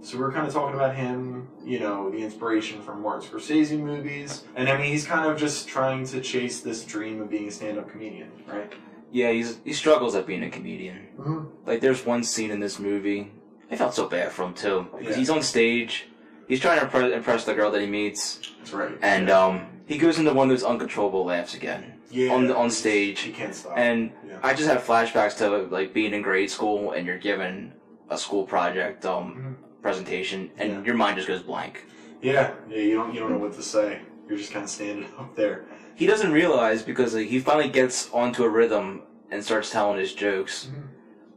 So 0.00 0.18
we're 0.18 0.32
kind 0.32 0.46
of 0.46 0.52
talking 0.52 0.74
about 0.74 0.94
him, 0.94 1.48
you 1.64 1.78
know, 1.80 2.10
the 2.10 2.18
inspiration 2.18 2.82
from 2.82 3.02
Martin 3.02 3.28
Scorsese 3.30 3.78
movies, 3.78 4.44
and 4.54 4.68
I 4.68 4.76
mean, 4.76 4.90
he's 4.90 5.06
kind 5.06 5.30
of 5.30 5.38
just 5.38 5.68
trying 5.68 6.04
to 6.06 6.20
chase 6.20 6.60
this 6.60 6.84
dream 6.84 7.20
of 7.22 7.30
being 7.30 7.48
a 7.48 7.50
stand-up 7.50 7.90
comedian, 7.90 8.30
right? 8.46 8.72
Yeah, 9.12 9.30
he's 9.30 9.58
he 9.64 9.72
struggles 9.72 10.14
at 10.14 10.26
being 10.26 10.42
a 10.42 10.50
comedian. 10.50 11.08
Mm-hmm. 11.18 11.44
Like, 11.66 11.80
there's 11.80 12.04
one 12.04 12.22
scene 12.24 12.50
in 12.50 12.60
this 12.60 12.78
movie. 12.78 13.32
I 13.70 13.76
felt 13.76 13.94
so 13.94 14.08
bad 14.08 14.32
for 14.32 14.44
him 14.44 14.54
too 14.54 14.86
because 14.98 15.12
Yeah. 15.14 15.16
he's 15.16 15.30
on 15.30 15.42
stage. 15.42 16.08
He's 16.48 16.60
trying 16.60 16.78
to 16.86 17.12
impress 17.14 17.44
the 17.44 17.54
girl 17.54 17.70
that 17.70 17.80
he 17.80 17.86
meets, 17.86 18.40
That's 18.58 18.72
right. 18.74 18.98
and 19.00 19.30
um, 19.30 19.66
he 19.86 19.96
goes 19.96 20.18
into 20.18 20.32
one 20.34 20.50
of 20.50 20.56
those 20.56 20.64
uncontrollable 20.64 21.24
laughs 21.24 21.54
again 21.54 21.93
yeah, 22.14 22.32
on 22.32 22.46
the, 22.46 22.56
on 22.56 22.66
he 22.66 22.70
stage. 22.82 23.32
can't 23.34 23.54
stop. 23.54 23.74
And 23.76 24.12
yeah. 24.28 24.38
I 24.42 24.54
just 24.54 24.68
had 24.68 24.78
flashbacks 24.80 25.36
to 25.38 25.48
like 25.76 25.92
being 25.92 26.14
in 26.14 26.22
grade 26.22 26.50
school 26.50 26.92
and 26.92 27.06
you're 27.06 27.18
given 27.18 27.72
a 28.10 28.16
school 28.18 28.44
project 28.44 29.04
um, 29.06 29.56
presentation 29.82 30.50
and 30.58 30.70
Yeah. 30.72 30.84
your 30.84 30.94
mind 30.94 31.16
just 31.16 31.28
goes 31.28 31.42
blank. 31.42 31.86
yeah, 32.22 32.52
yeah, 32.68 32.78
you 32.78 32.94
don't 32.94 33.12
you 33.14 33.20
don't 33.20 33.32
know 33.32 33.38
what 33.38 33.54
to 33.54 33.62
say. 33.62 34.00
You're 34.28 34.38
just 34.38 34.52
kind 34.52 34.64
of 34.64 34.70
standing 34.70 35.06
up 35.18 35.34
there. 35.36 35.64
He 35.96 36.06
doesn't 36.06 36.32
realize 36.32 36.82
because 36.82 37.14
like, 37.14 37.28
he 37.28 37.38
finally 37.40 37.68
gets 37.68 38.10
onto 38.10 38.44
a 38.44 38.48
rhythm 38.48 39.02
and 39.30 39.42
starts 39.44 39.70
telling 39.70 39.98
his 39.98 40.12
jokes. 40.14 40.68
Mhm. 40.70 40.88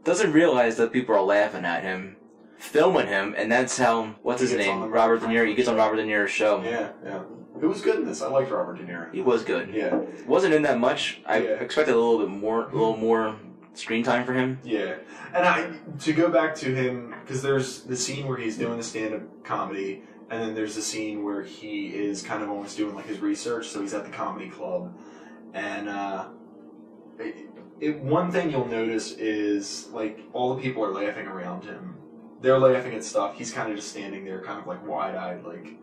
Doesn't 0.04 0.32
realize 0.34 0.78
that 0.78 0.92
people 0.94 1.16
are 1.16 1.22
laughing 1.22 1.66
at 1.66 1.84
him, 1.84 2.16
filming 2.58 3.08
him, 3.08 3.34
and 3.38 3.52
that's 3.52 3.78
how 3.78 4.16
what's 4.22 4.42
his 4.42 4.54
name? 4.54 4.90
Robert 4.92 5.22
De 5.22 5.28
Niro. 5.28 5.48
He 5.48 5.54
gets 5.56 5.68
on 5.70 5.76
Robert 5.76 5.98
De 5.98 6.04
Niro's 6.04 6.32
show. 6.32 6.62
Yeah, 6.64 6.92
yeah. 7.04 7.20
Who 7.60 7.70
was 7.70 7.82
good 7.82 7.96
in 7.96 8.06
this? 8.06 8.22
I 8.22 8.28
liked 8.28 8.52
Robert 8.52 8.78
De 8.78 8.84
Niro. 8.84 9.12
He 9.14 9.22
was 9.22 9.44
good. 9.44 9.74
Yeah, 9.74 10.00
Wasn't 10.28 10.54
in 10.54 10.62
that 10.64 10.80
much. 10.80 11.22
I 11.26 11.38
Yeah. 11.40 11.50
expected 11.52 11.94
a 11.94 11.98
little 11.98 12.20
bit 12.20 12.30
more, 12.30 12.64
a 12.70 12.72
little 12.72 12.98
more 12.98 13.36
screen 13.74 14.04
time 14.04 14.26
for 14.26 14.34
him. 14.34 14.60
yeah. 14.64 14.96
And 15.34 15.46
I 15.46 15.72
to 16.00 16.14
go 16.14 16.30
back 16.30 16.56
to 16.56 16.74
him 16.74 17.14
because 17.22 17.42
there's 17.42 17.82
the 17.84 17.96
scene 17.96 18.28
where 18.28 18.38
he's 18.38 18.58
doing 18.58 18.78
the 18.78 18.84
stand-up 18.84 19.44
comedy, 19.44 20.04
and 20.30 20.42
then 20.42 20.56
there's 20.56 20.76
the 20.76 20.82
scene 20.82 21.24
where 21.24 21.44
he 21.44 21.88
is 21.88 22.22
kind 22.24 22.42
of 22.44 22.50
almost 22.50 22.78
doing 22.78 22.96
like 22.96 23.06
his 23.08 23.20
research. 23.20 23.68
So 23.68 23.82
he's 23.82 23.94
at 23.94 24.04
the 24.06 24.12
comedy 24.12 24.50
club, 24.50 24.96
and 25.54 25.90
uh, 25.90 26.28
it, 27.20 27.36
it, 27.80 28.00
one 28.00 28.32
thing 28.32 28.50
you'll 28.52 28.68
notice 28.68 29.12
is 29.14 29.90
like 29.92 30.20
all 30.34 30.56
the 30.56 30.62
people 30.62 30.84
are 30.84 30.92
laughing 30.94 31.28
around 31.28 31.66
him. 31.66 31.97
They're 32.42 32.60
laughing 32.60 32.94
at 32.94 33.04
stuff. 33.04 33.36
He's 33.36 33.52
kind 33.52 33.70
of 33.70 33.76
just 33.76 33.90
standing 33.90 34.26
there, 34.26 34.42
kind 34.42 34.60
of 34.60 34.68
like 34.68 34.86
wide-eyed, 34.88 35.44
like, 35.44 35.78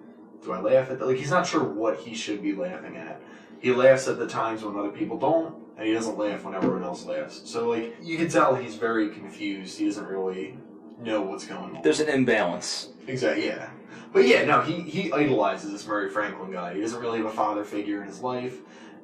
do 0.45 0.53
I 0.53 0.61
laugh 0.61 0.91
at 0.91 0.99
that? 0.99 1.07
Like 1.07 1.17
he's 1.17 1.31
not 1.31 1.47
sure 1.47 1.65
what 1.65 1.99
he 1.99 2.15
should 2.15 2.43
be 2.43 2.55
laughing 2.55 2.97
at. 2.97 3.21
He 3.61 3.73
laughs 3.73 4.07
at 4.09 4.19
the 4.19 4.27
times 4.27 4.63
when 4.63 4.77
other 4.77 4.91
people 4.91 5.19
don't, 5.19 5.55
and 5.77 5.87
he 5.87 5.95
doesn't 5.95 6.19
laugh 6.19 6.45
when 6.45 6.55
everyone 6.55 6.85
else 6.85 7.07
laughs. 7.07 7.41
So 7.45 7.69
like 7.71 7.97
you 8.03 8.17
can 8.17 8.29
tell 8.29 8.55
he's 8.55 8.75
very 8.77 9.09
confused. 9.09 9.79
He 9.79 9.87
doesn't 9.87 10.07
really 10.07 10.59
know 11.01 11.23
what's 11.23 11.47
going 11.47 11.77
on. 11.77 11.83
There's 11.83 12.01
an 12.01 12.09
imbalance. 12.09 12.91
Exactly. 13.07 13.47
Yeah. 13.47 13.71
But 14.13 14.27
yeah, 14.27 14.45
no, 14.45 14.61
he 14.61 14.83
he 14.83 15.13
idolizes 15.13 15.73
this 15.73 15.87
Murray 15.87 16.11
Franklin 16.11 16.53
guy. 16.53 16.75
He 16.75 16.81
doesn't 16.81 17.01
really 17.01 17.19
have 17.19 17.27
a 17.27 17.33
father 17.33 17.65
figure 17.65 18.03
in 18.03 18.07
his 18.07 18.21
life, 18.21 18.59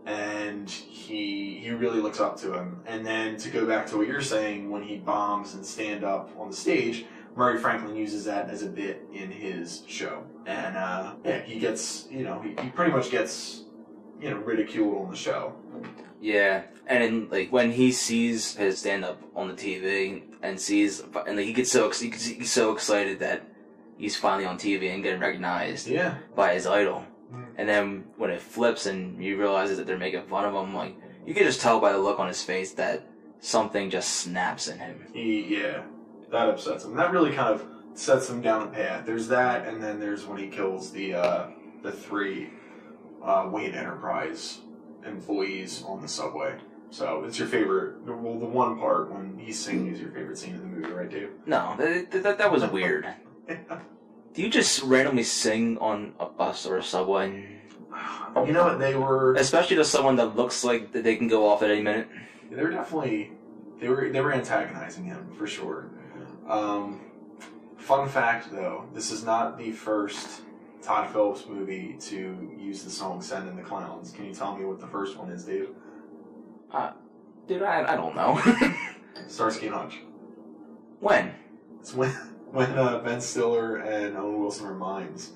and 0.07 0.71
he 0.71 1.59
he 1.59 1.71
really 1.71 2.01
looks 2.01 2.21
up 2.21 2.37
to 2.41 2.53
him. 2.53 2.83
And 2.87 3.05
then 3.05 3.37
to 3.39 3.51
go 3.51 3.67
back 3.67 3.87
to 3.89 3.97
what 3.97 4.07
you're 4.07 4.21
saying, 4.21 4.71
when 4.71 4.83
he 4.83 4.99
bombs 4.99 5.55
and 5.55 5.65
stand 5.65 6.05
up 6.05 6.31
on 6.39 6.51
the 6.51 6.57
stage, 6.57 7.07
Murray 7.37 7.59
Franklin 7.59 7.95
uses 7.97 8.25
that 8.25 8.51
as 8.51 8.63
a 8.63 8.67
bit 8.67 9.03
in 9.13 9.31
his 9.31 9.83
show, 9.87 10.25
and 10.47 10.77
uh, 10.77 11.15
yeah, 11.25 11.41
he 11.41 11.59
gets 11.59 12.07
you 12.11 12.25
know 12.25 12.41
he, 12.41 12.51
he 12.63 12.69
pretty 12.71 12.93
much 12.93 13.11
gets 13.11 13.65
you 14.21 14.31
know 14.31 14.37
ridiculed 14.39 14.97
on 15.05 15.11
the 15.11 15.17
show. 15.17 15.55
Yeah, 16.21 16.63
and 16.87 17.03
then, 17.03 17.29
like 17.31 17.51
when 17.51 17.71
he 17.73 17.93
sees 17.93 18.55
his 18.57 18.79
stand 18.79 19.05
up 19.05 19.23
on 19.35 19.49
the 19.49 19.55
TV 19.55 20.23
and 20.43 20.61
sees, 20.61 21.01
and 21.01 21.37
like, 21.37 21.47
he 21.47 21.53
gets 21.53 21.71
so 21.73 21.91
he 21.91 22.09
gets- 22.11 22.27
he's 22.27 22.53
so 22.53 22.73
excited 22.73 23.21
that 23.21 23.43
he's 23.97 24.17
finally 24.17 24.45
on 24.45 24.59
TV 24.59 24.93
and 24.93 25.03
getting 25.03 25.21
recognized 25.21 25.87
Yeah, 25.87 26.17
by 26.35 26.55
his 26.55 26.67
idol. 26.67 27.05
Mm. 27.33 27.45
And 27.57 27.69
then 27.69 28.05
when 28.17 28.31
it 28.31 28.43
flips 28.43 28.85
and 28.87 29.23
you 29.23 29.39
realize 29.39 29.75
that 29.77 29.87
they're 29.87 29.97
making 29.97 30.23
fun 30.27 30.45
of 30.45 30.53
him, 30.55 30.75
like 30.75 30.95
you 31.27 31.33
can 31.33 31.45
just 31.45 31.61
tell 31.63 31.81
by 31.81 31.93
the 31.93 31.99
look 31.99 32.19
on 32.19 32.29
his 32.29 32.43
face 32.43 32.73
that 32.73 33.07
something 33.39 33.89
just 33.89 34.11
snaps 34.17 34.69
in 34.69 34.79
him. 34.79 35.07
he 35.15 35.57
yeah 35.61 35.83
that 36.31 36.49
upsets 36.49 36.85
him. 36.85 36.95
That 36.97 37.13
really 37.13 37.33
kind 37.33 37.55
of 37.55 37.65
sets 37.95 38.29
him 38.29 38.41
down 38.41 38.69
a 38.69 38.71
path. 38.71 39.05
There's 39.07 39.29
that, 39.29 39.67
and 39.67 39.83
then 39.83 40.01
there's 40.01 40.27
when 40.27 40.39
he 40.39 40.49
kills 40.49 40.91
the 40.93 41.15
uh, 41.15 41.47
the 41.83 41.93
three 41.93 42.51
uh, 43.23 43.49
Wayne 43.51 43.75
Enterprise 43.75 44.61
employees 45.05 45.83
on 45.87 46.01
the 46.03 46.09
subway. 46.09 46.57
So 46.91 47.25
it's 47.25 47.39
your 47.39 47.49
favorite. 47.49 48.03
Well, 48.05 48.39
the 48.39 48.47
one 48.47 48.79
part 48.79 49.13
when 49.13 49.39
he's 49.39 49.59
singing 49.59 49.93
is 49.93 50.01
your 50.01 50.11
favorite 50.11 50.39
scene 50.39 50.55
in 50.55 50.61
the 50.61 50.67
movie, 50.67 50.93
right, 50.93 51.09
Dave? 51.09 51.31
No, 51.47 51.77
that, 51.79 52.11
that, 52.11 52.39
that 52.39 52.51
was 52.51 52.65
weird. 52.67 53.07
Do 54.35 54.43
you 54.43 54.49
just 54.49 54.83
randomly 54.83 55.23
sing 55.23 55.79
on 55.79 56.15
a 56.19 56.27
bus 56.27 56.67
or 56.67 56.79
a 56.79 56.83
subway? 56.83 57.57
You 58.47 58.53
know 58.53 58.63
what? 58.63 58.79
They 58.79 58.95
were 58.95 59.35
Especially 59.35 59.75
to 59.75 59.85
someone 59.85 60.15
that 60.17 60.37
looks 60.37 60.63
like 60.63 60.93
they 60.93 61.17
can 61.17 61.27
go 61.27 61.49
off 61.49 61.65
at 61.65 61.71
any 61.73 61.83
minute. 61.83 62.07
they 62.49 62.63
were 62.63 62.71
definitely 62.71 63.33
they 63.81 63.89
were 63.89 64.09
they 64.09 64.21
were 64.21 64.33
antagonizing 64.33 65.05
him 65.05 65.35
for 65.37 65.49
sure. 65.49 65.91
Um, 66.49 67.01
fun 67.77 68.09
fact 68.09 68.51
though, 68.53 68.87
this 68.95 69.11
is 69.11 69.25
not 69.25 69.59
the 69.59 69.73
first 69.73 70.43
Todd 70.83 71.11
Phillips 71.11 71.47
movie 71.47 71.97
to 72.01 72.55
use 72.59 72.83
the 72.83 72.91
song 72.91 73.21
"Send 73.23 73.49
in 73.49 73.57
the 73.57 73.63
Clowns." 73.63 74.11
Can 74.11 74.25
you 74.27 74.35
tell 74.35 74.57
me 74.57 74.65
what 74.65 74.81
the 74.81 74.87
first 74.87 75.17
one 75.17 75.31
is, 75.31 75.45
Dave? 75.45 75.69
Dude, 77.47 77.63
I, 77.63 77.93
I 77.93 77.97
don't 77.97 78.15
know. 78.15 78.41
Starsky 79.29 79.67
and 79.67 79.75
Hutch. 79.75 79.99
when? 81.01 81.33
It's 81.81 81.95
when 81.95 82.11
when 82.53 82.71
uh, 82.79 82.99
Ben 82.99 83.21
Stiller 83.21 83.77
and 83.77 84.17
Owen 84.17 84.41
Wilson 84.41 84.67
are 84.67 84.75
mimes 84.75 85.33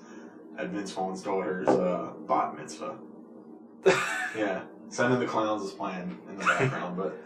at 0.56 0.68
Vince 0.68 0.92
Vaughn's 0.92 1.22
daughter's 1.22 1.68
uh, 1.68 2.12
bat 2.28 2.56
mitzvah. 2.56 2.96
Yeah, 4.36 4.62
Send 4.88 5.14
in 5.14 5.20
the 5.20 5.26
Clowns 5.26 5.62
is 5.62 5.70
playing 5.70 6.18
in 6.28 6.36
the 6.36 6.44
background, 6.44 6.96
but 6.96 7.16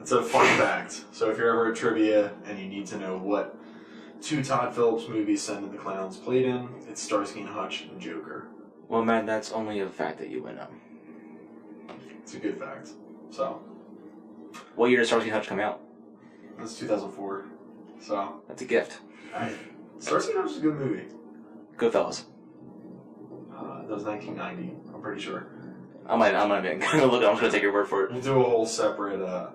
it's 0.00 0.12
a 0.12 0.22
fun 0.22 0.46
fact. 0.58 1.04
So 1.12 1.30
if 1.30 1.38
you're 1.38 1.50
ever 1.50 1.70
at 1.72 1.76
trivia 1.76 2.32
and 2.46 2.58
you 2.58 2.66
need 2.66 2.86
to 2.86 2.98
know 2.98 3.16
what 3.18 3.56
two 4.20 4.42
Todd 4.42 4.74
Phillips 4.74 5.08
movies 5.08 5.42
Send 5.42 5.64
in 5.64 5.72
the 5.72 5.78
Clowns 5.78 6.16
played 6.16 6.46
in, 6.46 6.68
it's 6.88 7.02
Starsky 7.02 7.40
and 7.40 7.48
Hutch 7.48 7.82
and 7.82 8.00
Joker. 8.00 8.48
Well, 8.88 9.04
man, 9.04 9.26
that's 9.26 9.52
only 9.52 9.80
a 9.80 9.88
fact 9.88 10.18
that 10.18 10.30
you 10.30 10.42
would 10.42 10.56
know. 10.56 10.66
It's 12.22 12.34
a 12.34 12.38
good 12.38 12.58
fact. 12.58 12.90
So 13.30 13.60
What 14.74 14.90
year 14.90 14.98
did 15.00 15.06
Starsky 15.06 15.28
and 15.30 15.36
Hutch 15.38 15.46
come 15.48 15.60
out? 15.60 15.80
that's 16.58 16.78
2004. 16.78 17.46
So 18.00 18.42
That's 18.48 18.62
a 18.62 18.64
gift. 18.66 19.00
I, 19.34 19.52
Starsky 19.98 20.32
and 20.32 20.42
Hutch 20.42 20.50
is 20.52 20.58
a 20.58 20.60
good 20.60 20.74
movie. 20.76 21.04
Goodfellas. 21.76 22.24
Uh, 23.54 23.82
that 23.82 23.90
was 23.90 24.04
1990. 24.04 24.74
I'm 24.94 25.00
pretty 25.02 25.20
sure. 25.20 25.46
I 26.06 26.16
might, 26.16 26.34
I 26.34 26.46
might 26.46 26.62
be 26.62 26.74
gonna 26.78 27.06
look. 27.06 27.22
I'm 27.22 27.30
just 27.32 27.40
gonna 27.40 27.52
take 27.52 27.62
your 27.62 27.72
word 27.72 27.88
for 27.88 28.04
it. 28.04 28.12
We'll 28.12 28.20
do 28.20 28.40
a 28.40 28.44
whole 28.44 28.66
separate 28.66 29.20
uh, 29.22 29.50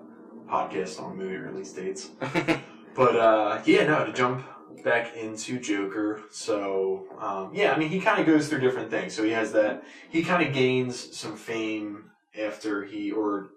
podcast 0.48 1.02
on 1.02 1.16
movie 1.16 1.36
release 1.36 1.72
dates. 1.72 2.10
But 2.96 3.16
uh, 3.16 3.62
yeah, 3.66 3.86
no, 3.86 4.06
to 4.06 4.12
jump 4.12 4.46
back 4.82 5.14
into 5.14 5.60
Joker. 5.60 6.22
So 6.30 7.04
um, 7.20 7.50
yeah, 7.54 7.72
I 7.72 7.78
mean, 7.78 7.90
he 7.90 8.00
kind 8.00 8.18
of 8.18 8.26
goes 8.26 8.48
through 8.48 8.60
different 8.60 8.90
things. 8.90 9.14
So 9.14 9.22
he 9.22 9.32
has 9.32 9.52
that. 9.52 9.84
He 10.08 10.24
kind 10.24 10.46
of 10.46 10.54
gains 10.54 11.14
some 11.14 11.36
fame 11.36 12.10
after 12.40 12.84
he, 12.84 13.12
or 13.12 13.50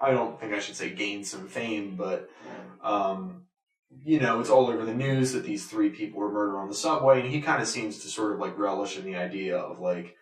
I 0.00 0.12
don't 0.12 0.40
think 0.40 0.54
I 0.54 0.60
should 0.60 0.76
say 0.76 0.90
gain 0.90 1.24
some 1.24 1.46
fame, 1.46 1.94
but 1.96 2.30
um, 2.82 3.42
you 4.02 4.18
know, 4.18 4.40
it's 4.40 4.50
all 4.50 4.68
over 4.68 4.86
the 4.86 4.94
news 4.94 5.32
that 5.32 5.44
these 5.44 5.66
three 5.66 5.90
people 5.90 6.20
were 6.20 6.32
murdered 6.32 6.56
on 6.56 6.68
the 6.68 6.74
subway, 6.74 7.20
and 7.20 7.30
he 7.30 7.42
kind 7.42 7.60
of 7.60 7.68
seems 7.68 7.98
to 7.98 8.08
sort 8.08 8.32
of 8.32 8.38
like 8.38 8.58
relish 8.58 8.98
in 8.98 9.04
the 9.04 9.16
idea 9.16 9.58
of 9.58 9.78
like, 9.78 10.16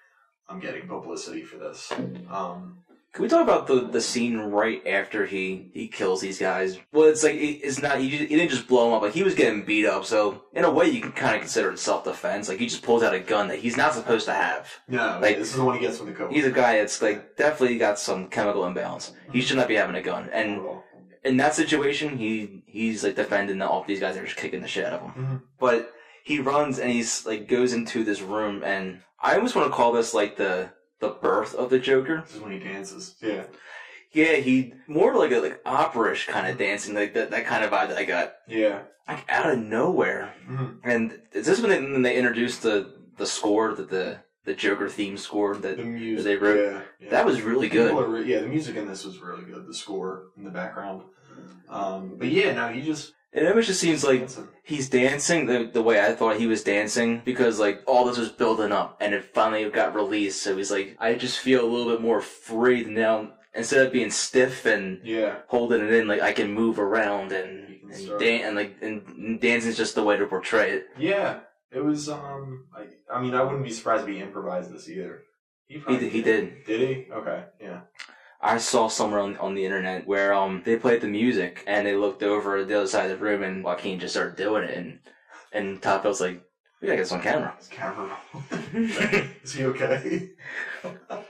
I'm 0.48 0.58
getting 0.58 0.88
publicity 0.88 1.44
for 1.44 1.58
this. 1.58 1.92
Um, 2.28 2.78
Can 3.16 3.22
we 3.22 3.28
talk 3.30 3.42
about 3.42 3.66
the 3.66 3.80
the 3.88 4.00
scene 4.00 4.36
right 4.38 4.86
after 4.86 5.24
he 5.24 5.70
he 5.72 5.88
kills 5.88 6.20
these 6.20 6.38
guys? 6.38 6.78
Well, 6.92 7.08
it's 7.08 7.24
like 7.24 7.34
it- 7.34 7.62
it's 7.64 7.80
not. 7.80 7.98
He, 7.98 8.10
just, 8.10 8.22
he 8.24 8.36
didn't 8.36 8.50
just 8.50 8.68
blow 8.68 8.86
him 8.88 8.92
up. 8.94 9.00
Like 9.00 9.14
he 9.14 9.22
was 9.22 9.34
getting 9.34 9.64
beat 9.64 9.86
up. 9.86 10.04
So 10.04 10.42
in 10.52 10.64
a 10.64 10.70
way, 10.70 10.90
you 10.90 11.00
can 11.00 11.12
kind 11.12 11.34
of 11.34 11.40
consider 11.40 11.70
it 11.72 11.78
self 11.78 12.04
defense. 12.04 12.48
Like 12.50 12.58
he 12.58 12.66
just 12.66 12.82
pulls 12.82 13.02
out 13.02 13.14
a 13.14 13.20
gun 13.20 13.48
that 13.48 13.58
he's 13.58 13.76
not 13.76 13.94
supposed 13.94 14.26
to 14.26 14.34
have. 14.34 14.68
no, 14.86 15.18
Like- 15.22 15.38
this 15.38 15.48
is 15.50 15.56
the 15.56 15.64
one 15.64 15.76
he 15.76 15.80
gets 15.80 15.96
from 15.96 16.08
the 16.08 16.12
coach. 16.12 16.30
He's 16.32 16.44
a 16.44 16.50
guy 16.50 16.78
that's 16.78 17.00
like 17.00 17.36
definitely 17.36 17.78
got 17.78 17.98
some 17.98 18.28
chemical 18.28 18.66
imbalance. 18.66 19.12
He 19.32 19.40
should 19.40 19.56
not 19.56 19.68
be 19.68 19.76
having 19.76 19.96
a 19.96 20.02
gun. 20.02 20.28
And 20.30 20.56
Not 20.58 20.60
at 20.60 20.66
all. 20.66 20.84
in 21.24 21.36
that 21.38 21.54
situation, 21.54 22.18
he 22.18 22.62
he's 22.66 23.02
like 23.02 23.16
defending 23.16 23.58
the, 23.58 23.66
all 23.66 23.82
these 23.84 23.98
guys 24.00 24.14
that 24.16 24.22
are 24.24 24.26
just 24.26 24.36
kicking 24.38 24.60
the 24.60 24.68
shit 24.68 24.84
out 24.84 24.92
of 24.92 25.00
him. 25.00 25.12
Mhm. 25.24 25.42
But 25.58 25.90
he 26.22 26.38
runs 26.40 26.78
and 26.78 26.90
he's 26.92 27.24
like 27.24 27.48
goes 27.48 27.72
into 27.72 28.04
this 28.04 28.20
room, 28.20 28.62
and 28.62 29.00
I 29.22 29.36
almost 29.36 29.56
want 29.56 29.68
to 29.70 29.74
call 29.74 29.92
this 29.92 30.12
like 30.12 30.36
the 30.36 30.68
the 31.00 31.08
birth 31.10 31.54
of 31.54 31.70
the 31.70 31.78
Joker. 31.78 32.22
This 32.22 32.36
is 32.36 32.40
when 32.40 32.52
he 32.52 32.58
dances. 32.58 33.16
Yeah. 33.20 33.44
Yeah, 34.12 34.34
he 34.36 34.72
more 34.86 35.14
like 35.14 35.32
a 35.32 35.40
like 35.40 35.62
operish 35.64 36.26
kind 36.26 36.46
of 36.46 36.56
dancing, 36.58 36.94
like 36.94 37.14
that 37.14 37.30
that 37.30 37.44
kind 37.46 37.64
of 37.64 37.70
vibe 37.70 37.88
that 37.88 37.98
I 37.98 38.04
got 38.04 38.34
Yeah. 38.48 38.82
like 39.08 39.24
out 39.28 39.50
of 39.50 39.58
nowhere. 39.58 40.32
Mhm. 40.48 40.78
And 40.84 41.20
is 41.32 41.46
this 41.46 41.60
when 41.60 41.70
they, 41.70 41.80
when 41.80 42.02
they 42.02 42.16
introduced 42.16 42.62
the 42.62 42.94
the 43.18 43.26
score 43.26 43.74
that 43.74 43.90
the 43.90 44.18
the 44.44 44.54
Joker 44.54 44.88
theme 44.88 45.16
score 45.16 45.56
that 45.56 45.76
The 45.76 45.84
music. 45.84 46.24
they 46.24 46.36
wrote- 46.36 46.58
Yeah. 46.72 46.80
yeah. 47.00 47.10
that 47.10 47.26
was 47.26 47.42
really 47.42 47.68
good. 47.68 47.92
are 47.92 48.20
yeah, 48.22 48.38
the 48.40 48.46
music 48.46 48.76
in 48.76 48.86
this 48.86 49.04
was 49.04 49.18
really 49.18 49.42
good. 49.44 49.66
The 49.66 49.74
score 49.74 50.26
in 50.36 50.44
the 50.44 50.50
background. 50.50 51.02
Um, 51.68 52.14
but 52.16 52.28
yeah, 52.28 52.54
no, 52.54 52.68
he 52.68 52.80
just. 52.80 53.12
It 53.36 53.46
almost 53.46 53.68
just 53.68 53.80
seems 53.80 54.02
like 54.02 54.28
he's 54.64 54.88
dancing 54.88 55.44
the, 55.46 55.70
the 55.72 55.82
way 55.82 56.00
I 56.04 56.12
thought 56.14 56.38
he 56.38 56.46
was 56.46 56.64
dancing 56.64 57.20
because 57.24 57.60
like 57.60 57.82
all 57.86 58.06
this 58.06 58.16
was 58.18 58.30
building 58.30 58.72
up 58.72 58.96
and 59.00 59.12
it 59.14 59.24
finally 59.34 59.68
got 59.70 59.94
released. 59.94 60.42
So 60.42 60.56
he's 60.56 60.70
like, 60.70 60.96
I 60.98 61.14
just 61.14 61.38
feel 61.38 61.62
a 61.64 61.68
little 61.70 61.92
bit 61.92 62.00
more 62.00 62.20
free 62.22 62.84
now. 62.84 63.32
Instead 63.54 63.86
of 63.86 63.92
being 63.92 64.10
stiff 64.10 64.66
and 64.66 65.00
Yeah. 65.04 65.36
holding 65.48 65.82
it 65.82 65.92
in, 65.92 66.08
like 66.08 66.20
I 66.22 66.32
can 66.32 66.52
move 66.52 66.78
around 66.78 67.32
and 67.32 67.64
and, 67.92 68.18
dan- 68.18 68.44
and 68.46 68.56
like 68.56 68.76
and 68.82 69.40
dancing's 69.40 69.76
just 69.76 69.94
the 69.94 70.02
way 70.02 70.16
to 70.16 70.26
portray 70.26 70.70
it. 70.72 70.86
Yeah. 70.98 71.40
It 71.72 71.80
was. 71.84 72.08
Um. 72.08 72.66
I, 72.76 72.86
I 73.14 73.20
mean, 73.20 73.34
I 73.34 73.42
wouldn't 73.42 73.64
be 73.64 73.70
surprised 73.70 74.04
if 74.08 74.14
he 74.14 74.20
improvised 74.20 74.72
this 74.72 74.88
either. 74.88 75.22
He, 75.66 75.74
He 75.74 75.80
probably 75.80 76.00
did, 76.00 76.12
he 76.12 76.22
did. 76.22 76.64
Did 76.64 76.80
he? 76.88 77.12
Okay. 77.12 77.44
Yeah. 77.60 77.80
I 78.40 78.58
saw 78.58 78.88
somewhere 78.88 79.20
on, 79.20 79.36
on 79.38 79.54
the 79.54 79.64
internet 79.64 80.06
where 80.06 80.32
um 80.32 80.62
they 80.64 80.76
played 80.76 81.00
the 81.00 81.08
music 81.08 81.62
and 81.66 81.86
they 81.86 81.94
looked 81.94 82.22
over 82.22 82.64
the 82.64 82.76
other 82.76 82.86
side 82.86 83.10
of 83.10 83.18
the 83.18 83.24
room 83.24 83.42
and 83.42 83.64
Joaquin 83.64 83.98
just 83.98 84.14
started 84.14 84.36
doing 84.36 84.64
it 84.64 84.76
and 84.76 84.98
and 85.52 85.80
Todd 85.80 86.04
was 86.04 86.20
like, 86.20 86.42
we 86.80 86.86
gotta 86.86 86.96
get 86.96 87.02
this 87.02 87.12
on 87.12 87.22
camera. 87.22 87.54
His 87.58 87.68
camera. 87.68 88.16
Is 89.42 89.54
he 89.54 89.64
okay? 89.64 90.30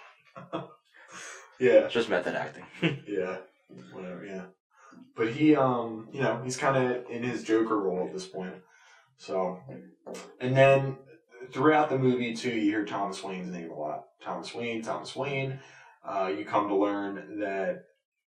yeah. 1.60 1.86
Just 1.88 2.08
method 2.08 2.34
acting. 2.34 2.64
Yeah, 3.06 3.36
whatever. 3.92 4.24
Yeah, 4.24 4.42
but 5.16 5.28
he, 5.28 5.56
um, 5.56 6.08
you 6.12 6.20
know, 6.20 6.40
he's 6.42 6.56
kind 6.56 6.76
of 6.76 7.10
in 7.10 7.22
his 7.22 7.42
Joker 7.42 7.78
role 7.78 8.06
at 8.06 8.12
this 8.12 8.26
point. 8.26 8.54
So, 9.16 9.60
and 10.40 10.56
then 10.56 10.96
throughout 11.52 11.88
the 11.88 11.98
movie 11.98 12.34
too, 12.34 12.50
you 12.50 12.70
hear 12.70 12.84
Thomas 12.84 13.22
Wayne's 13.22 13.50
name 13.50 13.70
a 13.70 13.74
lot. 13.74 14.04
Thomas 14.22 14.54
Wayne, 14.54 14.82
Thomas 14.82 15.16
Wayne. 15.16 15.58
Uh, 16.06 16.28
you 16.28 16.44
come 16.44 16.68
to 16.68 16.74
learn 16.76 17.40
that 17.40 17.84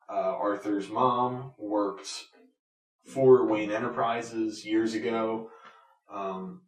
uh, 0.10 0.36
Arthur's 0.36 0.89
mom 0.89 1.53
worked 1.57 2.25
for 3.05 3.45
Wayne 3.45 3.71
Enterprises 3.71 4.65
years 4.65 4.93
ago. 4.93 5.49
Um, 6.12 6.62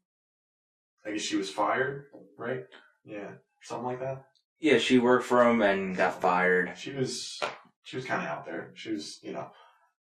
I 1.06 1.12
guess 1.12 1.22
she 1.22 1.36
was 1.36 1.50
fired, 1.50 2.06
right? 2.38 2.64
Yeah, 3.04 3.32
something 3.62 3.86
like 3.86 4.00
that. 4.00 4.24
yeah, 4.60 4.78
she 4.78 4.98
worked 4.98 5.26
for 5.26 5.44
him 5.48 5.62
and 5.62 5.96
got 5.98 6.22
fired. 6.22 6.74
She 6.78 6.92
was 6.94 7.42
she 7.84 7.98
was 7.98 8.06
kind 8.06 8.22
of 8.22 8.30
out 8.30 8.46
there. 8.46 8.72
She 8.76 8.92
was, 8.92 9.20
you 9.22 9.34
know, 9.34 9.52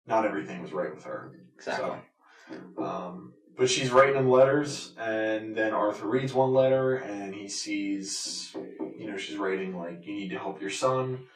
not 0.06 0.25
everything 0.25 0.62
was 0.62 0.73
right 0.73 0.93
with 0.93 1.06
her. 1.06 1.32
Exactly. 1.56 1.99
So, 2.49 2.84
um, 2.84 3.34
but 3.62 3.69
she's 3.69 3.91
writing 3.91 4.15
him 4.15 4.28
letters, 4.28 4.93
and 4.97 5.56
then 5.56 5.71
Arthur 5.71 6.08
reads 6.08 6.34
one 6.34 6.52
letter, 6.52 6.95
and 6.95 7.36
he 7.36 7.47
sees, 7.47 8.56
you 8.97 9.06
know, 9.06 9.17
she's 9.17 9.38
writing 9.38 9.78
like, 9.78 10.04
"You 10.04 10.15
need 10.15 10.30
to 10.32 10.39
help 10.39 10.60
your 10.60 10.71
son." 10.71 11.28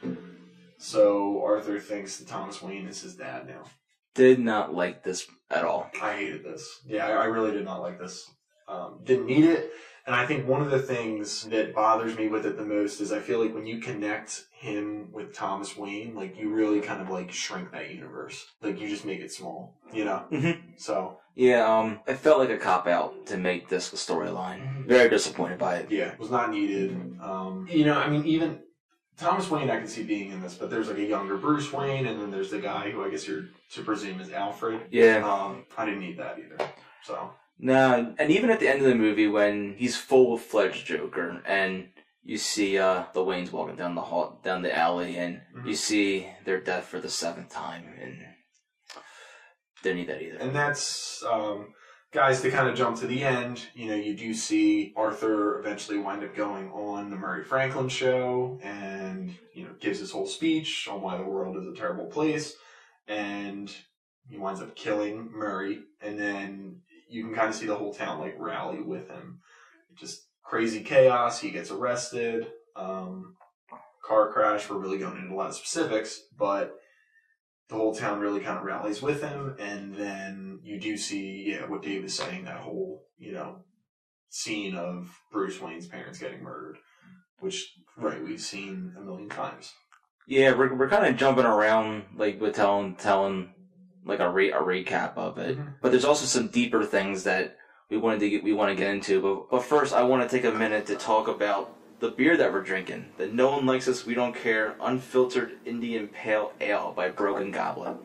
So 0.79 1.43
Arthur 1.43 1.79
thinks 1.79 2.17
that 2.17 2.27
Thomas 2.27 2.63
Wayne 2.63 2.87
is 2.87 3.03
his 3.03 3.15
dad 3.15 3.45
now. 3.45 3.65
Did 4.15 4.39
not 4.39 4.73
like 4.73 5.03
this 5.03 5.27
at 5.51 5.65
all. 5.65 5.91
I 6.01 6.13
hated 6.13 6.43
this. 6.43 6.81
Yeah, 6.87 7.07
I, 7.07 7.11
I 7.11 7.25
really 7.25 7.51
did 7.51 7.63
not 7.63 7.83
like 7.83 7.99
this. 7.99 8.27
Um, 8.67 9.01
didn't 9.03 9.27
need 9.27 9.45
it. 9.45 9.71
And 10.07 10.15
I 10.15 10.25
think 10.27 10.47
one 10.47 10.61
of 10.61 10.69
the 10.69 10.79
things 10.79 11.45
that 11.45 11.73
bothers 11.73 12.15
me 12.15 12.27
with 12.27 12.45
it 12.45 12.57
the 12.57 12.65
most 12.65 13.01
is 13.01 13.11
I 13.11 13.19
feel 13.19 13.39
like 13.43 13.55
when 13.55 13.65
you 13.65 13.79
connect 13.79 14.45
him 14.51 15.11
with 15.11 15.33
Thomas 15.33 15.75
Wayne, 15.75 16.13
like 16.13 16.37
you 16.37 16.49
really 16.53 16.79
kind 16.79 17.01
of 17.01 17.09
like 17.09 17.31
shrink 17.31 17.71
that 17.71 17.89
universe. 17.91 18.45
Like 18.61 18.79
you 18.79 18.87
just 18.87 19.05
make 19.05 19.19
it 19.19 19.31
small, 19.31 19.75
you 19.91 20.05
know? 20.05 20.23
Mhm. 20.31 20.61
So, 20.77 21.19
Yeah, 21.33 21.65
um, 21.65 21.99
it 22.07 22.15
felt 22.15 22.37
like 22.39 22.49
a 22.51 22.57
cop 22.57 22.85
out 22.87 23.25
to 23.27 23.37
make 23.37 23.67
this 23.67 23.91
a 23.93 23.95
storyline. 23.95 24.61
Mhm. 24.61 24.87
Very 24.87 25.09
disappointed 25.09 25.57
by 25.57 25.77
it. 25.77 25.91
yeah, 25.91 26.11
it 26.11 26.19
was 26.19 26.29
not 26.29 26.51
needed. 26.51 26.91
Um, 27.19 27.67
you 27.69 27.83
know, 27.85 27.97
I 27.97 28.07
mean, 28.07 28.25
even 28.25 28.61
Thomas 29.17 29.49
Wayne 29.49 29.69
I 29.71 29.77
can 29.77 29.87
see 29.87 30.03
being 30.03 30.31
in 30.31 30.41
this, 30.41 30.53
but 30.53 30.69
there's 30.69 30.87
like 30.87 30.97
a 30.97 31.03
younger 31.03 31.37
Bruce 31.37 31.73
Wayne, 31.73 32.05
and 32.05 32.21
then 32.21 32.29
there's 32.29 32.51
the 32.51 32.59
guy 32.59 32.91
who 32.91 33.03
I 33.03 33.09
guess 33.09 33.27
you're 33.27 33.45
to 33.71 33.81
presume 33.83 34.19
is 34.21 34.31
Alfred. 34.31 34.81
Yeah. 34.91 35.25
Um, 35.27 35.65
I 35.77 35.85
didn't 35.85 36.01
need 36.01 36.19
that 36.19 36.37
either. 36.37 36.57
So, 37.01 37.31
Nah, 37.57 38.11
and 38.17 38.31
even 38.31 38.49
at 38.49 38.59
the 38.59 38.67
end 38.67 38.81
of 38.81 38.87
the 38.87 38.95
movie 38.95 39.27
when 39.27 39.75
he's 39.77 39.95
full 39.95 40.37
fledged 40.37 40.85
Joker 40.85 41.41
and 41.45 41.89
you 42.23 42.37
see 42.37 42.77
uh 42.77 43.05
the 43.13 43.21
Waynes 43.21 43.51
walking 43.51 43.75
down 43.75 43.95
the 43.95 44.01
hall 44.01 44.39
down 44.43 44.61
the 44.61 44.75
alley 44.75 45.15
and 45.17 45.41
Mhm. 45.55 45.67
you 45.67 45.75
see 45.75 46.27
their 46.43 46.59
death 46.59 46.85
for 46.85 46.99
the 46.99 47.09
seventh 47.09 47.49
time 47.53 47.85
and 48.01 48.17
didn't 49.83 49.97
need 49.99 50.07
that 50.07 50.21
either. 50.21 50.37
and 50.37 50.55
that's 50.55 51.23
um, 51.23 51.73
guys 52.11 52.41
to 52.41 52.49
kind 52.49 52.67
of 52.67 52.75
jump 52.75 52.97
to 52.97 53.07
the 53.07 53.23
end. 53.23 53.67
You 53.73 53.89
know, 53.89 53.95
you 53.95 54.15
do 54.15 54.33
see 54.33 54.93
Arthur 54.95 55.59
eventually 55.59 55.97
wind 55.97 56.23
up 56.23 56.35
going 56.35 56.69
on 56.71 57.09
the 57.09 57.15
Murray 57.15 57.43
Franklin 57.43 57.89
show, 57.89 58.59
and 58.63 59.33
you 59.53 59.63
know 59.65 59.73
gives 59.79 59.99
his 59.99 60.11
whole 60.11 60.25
speech 60.27 60.87
on 60.89 61.01
why 61.01 61.17
the 61.17 61.23
world 61.23 61.57
is 61.57 61.67
a 61.67 61.73
terrible 61.75 62.07
place, 62.07 62.55
and 63.07 63.71
he 64.27 64.37
winds 64.37 64.61
up 64.61 64.75
killing 64.75 65.29
Murray, 65.31 65.83
and 66.01 66.17
then 66.19 66.81
you 67.07 67.23
can 67.23 67.33
kind 67.33 67.49
of 67.49 67.55
see 67.55 67.65
the 67.65 67.75
whole 67.75 67.93
town 67.93 68.19
like 68.19 68.35
rally 68.37 68.81
with 68.81 69.09
him. 69.09 69.39
Just 69.95 70.27
crazy 70.43 70.81
chaos. 70.81 71.39
He 71.39 71.51
gets 71.51 71.71
arrested. 71.71 72.47
Um, 72.75 73.35
car 74.05 74.31
crash. 74.31 74.69
We're 74.69 74.77
really 74.77 74.97
going 74.97 75.17
into 75.17 75.33
a 75.33 75.35
lot 75.35 75.49
of 75.49 75.55
specifics, 75.55 76.21
but 76.37 76.75
the 77.69 77.75
whole 77.75 77.95
town 77.95 78.19
really 78.19 78.41
kind 78.41 78.57
of 78.57 78.63
rallies 78.63 79.01
with 79.01 79.23
him, 79.23 79.55
and 79.59 79.95
then 79.95 80.59
you 80.63 80.79
do 80.79 80.97
see, 80.97 81.45
yeah, 81.47 81.65
what 81.67 81.81
Dave 81.81 82.03
is 82.03 82.15
saying, 82.15 82.45
that 82.45 82.59
whole, 82.59 83.03
you 83.17 83.31
know, 83.31 83.63
scene 84.29 84.75
of 84.75 85.19
Bruce 85.31 85.59
Wayne's 85.59 85.87
parents 85.87 86.19
getting 86.19 86.43
murdered, 86.43 86.77
which, 87.39 87.73
right, 87.97 88.23
we've 88.23 88.41
seen 88.41 88.93
a 88.97 89.01
million 89.01 89.29
times. 89.29 89.73
Yeah, 90.27 90.53
we're 90.53 90.73
we're 90.75 90.89
kind 90.89 91.05
of 91.05 91.17
jumping 91.17 91.45
around 91.45 92.03
like 92.17 92.41
with 92.41 92.55
telling 92.55 92.95
telling 92.95 93.51
like 94.05 94.19
a 94.19 94.29
re- 94.29 94.51
a 94.51 94.59
recap 94.59 95.17
of 95.17 95.37
it, 95.37 95.57
Mhm. 95.57 95.73
but 95.81 95.91
there's 95.91 96.05
also 96.05 96.25
some 96.25 96.47
deeper 96.47 96.83
things 96.85 97.23
that 97.23 97.57
we 97.89 97.97
wanted 97.97 98.19
to 98.21 98.29
get 98.29 98.43
we 98.43 98.53
want 98.53 98.69
to 98.69 98.75
get 98.75 98.93
into. 98.93 99.21
But 99.21 99.49
but 99.51 99.63
first, 99.63 99.93
I 99.93 100.03
want 100.03 100.27
to 100.27 100.35
take 100.35 100.45
a 100.45 100.51
minute 100.55 100.85
to 100.87 100.95
talk 100.95 101.27
about 101.27 101.71
the 101.99 102.09
beer 102.09 102.35
that 102.37 102.51
we're 102.51 102.61
drinking. 102.61 103.05
That 103.17 103.33
no 103.33 103.51
one 103.51 103.65
likes 103.65 103.87
us, 103.87 104.05
we 104.05 104.13
don't 104.13 104.35
care. 104.35 104.75
Unfiltered 104.81 105.53
Indian 105.65 106.07
Pale 106.07 106.53
Ale 106.61 106.93
by 106.95 107.09
Broken 107.09 107.51
Goblet. 107.51 107.97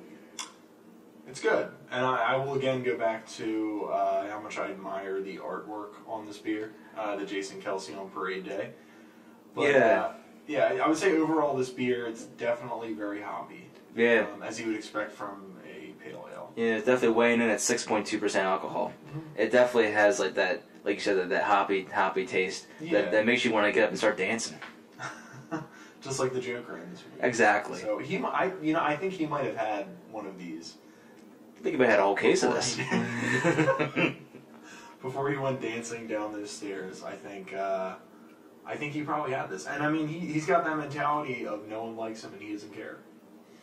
It's 1.28 1.40
good. 1.40 1.68
And 1.92 2.04
I, 2.04 2.34
I 2.34 2.36
will 2.36 2.54
again 2.54 2.82
go 2.82 2.96
back 2.96 3.28
to 3.32 3.88
uh, 3.92 4.28
how 4.28 4.40
much 4.40 4.58
I 4.58 4.70
admire 4.70 5.20
the 5.20 5.36
artwork 5.38 5.90
on 6.08 6.26
this 6.26 6.38
beer, 6.38 6.72
uh, 6.98 7.16
the 7.16 7.24
Jason 7.24 7.60
Kelce 7.60 7.96
on 7.98 8.10
Parade 8.10 8.44
Day. 8.44 8.70
But, 9.54 9.62
Yeah. 9.70 10.02
Uh, 10.02 10.12
yeah, 10.48 10.80
I 10.82 10.88
would 10.88 10.96
say 10.96 11.16
overall 11.16 11.56
this 11.56 11.70
beer, 11.70 12.06
it's 12.08 12.24
definitely 12.24 12.94
very 12.94 13.20
hoppy, 13.22 13.70
Yeah, 13.94 14.26
um, 14.34 14.42
as 14.42 14.60
you 14.60 14.66
would 14.66 14.74
expect 14.76 15.12
from 15.12 15.54
a 15.64 15.79
pale 16.04 16.28
ale. 16.32 16.52
yeah, 16.56 16.76
it's 16.76 16.86
definitely 16.86 17.16
weighing 17.16 17.40
in 17.40 17.48
at 17.48 17.60
six 17.60 17.84
point 17.84 18.06
two 18.06 18.18
percent 18.18 18.46
alcohol. 18.46 18.92
It 19.36 19.50
definitely 19.52 19.92
has 19.92 20.18
like 20.20 20.34
that, 20.34 20.62
like 20.84 20.94
you 20.96 21.00
said, 21.00 21.16
that, 21.18 21.28
that 21.30 21.44
hoppy 21.44 21.84
hoppy 21.84 22.26
taste 22.26 22.66
Yeah. 22.80 22.92
that, 23.02 23.12
that 23.12 23.26
makes 23.26 23.44
you 23.44 23.52
want 23.52 23.66
to 23.66 23.72
get 23.72 23.84
up 23.84 23.90
and 23.90 23.98
start 23.98 24.16
dancing. 24.16 24.58
Just 26.00 26.18
like 26.18 26.32
the 26.32 26.40
Joker 26.40 26.78
in 26.78 26.90
this 26.90 27.02
movie. 27.10 27.26
Exactly. 27.26 27.78
So 27.80 27.98
he, 27.98 28.16
I, 28.18 28.52
you 28.62 28.72
know, 28.72 28.80
I 28.82 28.96
think 28.96 29.12
he 29.12 29.26
might 29.26 29.44
have 29.44 29.56
had 29.56 29.86
one 30.10 30.26
of 30.26 30.38
these 30.38 30.76
I 31.58 31.62
think 31.62 31.74
if 31.74 31.80
I 31.82 31.86
had 31.86 31.98
a 31.98 32.02
whole 32.02 32.16
case 32.16 32.42
of 32.42 32.54
this. 32.54 32.78
before 35.02 35.30
he 35.30 35.36
went 35.36 35.60
dancing 35.60 36.06
down 36.06 36.32
those 36.32 36.50
stairs. 36.50 37.02
I 37.02 37.12
think, 37.12 37.52
uh, 37.54 37.94
I 38.66 38.76
think 38.76 38.92
he 38.94 39.02
probably 39.02 39.32
had 39.32 39.50
this, 39.50 39.66
and 39.66 39.82
I 39.82 39.90
mean, 39.90 40.06
he, 40.08 40.20
he's 40.20 40.46
got 40.46 40.64
that 40.64 40.76
mentality 40.78 41.46
of 41.46 41.68
no 41.68 41.84
one 41.84 41.96
likes 41.96 42.22
him 42.24 42.32
and 42.32 42.42
he 42.42 42.52
doesn't 42.52 42.72
care. 42.74 42.98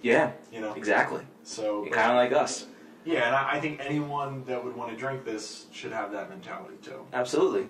Yeah, 0.02 0.32
You 0.52 0.62
know, 0.62 0.74
exactly. 0.74 1.22
so 1.44 1.86
Kind 1.92 2.12
of 2.12 2.18
like 2.18 2.32
us. 2.32 2.66
yeah, 3.06 3.26
and 3.28 3.36
I, 3.36 3.54
I 3.54 3.60
think 3.60 3.80
anyone 3.82 4.44
that 4.46 4.64
would 4.64 4.76
want 4.76 4.92
to 4.92 4.98
drink 4.98 5.26
this 5.26 5.66
should 5.72 5.92
have 5.92 6.12
that 6.12 6.30
mentality 6.30 6.76
too. 6.82 7.06
Absolutely. 7.14 7.68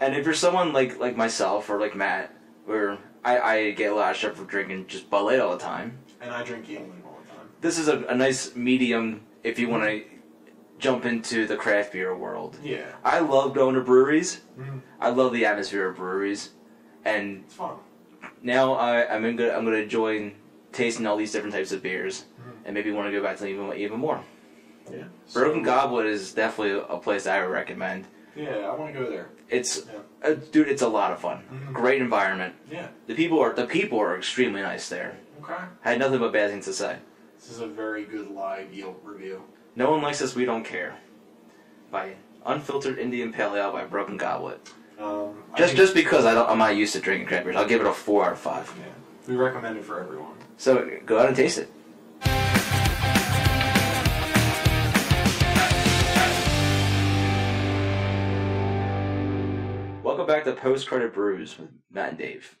And 0.00 0.14
if 0.16 0.24
you're 0.24 0.34
someone 0.34 0.72
like 0.72 0.98
like 0.98 1.16
myself 1.16 1.70
or 1.70 1.78
like 1.78 1.94
Matt, 1.94 2.34
where 2.66 2.98
I, 3.24 3.38
I 3.38 3.70
get 3.72 3.92
a 3.92 3.94
lot 3.94 4.10
of 4.10 4.16
shit 4.16 4.36
for 4.36 4.44
drinking 4.44 4.86
just 4.88 5.08
Bud 5.08 5.22
Light 5.22 5.38
all 5.40 5.52
the 5.56 5.62
time, 5.62 5.98
And 6.20 6.32
I 6.32 6.42
drink 6.42 6.66
Yuengling 6.66 7.04
all 7.04 7.18
the 7.22 7.28
time. 7.32 7.48
this 7.60 7.78
is 7.78 7.86
a, 7.88 8.04
a 8.06 8.14
nice 8.14 8.56
medium 8.56 9.22
if 9.44 9.58
you 9.60 9.68
want 9.68 9.84
to 9.84 10.02
jump 10.80 11.04
into 11.04 11.46
the 11.46 11.56
craft 11.56 11.92
beer 11.92 12.16
world. 12.16 12.58
Yeah, 12.62 12.86
I 13.04 13.20
love 13.20 13.54
going 13.54 13.76
to 13.76 13.80
breweries. 13.82 14.40
Mhm. 14.58 14.80
I 15.00 15.10
love 15.10 15.32
the 15.32 15.44
atmosphere 15.46 15.86
of 15.88 15.96
breweries, 15.96 16.50
and 17.04 17.44
it's 17.44 17.54
fun. 17.54 17.76
now 18.42 18.72
I, 18.74 19.14
I'm 19.14 19.24
in 19.24 19.36
good, 19.36 19.52
I'm 19.54 19.64
going 19.64 19.76
to 19.76 19.82
enjoy 19.84 20.32
tasting 20.72 21.06
all 21.06 21.16
these 21.16 21.32
different 21.32 21.54
types 21.54 21.72
of 21.72 21.82
beers, 21.82 22.24
Mhm. 22.40 22.52
and 22.66 22.74
maybe 22.74 22.90
want 22.90 23.08
to 23.08 23.12
go 23.12 23.22
back 23.22 23.36
to 23.38 23.46
even 23.46 23.72
even 23.74 23.98
more. 24.00 24.20
Yeah, 24.90 25.04
Broken 25.32 25.60
So- 25.60 25.64
Goblet 25.64 26.06
is 26.06 26.32
definitely 26.32 26.82
a 26.88 26.98
place 26.98 27.26
I 27.26 27.40
would 27.42 27.50
recommend. 27.52 28.06
Yeah, 28.34 28.50
I 28.70 28.74
want 28.74 28.92
to 28.94 28.98
go 28.98 29.08
there. 29.10 29.28
It's, 29.48 29.86
Yeah. 29.86 30.30
uh, 30.30 30.34
dude, 30.50 30.68
it's 30.68 30.82
a 30.82 30.88
lot 30.88 31.12
of 31.12 31.20
fun. 31.20 31.42
Mhm. 31.52 31.72
Great 31.74 32.00
environment. 32.00 32.54
Yeah. 32.70 32.88
The 33.06 33.14
people 33.14 33.38
are 33.40 33.52
the 33.52 33.66
people 33.66 34.00
are 34.00 34.16
extremely 34.16 34.62
nice 34.62 34.88
there. 34.88 35.16
Okay. 35.42 35.54
I 35.84 35.90
had 35.90 35.98
nothing 35.98 36.18
but 36.18 36.32
bad 36.32 36.50
things 36.50 36.64
to 36.64 36.72
say. 36.72 36.96
This 37.38 37.50
is 37.50 37.60
a 37.60 37.66
very 37.66 38.04
good 38.04 38.30
live 38.30 38.72
Yelp 38.72 39.00
review. 39.04 39.42
No 39.76 39.90
one 39.90 40.00
likes 40.02 40.22
us, 40.22 40.34
we 40.34 40.44
don't 40.44 40.64
care. 40.64 40.94
By 41.90 42.14
Unfiltered 42.46 42.98
Indian 42.98 43.32
Pale 43.32 43.54
Ale 43.56 43.72
by 43.72 43.84
Broken 43.84 44.16
Goblet. 44.16 44.60
Um, 44.98 45.42
Just 45.56 45.76
just 45.76 45.94
because 45.94 46.24
I 46.24 46.34
don't, 46.34 46.48
I'm 46.48 46.58
not 46.58 46.74
used 46.76 46.92
to 46.94 47.00
drinking 47.00 47.26
craft 47.28 47.44
beers, 47.44 47.56
I'll 47.56 47.66
give 47.68 47.80
it 47.80 47.86
a 47.86 47.92
four 47.92 48.24
out 48.24 48.32
of 48.32 48.38
five. 48.38 48.72
Yeah, 48.78 48.92
we 49.28 49.36
recommend 49.36 49.76
it 49.78 49.84
for 49.84 50.00
everyone. 50.00 50.34
So 50.62 50.88
go 51.06 51.18
out 51.18 51.26
and 51.26 51.34
taste 51.34 51.58
it. 51.58 51.68
Welcome 60.04 60.28
back 60.28 60.44
to 60.44 60.52
Post 60.56 60.86
Credit 60.86 61.12
Brews 61.12 61.58
with 61.58 61.70
Matt 61.90 62.10
and 62.10 62.18
Dave. 62.18 62.56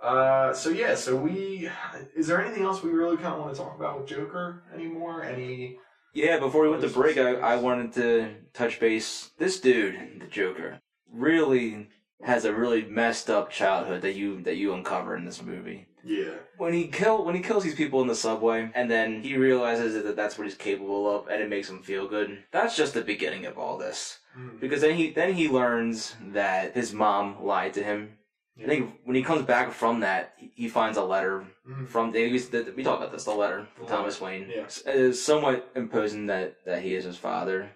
Uh, 0.00 0.52
so 0.52 0.70
yeah, 0.70 0.94
so 0.94 1.16
we 1.16 1.68
is 2.14 2.28
there 2.28 2.40
anything 2.40 2.62
else 2.62 2.80
we 2.80 2.90
really 2.90 3.16
kind 3.16 3.34
of 3.34 3.40
want 3.40 3.56
to 3.56 3.60
talk 3.60 3.74
about 3.74 3.98
with 3.98 4.08
Joker 4.08 4.62
anymore? 4.72 5.24
Any? 5.24 5.78
Yeah, 6.14 6.38
before 6.38 6.62
we 6.62 6.68
went 6.68 6.82
to 6.82 6.88
break, 6.88 7.18
I, 7.18 7.32
I 7.32 7.56
wanted 7.56 7.92
to 7.94 8.36
touch 8.54 8.78
base. 8.78 9.30
This 9.36 9.58
dude, 9.58 10.20
the 10.20 10.28
Joker, 10.28 10.78
really 11.12 11.88
has 12.22 12.44
a 12.44 12.54
really 12.54 12.84
messed 12.84 13.28
up 13.28 13.50
childhood 13.50 14.02
that 14.02 14.14
you 14.14 14.42
that 14.42 14.58
you 14.58 14.74
uncover 14.74 15.16
in 15.16 15.24
this 15.24 15.42
movie. 15.42 15.88
Yeah. 16.04 16.34
When 16.56 16.72
he 16.72 16.86
kill 16.88 17.24
when 17.24 17.34
he 17.34 17.42
kills 17.42 17.64
these 17.64 17.74
people 17.74 18.00
in 18.02 18.08
the 18.08 18.14
subway, 18.14 18.70
and 18.74 18.90
then 18.90 19.22
he 19.22 19.36
realizes 19.36 20.02
that 20.02 20.16
that's 20.16 20.36
what 20.38 20.44
he's 20.46 20.56
capable 20.56 21.10
of, 21.14 21.28
and 21.28 21.42
it 21.42 21.48
makes 21.48 21.68
him 21.68 21.82
feel 21.82 22.08
good. 22.08 22.44
That's 22.52 22.76
just 22.76 22.94
the 22.94 23.02
beginning 23.02 23.46
of 23.46 23.58
all 23.58 23.76
this, 23.78 24.18
Mm. 24.38 24.60
because 24.60 24.80
then 24.80 24.94
he 24.94 25.10
then 25.10 25.34
he 25.34 25.48
learns 25.48 26.14
that 26.32 26.74
his 26.74 26.92
mom 26.92 27.44
lied 27.44 27.74
to 27.74 27.82
him. 27.82 28.16
I 28.62 28.66
think 28.66 29.00
when 29.04 29.16
he 29.16 29.22
comes 29.22 29.42
back 29.42 29.72
from 29.72 30.00
that, 30.00 30.34
he- 30.36 30.52
he 30.54 30.68
finds 30.68 30.98
a 30.98 31.02
letter 31.04 31.46
Mhm. 31.66 31.88
from 31.88 32.12
we, 32.12 32.30
we 32.30 32.82
talked 32.84 33.00
about 33.02 33.10
this. 33.12 33.24
The 33.24 33.30
letter 33.32 33.66
from 33.74 33.86
Thomas 33.86 34.20
Wayne 34.20 34.50
yeah. 34.54 34.66
is 34.92 35.22
somewhat 35.22 35.70
imposing 35.74 36.26
that 36.26 36.56
that 36.66 36.82
he 36.82 36.94
is 36.94 37.04
his 37.04 37.16
father. 37.16 37.70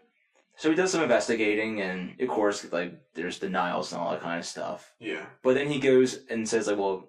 So 0.57 0.69
he 0.71 0.77
does 0.77 0.93
some 0.93 1.03
investigating, 1.03 1.81
and 1.81 2.21
of 2.21 2.29
course, 2.29 2.71
like 2.71 2.93
there's 3.15 3.39
denials 3.39 3.93
and 3.93 4.01
all 4.01 4.11
that 4.13 4.21
kind 4.21 4.39
of 4.39 4.45
stuff. 4.47 4.93
Yeah. 5.01 5.25
But 5.43 5.55
then 5.55 5.69
he 5.69 5.81
goes 5.81 6.21
and 6.29 6.49
says, 6.49 6.69
like, 6.69 6.79
well, 6.79 7.09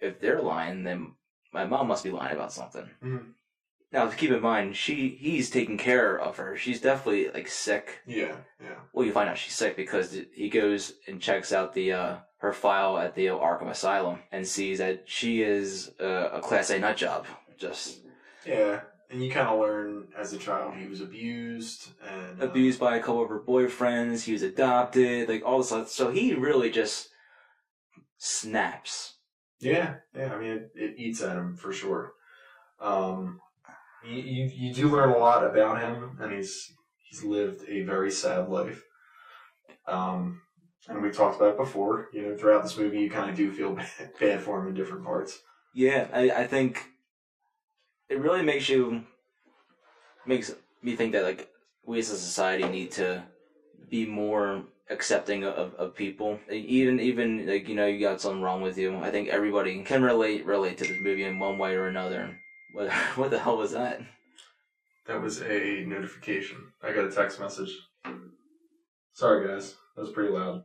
if 0.00 0.20
they're 0.20 0.42
lying, 0.42 0.84
then 0.84 1.12
my 1.52 1.64
mom 1.64 1.88
must 1.88 2.04
be 2.04 2.10
lying 2.10 2.34
about 2.34 2.52
something. 2.52 2.88
Mhm. 3.02 3.32
Now, 3.92 4.08
to 4.08 4.16
keep 4.16 4.30
in 4.30 4.42
mind, 4.42 4.76
she 4.76 5.10
he's 5.10 5.48
taking 5.48 5.78
care 5.78 6.18
of 6.18 6.36
her. 6.36 6.56
She's 6.56 6.80
definitely 6.80 7.30
like 7.30 7.48
sick. 7.48 8.00
Yeah. 8.06 8.36
Yeah. 8.60 8.74
Well, 8.92 9.06
you 9.06 9.12
find 9.12 9.28
out 9.28 9.38
she's 9.38 9.54
sick 9.54 9.76
because 9.76 10.18
he 10.34 10.48
goes 10.50 10.94
and 11.06 11.20
checks 11.22 11.52
out 11.52 11.72
the 11.72 11.92
uh, 11.92 12.16
her 12.38 12.52
file 12.52 12.98
at 12.98 13.14
the 13.14 13.26
Arkham 13.26 13.70
Asylum 13.70 14.18
and 14.32 14.46
sees 14.46 14.78
that 14.78 15.08
she 15.08 15.42
is 15.42 15.92
uh, 16.00 16.30
a 16.32 16.40
Class 16.40 16.70
A 16.70 16.78
nut 16.78 16.96
job. 16.96 17.26
Just 17.56 18.00
Yeah. 18.44 18.80
And 19.08 19.24
you 19.24 19.30
kind 19.30 19.48
of 19.48 19.60
learn 19.60 20.08
as 20.18 20.32
a 20.32 20.38
child 20.38 20.74
he 20.74 20.88
was 20.88 21.00
abused 21.00 21.90
and 22.06 22.42
uh, 22.42 22.46
abused 22.46 22.80
by 22.80 22.96
a 22.96 23.00
couple 23.00 23.22
of 23.22 23.28
her 23.30 23.38
boyfriends. 23.40 24.24
He 24.24 24.32
was 24.32 24.42
adopted, 24.42 25.28
like 25.28 25.44
all 25.46 25.58
this 25.58 25.68
stuff. 25.68 25.88
So 25.90 26.10
he 26.10 26.34
really 26.34 26.70
just 26.70 27.08
snaps. 28.18 29.14
Yeah, 29.60 29.96
yeah. 30.14 30.34
I 30.34 30.38
mean, 30.38 30.52
it, 30.52 30.70
it 30.74 30.94
eats 30.98 31.22
at 31.22 31.36
him 31.36 31.56
for 31.56 31.72
sure. 31.72 32.12
Um, 32.80 33.40
you, 34.04 34.20
you 34.22 34.50
you 34.54 34.74
do 34.74 34.88
learn 34.88 35.10
a 35.10 35.18
lot 35.18 35.44
about 35.44 35.80
him, 35.80 36.18
and 36.20 36.32
he's 36.32 36.72
he's 36.96 37.24
lived 37.24 37.64
a 37.68 37.82
very 37.82 38.10
sad 38.10 38.48
life. 38.48 38.82
Um, 39.86 40.40
and 40.88 41.02
we've 41.02 41.16
talked 41.16 41.36
about 41.36 41.52
it 41.52 41.56
before. 41.56 42.08
You 42.12 42.22
know, 42.22 42.36
throughout 42.36 42.62
this 42.62 42.76
movie, 42.76 43.00
you 43.00 43.10
kind 43.10 43.30
of 43.30 43.36
do 43.36 43.52
feel 43.52 43.74
bad, 43.74 44.10
bad 44.20 44.40
for 44.40 44.60
him 44.60 44.68
in 44.68 44.74
different 44.74 45.04
parts. 45.04 45.40
Yeah, 45.74 46.08
I, 46.12 46.30
I 46.30 46.46
think 46.46 46.86
it 48.08 48.18
really 48.18 48.42
makes 48.42 48.68
you 48.68 49.04
makes 50.24 50.52
me 50.82 50.96
think 50.96 51.12
that 51.12 51.24
like 51.24 51.48
we 51.84 51.98
as 51.98 52.10
a 52.10 52.16
society 52.18 52.64
need 52.64 52.90
to 52.92 53.22
be 53.88 54.04
more 54.06 54.64
accepting 54.90 55.44
of, 55.44 55.74
of 55.74 55.94
people. 55.94 56.38
Even 56.50 57.00
even 57.00 57.46
like 57.46 57.68
you 57.68 57.74
know 57.74 57.86
you 57.86 58.00
got 58.00 58.20
something 58.20 58.42
wrong 58.42 58.62
with 58.62 58.78
you. 58.78 58.96
I 58.98 59.10
think 59.10 59.28
everybody 59.28 59.82
can 59.82 60.02
relate 60.02 60.46
relate 60.46 60.78
to 60.78 60.84
this 60.84 61.00
movie 61.00 61.24
in 61.24 61.38
one 61.38 61.58
way 61.58 61.74
or 61.74 61.86
another. 61.86 62.38
What 62.72 62.92
what 63.16 63.30
the 63.30 63.38
hell 63.38 63.56
was 63.56 63.72
that? 63.72 64.00
That 65.06 65.20
was 65.20 65.40
a 65.42 65.84
notification. 65.86 66.58
I 66.82 66.92
got 66.92 67.04
a 67.04 67.10
text 67.10 67.38
message. 67.38 67.72
Sorry, 69.12 69.46
guys. 69.46 69.76
That 69.94 70.02
was 70.02 70.10
pretty 70.10 70.32
loud. 70.32 70.64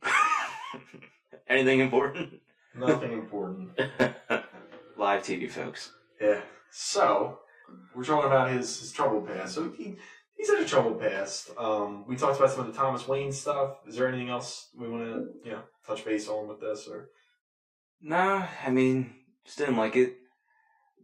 Anything 1.48 1.80
important? 1.80 2.42
Nothing 2.76 3.12
important. 3.12 3.70
Live 4.98 5.24
TV, 5.24 5.50
folks. 5.50 5.92
Yeah. 6.20 6.42
So 6.72 7.40
we're 7.96 8.04
talking 8.04 8.26
about 8.28 8.52
his, 8.52 8.80
his 8.80 8.92
troubled 8.92 9.28
past. 9.28 9.56
So 9.56 9.72
he 9.78 9.98
he's 10.36 10.50
had 10.50 10.60
a 10.60 10.66
troubled 10.66 11.00
past. 11.00 11.52
Um, 11.58 12.06
we 12.08 12.16
talked 12.16 12.38
about 12.38 12.52
some 12.52 12.62
of 12.62 12.68
the 12.68 12.74
Thomas 12.74 13.08
Wayne 13.08 13.32
stuff. 13.32 13.78
Is 13.88 13.96
there 13.96 14.08
anything 14.08 14.30
else 14.30 14.70
we 14.78 14.90
want 14.90 15.04
to 15.04 15.28
you 15.44 15.52
know 15.52 15.62
touch 15.86 16.06
base 16.06 16.28
on 16.28 16.48
with 16.48 16.60
this 16.60 16.88
or? 16.88 17.10
Nah, 18.02 18.48
I 18.66 18.72
mean, 18.72 19.14
just 19.46 19.58
didn't 19.58 19.78
like 19.78 19.96
it. 19.96 20.16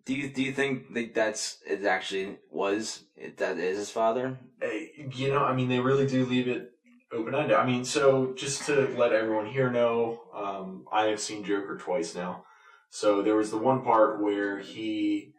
Do 0.05 0.15
you 0.15 0.29
do 0.29 0.41
you 0.41 0.53
think 0.53 0.93
that 0.93 1.13
that's 1.13 1.59
it 1.67 1.85
actually 1.85 2.37
was 2.49 3.03
it, 3.15 3.37
that 3.37 3.57
is 3.57 3.77
his 3.77 3.89
father? 3.89 4.39
Hey, 4.61 5.09
you 5.13 5.29
know, 5.29 5.43
I 5.43 5.53
mean, 5.53 5.69
they 5.69 5.79
really 5.79 6.07
do 6.07 6.25
leave 6.25 6.47
it 6.47 6.71
open 7.11 7.35
ended. 7.35 7.57
I 7.57 7.65
mean, 7.65 7.85
so 7.85 8.33
just 8.35 8.65
to 8.65 8.93
let 8.97 9.13
everyone 9.13 9.47
here 9.47 9.71
know, 9.71 10.21
um, 10.33 10.85
I 10.91 11.05
have 11.05 11.19
seen 11.19 11.43
Joker 11.43 11.77
twice 11.77 12.15
now. 12.15 12.43
So 12.89 13.21
there 13.21 13.35
was 13.35 13.51
the 13.51 13.57
one 13.57 13.83
part 13.83 14.21
where 14.21 14.59
he, 14.59 15.33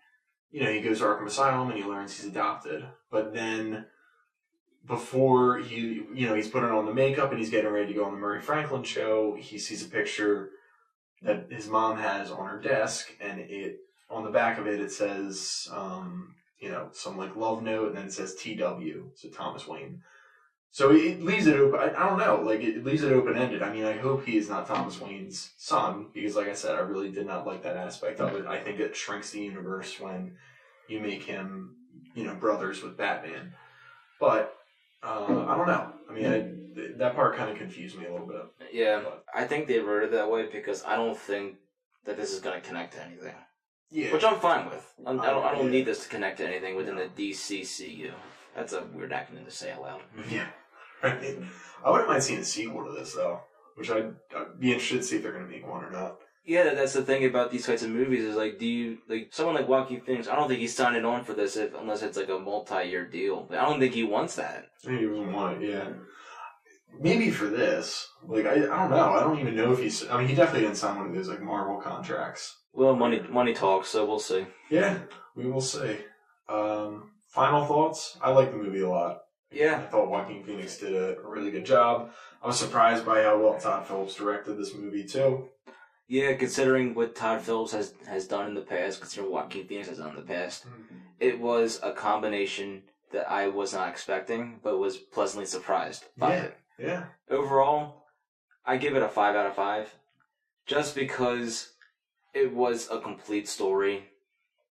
you 0.51 0.65
know, 0.65 0.73
he 0.73 0.81
goes 0.81 0.99
to 0.99 1.05
Arkham 1.05 1.27
Asylum 1.27 1.71
and 1.71 1.79
he 1.79 1.85
learns 1.85 2.17
he's 2.17 2.31
adopted, 2.31 2.85
but 3.11 3.35
then 3.35 3.87
before 4.87 5.59
he, 5.59 6.03
you 6.13 6.27
know, 6.27 6.35
he's 6.35 6.49
putting 6.49 6.71
on 6.71 6.87
the 6.87 6.95
makeup 6.95 7.31
and 7.31 7.39
he's 7.39 7.51
getting 7.51 7.71
ready 7.71 7.89
to 7.89 7.93
go 7.93 8.05
on 8.05 8.13
the 8.13 8.19
Murray 8.19 8.41
Franklin 8.41 8.83
show, 8.83 9.37
he 9.39 9.59
sees 9.59 9.85
a 9.85 9.91
picture 9.91 10.51
that 11.23 11.49
his 11.51 11.69
mom 11.69 11.99
has 11.99 12.31
on 12.31 12.47
her 12.47 12.61
desk, 12.61 13.13
and 13.21 13.41
it 13.41 13.81
on 14.09 14.25
the 14.25 14.31
back 14.31 14.59
of 14.59 14.67
it 14.67 14.81
it 14.81 14.91
says, 14.91 15.69
um, 15.73 16.35
you 16.59 16.71
know, 16.71 16.89
some 16.93 17.19
like 17.19 17.37
love 17.37 17.63
note, 17.63 17.89
and 17.89 17.97
then 17.97 18.07
it 18.07 18.13
says 18.13 18.35
T.W. 18.35 19.11
So 19.15 19.29
Thomas 19.29 19.67
Wayne. 19.67 20.03
So 20.71 20.93
it 20.93 21.23
leaves 21.23 21.47
it 21.47 21.57
open. 21.59 21.81
I, 21.81 21.87
I 21.95 22.09
don't 22.09 22.19
know. 22.19 22.43
Like 22.45 22.61
it 22.61 22.85
leaves 22.85 23.03
it 23.03 23.13
open 23.13 23.37
ended. 23.37 23.63
I 23.63 23.73
mean, 23.73 23.85
I 23.85 23.97
hope 23.97 24.25
he 24.25 24.37
is 24.37 24.49
not 24.49 24.67
Thomas 24.69 25.01
Wayne's 25.01 25.53
son 25.57 26.07
because, 26.13 26.37
like 26.37 26.49
I 26.49 26.53
said, 26.55 26.75
I 26.77 26.81
really 26.81 27.11
did 27.11 27.27
not 27.27 27.47
like 27.47 27.63
that 27.63 27.77
aspect 27.77 28.21
of 28.21 28.35
it. 28.35 28.47
I 28.47 28.59
think 28.59 28.79
it 28.79 28.95
shrinks 28.95 29.31
the 29.31 29.41
universe 29.41 29.99
when 29.99 30.37
you 30.89 31.01
make 31.01 31.23
him, 31.25 31.75
you 32.15 32.25
know, 32.25 32.35
brothers 32.35 32.83
with 32.83 32.97
Batman. 32.97 33.53
But 34.21 34.55
uh, 35.03 35.47
I 35.49 35.57
don't 35.57 35.67
know. 35.67 35.93
I 36.09 36.13
mean, 36.13 36.27
I, 36.27 36.89
that 36.99 37.15
part 37.15 37.37
kind 37.37 37.51
of 37.51 37.57
confused 37.57 37.97
me 37.99 38.07
a 38.07 38.13
little 38.13 38.27
bit. 38.27 38.43
Yeah, 38.73 39.01
But 39.03 39.25
I 39.35 39.45
think 39.47 39.67
they 39.69 39.79
wrote 39.79 40.03
it 40.05 40.13
that 40.13 40.31
way 40.31 40.49
because 40.53 40.85
I 40.85 40.97
don't 40.97 41.17
think 41.17 41.57
that 42.05 42.17
this 42.17 42.33
is 42.33 42.41
gonna 42.41 42.61
connect 42.61 42.95
to 42.95 43.05
anything, 43.05 43.35
yeah, 43.91 44.13
which 44.13 44.25
I'm 44.25 44.39
fine 44.39 44.67
with. 44.67 44.93
I'm, 45.07 45.21
I 45.21 45.27
don't. 45.27 45.45
I 45.45 45.53
don't 45.55 45.67
Yeah. 45.67 45.71
need 45.73 45.87
this 45.87 46.03
to 46.05 46.09
connect 46.09 46.39
to 46.39 46.47
anything 46.47 46.77
within 46.77 46.97
the 46.97 47.09
DCEU. 47.17 48.13
That's 48.55 48.73
a 48.73 48.83
weird 48.93 49.13
acronym 49.13 49.45
to 49.45 49.51
say 49.51 49.71
out 49.73 49.83
loud. 49.83 50.03
yeah. 50.31 50.47
Right. 51.03 51.39
I 51.85 51.91
wouldn't 51.91 52.09
mind 52.09 52.23
seeing 52.23 52.41
a 52.41 52.45
sequel 52.45 52.85
to 52.85 52.93
this 52.93 53.15
though, 53.15 53.41
which 53.77 53.91
I'd, 53.91 54.15
I'd 54.37 54.59
be 54.59 54.73
interested 54.73 54.99
to 54.99 55.03
see 55.03 55.17
if 55.17 55.23
they're 55.23 55.33
going 55.33 55.47
to 55.47 55.51
make 55.51 55.67
one 55.67 55.85
or 55.85 55.91
not. 55.91 56.19
Yeah, 56.45 56.73
that's 56.73 56.95
the 56.95 57.03
thing 57.03 57.27
about 57.27 57.51
these 57.51 57.67
types 57.67 57.83
of 57.83 57.91
movies 57.91 58.25
is 58.25 58.35
like, 58.35 58.59
do 58.59 58.67
you 58.67 58.99
like 59.07 59.29
someone 59.33 59.55
like 59.55 59.69
Joaquin 59.69 60.01
Phoenix? 60.01 60.29
I 60.29 60.35
don't 60.35 60.49
think 60.49 60.61
he's 60.61 60.75
signing 60.75 61.05
on 61.05 61.23
for 61.23 61.35
this 61.35 61.57
if, 61.57 61.75
unless 61.75 62.03
it's 62.03 62.17
like 62.17 62.31
a 62.31 62.39
multi-year 62.39 63.07
deal. 63.07 63.47
I 63.51 63.67
don't 63.67 63.79
think 63.79 63.93
he 63.93 64.03
wants 64.03 64.37
that. 64.37 64.67
Maybe 64.87 65.05
even 65.05 65.31
want 65.31 65.63
it, 65.63 65.71
yeah. 65.71 65.91
Maybe 66.99 67.31
for 67.31 67.47
this, 67.47 68.09
like 68.27 68.47
I, 68.47 68.53
I 68.53 68.57
don't 68.57 68.91
know. 68.91 69.13
I 69.13 69.21
don't 69.21 69.39
even 69.39 69.55
know 69.55 69.73
if 69.73 69.79
he's. 69.79 70.09
I 70.09 70.17
mean, 70.19 70.27
he 70.27 70.35
definitely 70.35 70.63
didn't 70.63 70.79
sign 70.79 70.97
one 70.97 71.09
of 71.09 71.15
those 71.15 71.29
like 71.29 71.43
Marvel 71.43 71.81
contracts. 71.81 72.57
Well, 72.73 72.97
money 72.97 73.21
money 73.29 73.53
talks, 73.53 73.89
so 73.89 74.07
we'll 74.07 74.19
see. 74.19 74.47
Yeah, 74.71 74.99
we 75.37 75.51
will 75.51 75.61
see. 75.61 75.99
Um, 76.49 77.11
final 77.27 77.67
thoughts. 77.67 78.17
I 78.23 78.31
like 78.31 78.51
the 78.51 78.57
movie 78.57 78.81
a 78.81 78.89
lot. 78.89 79.21
I 79.53 79.79
thought 79.91 80.11
Joaquin 80.11 80.45
Phoenix 80.45 80.79
did 80.79 80.95
a, 80.95 81.17
really 81.25 81.51
good 81.51 81.65
job. 81.65 82.11
I 82.43 82.47
was 82.47 82.59
surprised 82.59 83.05
by 83.05 83.23
how 83.23 83.39
well 83.39 83.59
Todd 83.59 83.87
Phillips 83.87 84.15
directed 84.15 84.57
this 84.59 84.75
movie 84.75 85.05
too. 85.05 85.49
yeah. 86.07 86.35
Considering 86.35 86.95
what 86.95 87.15
Todd 87.17 87.43
Phillips 87.43 87.73
has 87.73 87.95
has 88.07 88.27
done 88.27 88.47
in 88.49 88.55
the 88.55 88.61
past, 88.61 89.01
considering 89.01 89.33
what 89.33 89.45
Joaquin 89.45 89.67
Phoenix 89.67 89.89
has 89.89 89.99
done 89.99 90.11
in 90.11 90.17
the 90.17 90.23
past, 90.23 90.67
mm-hmm. 90.67 90.97
it 91.19 91.41
was 91.41 91.81
a 91.83 91.93
combination 91.93 92.83
that 93.13 93.31
I 93.31 93.49
was 93.49 93.73
not 93.73 93.89
expecting, 93.89 94.61
but 94.63 94.79
was 94.79 94.97
pleasantly 94.99 95.47
surprised 95.47 96.05
by 96.17 96.35
Yeah. 96.35 96.43
it. 96.43 96.57
Yeah, 96.79 97.05
Overall, 97.29 98.05
I 98.65 98.77
give 98.77 98.95
it 98.95 99.03
a 99.03 99.09
five 99.09 99.35
out 99.35 99.47
of 99.47 99.57
five, 99.57 99.93
just 100.65 100.95
because 100.95 101.73
it 102.35 102.55
was 102.55 102.89
a 102.89 103.01
complete 103.01 103.49
story. 103.49 104.05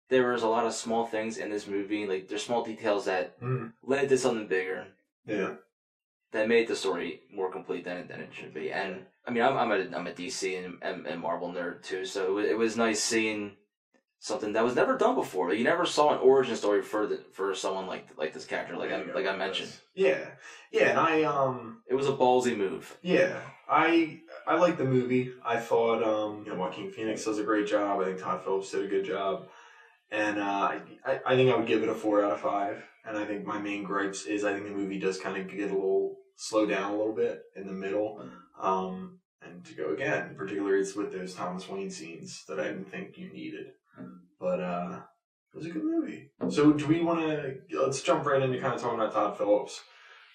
There 0.09 0.31
was 0.33 0.43
a 0.43 0.49
lot 0.49 0.67
of 0.67 0.73
small 0.75 1.07
things 1.07 1.37
in 1.39 1.51
this 1.51 1.67
movie, 1.67 2.07
like 2.07 2.29
there's 2.29 2.45
small 2.45 2.63
details 2.65 3.07
that 3.07 3.41
Mhm. 3.41 3.73
led 3.83 4.09
to 4.09 4.19
something 4.19 4.47
bigger 4.47 4.87
yeah, 5.27 5.55
that 6.33 6.49
made 6.49 6.69
the 6.69 6.77
story 6.77 7.23
more 7.33 7.51
complete 7.51 7.85
than 7.85 7.97
it, 7.99 8.09
than 8.09 8.21
it 8.21 8.33
should 8.33 8.55
be. 8.55 8.71
And 8.73 9.07
I 9.27 9.31
mean, 9.33 9.43
I'm 9.43 9.57
I'm 9.57 9.73
a 9.73 9.97
I'm 9.97 10.07
a 10.07 10.13
DC 10.13 10.57
and, 10.65 10.79
and, 10.83 11.07
and 11.07 11.21
Marvel 11.21 11.53
nerd 11.53 11.83
too, 11.83 12.05
so 12.05 12.27
it 12.27 12.31
was, 12.33 12.47
it 12.47 12.59
was 12.59 12.77
nice 12.77 13.03
seeing 13.03 13.57
something 14.19 14.53
that 14.55 14.65
was 14.65 14.75
never 14.77 14.97
done 14.97 15.15
before. 15.15 15.53
You 15.53 15.65
never 15.65 15.85
saw 15.87 16.13
an 16.15 16.21
origin 16.21 16.57
story 16.57 16.83
for 16.83 17.07
the, 17.07 17.19
for 17.33 17.55
someone 17.55 17.87
like 17.87 18.09
like 18.17 18.33
this 18.33 18.45
character, 18.47 18.77
like 18.77 18.93
I 18.93 19.03
like 19.13 19.27
I 19.27 19.37
mentioned. 19.37 19.73
Yeah, 19.95 20.31
yeah, 20.71 20.91
and 20.91 20.99
I 20.99 21.23
um 21.25 21.83
It 21.87 21.95
was 21.95 22.07
a 22.07 22.13
ballsy 22.13 22.57
move. 22.57 22.97
Yeah, 23.03 23.41
I 23.69 24.21
I 24.47 24.57
like 24.57 24.79
the 24.79 24.85
movie. 24.85 25.33
I 25.45 25.59
thought 25.59 26.03
um, 26.03 26.45
you 26.45 26.53
know 26.53 26.59
Joaquin 26.59 26.91
Phoenix 26.91 27.25
does 27.25 27.39
a 27.39 27.45
great 27.45 27.67
job. 27.67 28.01
I 28.01 28.05
think 28.05 28.21
Todd 28.21 28.43
Phillips 28.45 28.71
did 28.71 28.85
a 28.85 28.89
good 28.89 29.05
job, 29.05 29.49
and 30.11 30.39
uh, 30.39 30.79
I 31.05 31.21
I 31.27 31.37
think 31.37 31.53
I 31.53 31.57
would 31.57 31.67
give 31.67 31.83
it 31.83 31.89
a 31.89 31.95
four 31.95 32.25
out 32.25 32.33
of 32.33 32.41
five. 32.41 32.83
And 33.05 33.17
I 33.17 33.25
think 33.25 33.47
my 33.47 33.59
main 33.59 33.85
gripes 33.85 34.27
is 34.27 34.45
I 34.45 34.53
think 34.53 34.65
the 34.65 34.73
movie 34.73 34.99
does 34.99 35.19
kind 35.21 35.37
of 35.37 35.49
get 35.49 35.71
a 35.71 35.75
little 35.75 36.17
slow 36.37 36.67
down 36.67 36.93
a 36.93 36.97
little 36.97 37.15
bit 37.15 37.43
in 37.55 37.67
the 37.67 37.73
middle. 37.73 38.29
Um, 38.61 39.21
and 39.41 39.65
to 39.65 39.75
go 39.75 39.93
again, 39.93 40.35
particularly 40.37 40.81
it's 40.81 40.97
with 40.97 41.13
those 41.13 41.35
Thomas 41.35 41.69
Wayne 41.69 41.91
scenes 41.91 42.45
that 42.49 42.59
I 42.59 42.65
didn't 42.65 42.91
think 42.91 43.17
you 43.17 43.33
needed. 43.33 43.67
But 44.41 44.61
uh, 44.61 45.01
it 45.55 45.57
was 45.57 45.67
a 45.67 45.71
good 45.71 45.85
movie. 45.85 46.31
So 46.51 46.73
do 46.73 46.87
we 46.87 47.01
want 47.01 47.21
to 47.21 47.59
let's 47.81 48.03
jump 48.03 48.27
right 48.27 48.43
into 48.43 48.61
kind 48.61 48.75
of 48.75 48.81
talking 48.81 48.99
about 48.99 49.13
Todd 49.13 49.39
Phillips, 49.39 49.81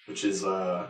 which 0.06 0.24
is 0.24 0.44
uh 0.44 0.86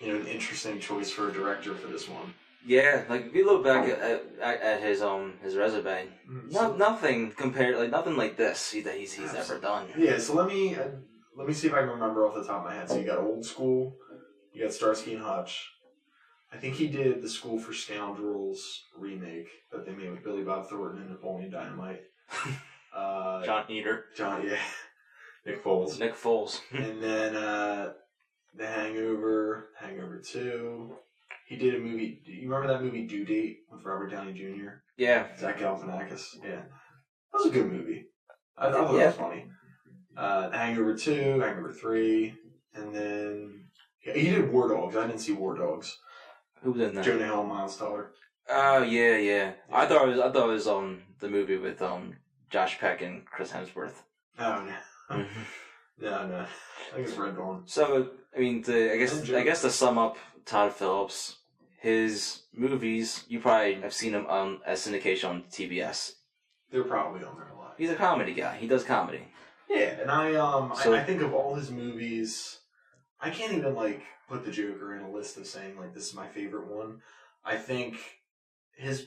you 0.00 0.12
know, 0.12 0.20
an 0.20 0.26
interesting 0.26 0.80
choice 0.80 1.10
for 1.10 1.28
a 1.28 1.32
director 1.32 1.74
for 1.74 1.88
this 1.88 2.08
one. 2.08 2.34
Yeah, 2.66 3.04
like 3.08 3.26
if 3.26 3.34
you 3.34 3.44
look 3.44 3.62
back 3.62 3.88
at, 3.88 4.00
at, 4.40 4.60
at 4.60 4.82
his 4.82 5.02
um 5.02 5.34
his 5.42 5.54
resume, 5.56 6.08
no, 6.50 6.74
nothing 6.74 7.32
compared 7.32 7.76
like 7.76 7.90
nothing 7.90 8.16
like 8.16 8.36
this 8.36 8.74
that 8.84 8.96
he's 8.96 9.12
he's 9.12 9.34
ever 9.34 9.58
done. 9.58 9.86
Yeah, 9.96 10.18
so 10.18 10.34
let 10.34 10.48
me 10.48 10.74
uh, 10.74 10.88
let 11.36 11.46
me 11.46 11.52
see 11.52 11.68
if 11.68 11.74
I 11.74 11.80
can 11.80 11.90
remember 11.90 12.26
off 12.26 12.34
the 12.34 12.44
top 12.44 12.64
of 12.64 12.64
my 12.64 12.74
head. 12.74 12.88
So 12.88 12.96
you 12.96 13.04
got 13.04 13.18
Old 13.18 13.44
School, 13.44 13.96
you 14.52 14.62
got 14.62 14.72
Starsky 14.72 15.14
and 15.14 15.22
Hutch. 15.22 15.70
I 16.52 16.56
think 16.56 16.74
he 16.74 16.86
did 16.86 17.20
the 17.20 17.28
School 17.28 17.58
for 17.58 17.72
Scoundrels 17.72 18.84
remake 18.96 19.48
that 19.72 19.84
they 19.84 19.92
made 19.92 20.10
with 20.10 20.22
Billy 20.22 20.44
Bob 20.44 20.68
Thornton 20.68 21.02
and 21.02 21.10
Napoleon 21.10 21.50
Dynamite. 21.50 22.02
Uh, 22.94 23.44
Jon 23.44 23.64
Heder, 23.66 24.04
John, 24.16 24.46
yeah, 24.46 24.56
Nick 25.46 25.64
Foles, 25.64 25.98
Nick 25.98 26.14
Foles. 26.14 26.60
and 26.72 27.02
then 27.02 27.34
uh, 27.34 27.92
The 28.54 28.66
Hangover, 28.66 29.70
Hangover 29.76 30.20
Two. 30.20 30.94
He 31.46 31.56
did 31.56 31.74
a 31.74 31.78
movie. 31.78 32.20
Do 32.24 32.32
you 32.32 32.48
remember 32.48 32.72
that 32.72 32.82
movie 32.82 33.06
Due 33.06 33.24
Date 33.24 33.58
with 33.70 33.84
Robert 33.84 34.10
Downey 34.10 34.32
Jr.? 34.32 34.70
yeah, 34.96 35.26
Zach 35.38 35.58
Galifianakis. 35.58 36.36
Yeah, 36.42 36.50
that 36.62 36.64
was 37.34 37.46
a 37.46 37.50
good 37.50 37.66
movie. 37.70 38.06
I, 38.56 38.68
I 38.68 38.72
thought 38.72 38.92
Yeah. 38.92 38.98
that 38.98 39.06
was 39.06 39.14
funny. 39.16 39.46
Uh, 40.16 40.50
Hangover 40.50 40.96
two, 40.96 41.40
Hangover 41.40 41.72
three, 41.72 42.34
and 42.74 42.94
then 42.94 43.64
yeah, 44.06 44.14
he 44.14 44.30
did 44.30 44.50
War 44.50 44.68
Dogs. 44.68 44.96
I 44.96 45.06
didn't 45.06 45.20
see 45.20 45.32
War 45.32 45.56
Dogs. 45.56 45.98
who 46.62 46.72
was 46.72 46.80
in 46.82 46.94
that? 46.94 47.04
Jonah 47.04 47.24
Hill, 47.24 47.40
and 47.40 47.48
Miles 47.48 47.76
Teller. 47.76 48.12
Oh 48.48 48.82
yeah, 48.82 49.16
yeah. 49.16 49.52
I 49.72 49.86
thought 49.86 50.06
it 50.06 50.10
was 50.12 50.20
I 50.20 50.30
thought 50.30 50.48
it 50.48 50.52
was 50.52 50.66
um 50.68 51.02
the 51.18 51.28
movie 51.28 51.56
with 51.56 51.82
um 51.82 52.14
Josh 52.50 52.78
Peck 52.78 53.02
and 53.02 53.24
Chris 53.26 53.50
Hemsworth. 53.50 54.02
Oh 54.38 54.64
no, 55.10 55.16
no, 55.98 56.26
no. 56.28 56.46
I 56.92 56.94
think 56.94 57.08
it's 57.08 57.16
Red 57.16 57.36
Dawn. 57.36 57.62
So 57.66 58.10
I 58.36 58.38
mean, 58.38 58.62
to, 58.64 58.92
I 58.92 58.96
guess 58.98 59.30
I 59.30 59.42
guess 59.42 59.62
to 59.62 59.70
sum 59.70 59.98
up 59.98 60.16
Todd 60.46 60.72
Phillips, 60.72 61.36
his 61.78 62.42
movies 62.54 63.24
you 63.28 63.40
probably 63.40 63.74
have 63.80 63.92
seen 63.92 64.14
him 64.14 64.26
um 64.26 64.60
as 64.66 64.80
syndication 64.86 65.28
on 65.30 65.42
TBS. 65.50 66.12
They're 66.70 66.84
probably 66.84 67.24
on 67.24 67.36
there 67.36 67.48
a 67.48 67.56
lot. 67.56 67.74
He's 67.78 67.90
a 67.90 67.94
comedy 67.96 68.34
guy. 68.34 68.56
He 68.56 68.66
does 68.66 68.84
comedy. 68.84 69.28
Yeah, 69.68 70.00
and 70.00 70.10
I 70.10 70.34
um 70.34 70.72
So- 70.76 70.92
I, 70.92 71.00
I 71.00 71.04
think 71.04 71.22
of 71.22 71.32
all 71.34 71.54
his 71.54 71.70
movies, 71.70 72.60
I 73.20 73.30
can't 73.30 73.52
even 73.52 73.74
like 73.74 74.02
put 74.28 74.44
the 74.44 74.50
Joker 74.50 74.94
in 74.96 75.02
a 75.02 75.10
list 75.10 75.36
of 75.36 75.46
saying 75.46 75.78
like 75.78 75.94
this 75.94 76.08
is 76.08 76.14
my 76.14 76.26
favorite 76.28 76.66
one. 76.66 77.00
I 77.44 77.56
think 77.56 77.96
his 78.76 79.06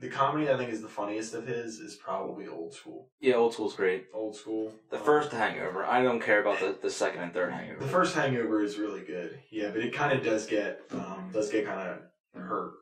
the 0.00 0.08
comedy 0.08 0.48
I 0.50 0.56
think 0.56 0.70
is 0.70 0.80
the 0.82 0.88
funniest 0.88 1.34
of 1.34 1.46
his 1.46 1.78
is 1.80 1.96
probably 1.96 2.46
Old 2.46 2.72
School. 2.72 3.08
Yeah, 3.20 3.34
old 3.34 3.52
school's 3.54 3.74
great. 3.74 4.06
Old 4.14 4.36
School. 4.36 4.72
The 4.90 4.98
um, 4.98 5.04
first 5.04 5.32
Hangover, 5.32 5.84
I 5.84 6.02
don't 6.02 6.20
care 6.20 6.40
about 6.40 6.60
the, 6.60 6.76
the 6.80 6.90
second 6.90 7.22
and 7.22 7.32
third 7.34 7.52
Hangover. 7.52 7.80
The 7.80 7.90
first 7.90 8.14
Hangover 8.14 8.62
is 8.62 8.78
really 8.78 9.00
good. 9.00 9.38
Yeah, 9.50 9.70
but 9.70 9.80
it 9.82 9.92
kind 9.92 10.16
of 10.16 10.24
does 10.24 10.46
get 10.46 10.80
um, 10.92 11.30
does 11.32 11.50
get 11.50 11.66
kind 11.66 11.80
of 11.88 12.40
hurt 12.40 12.72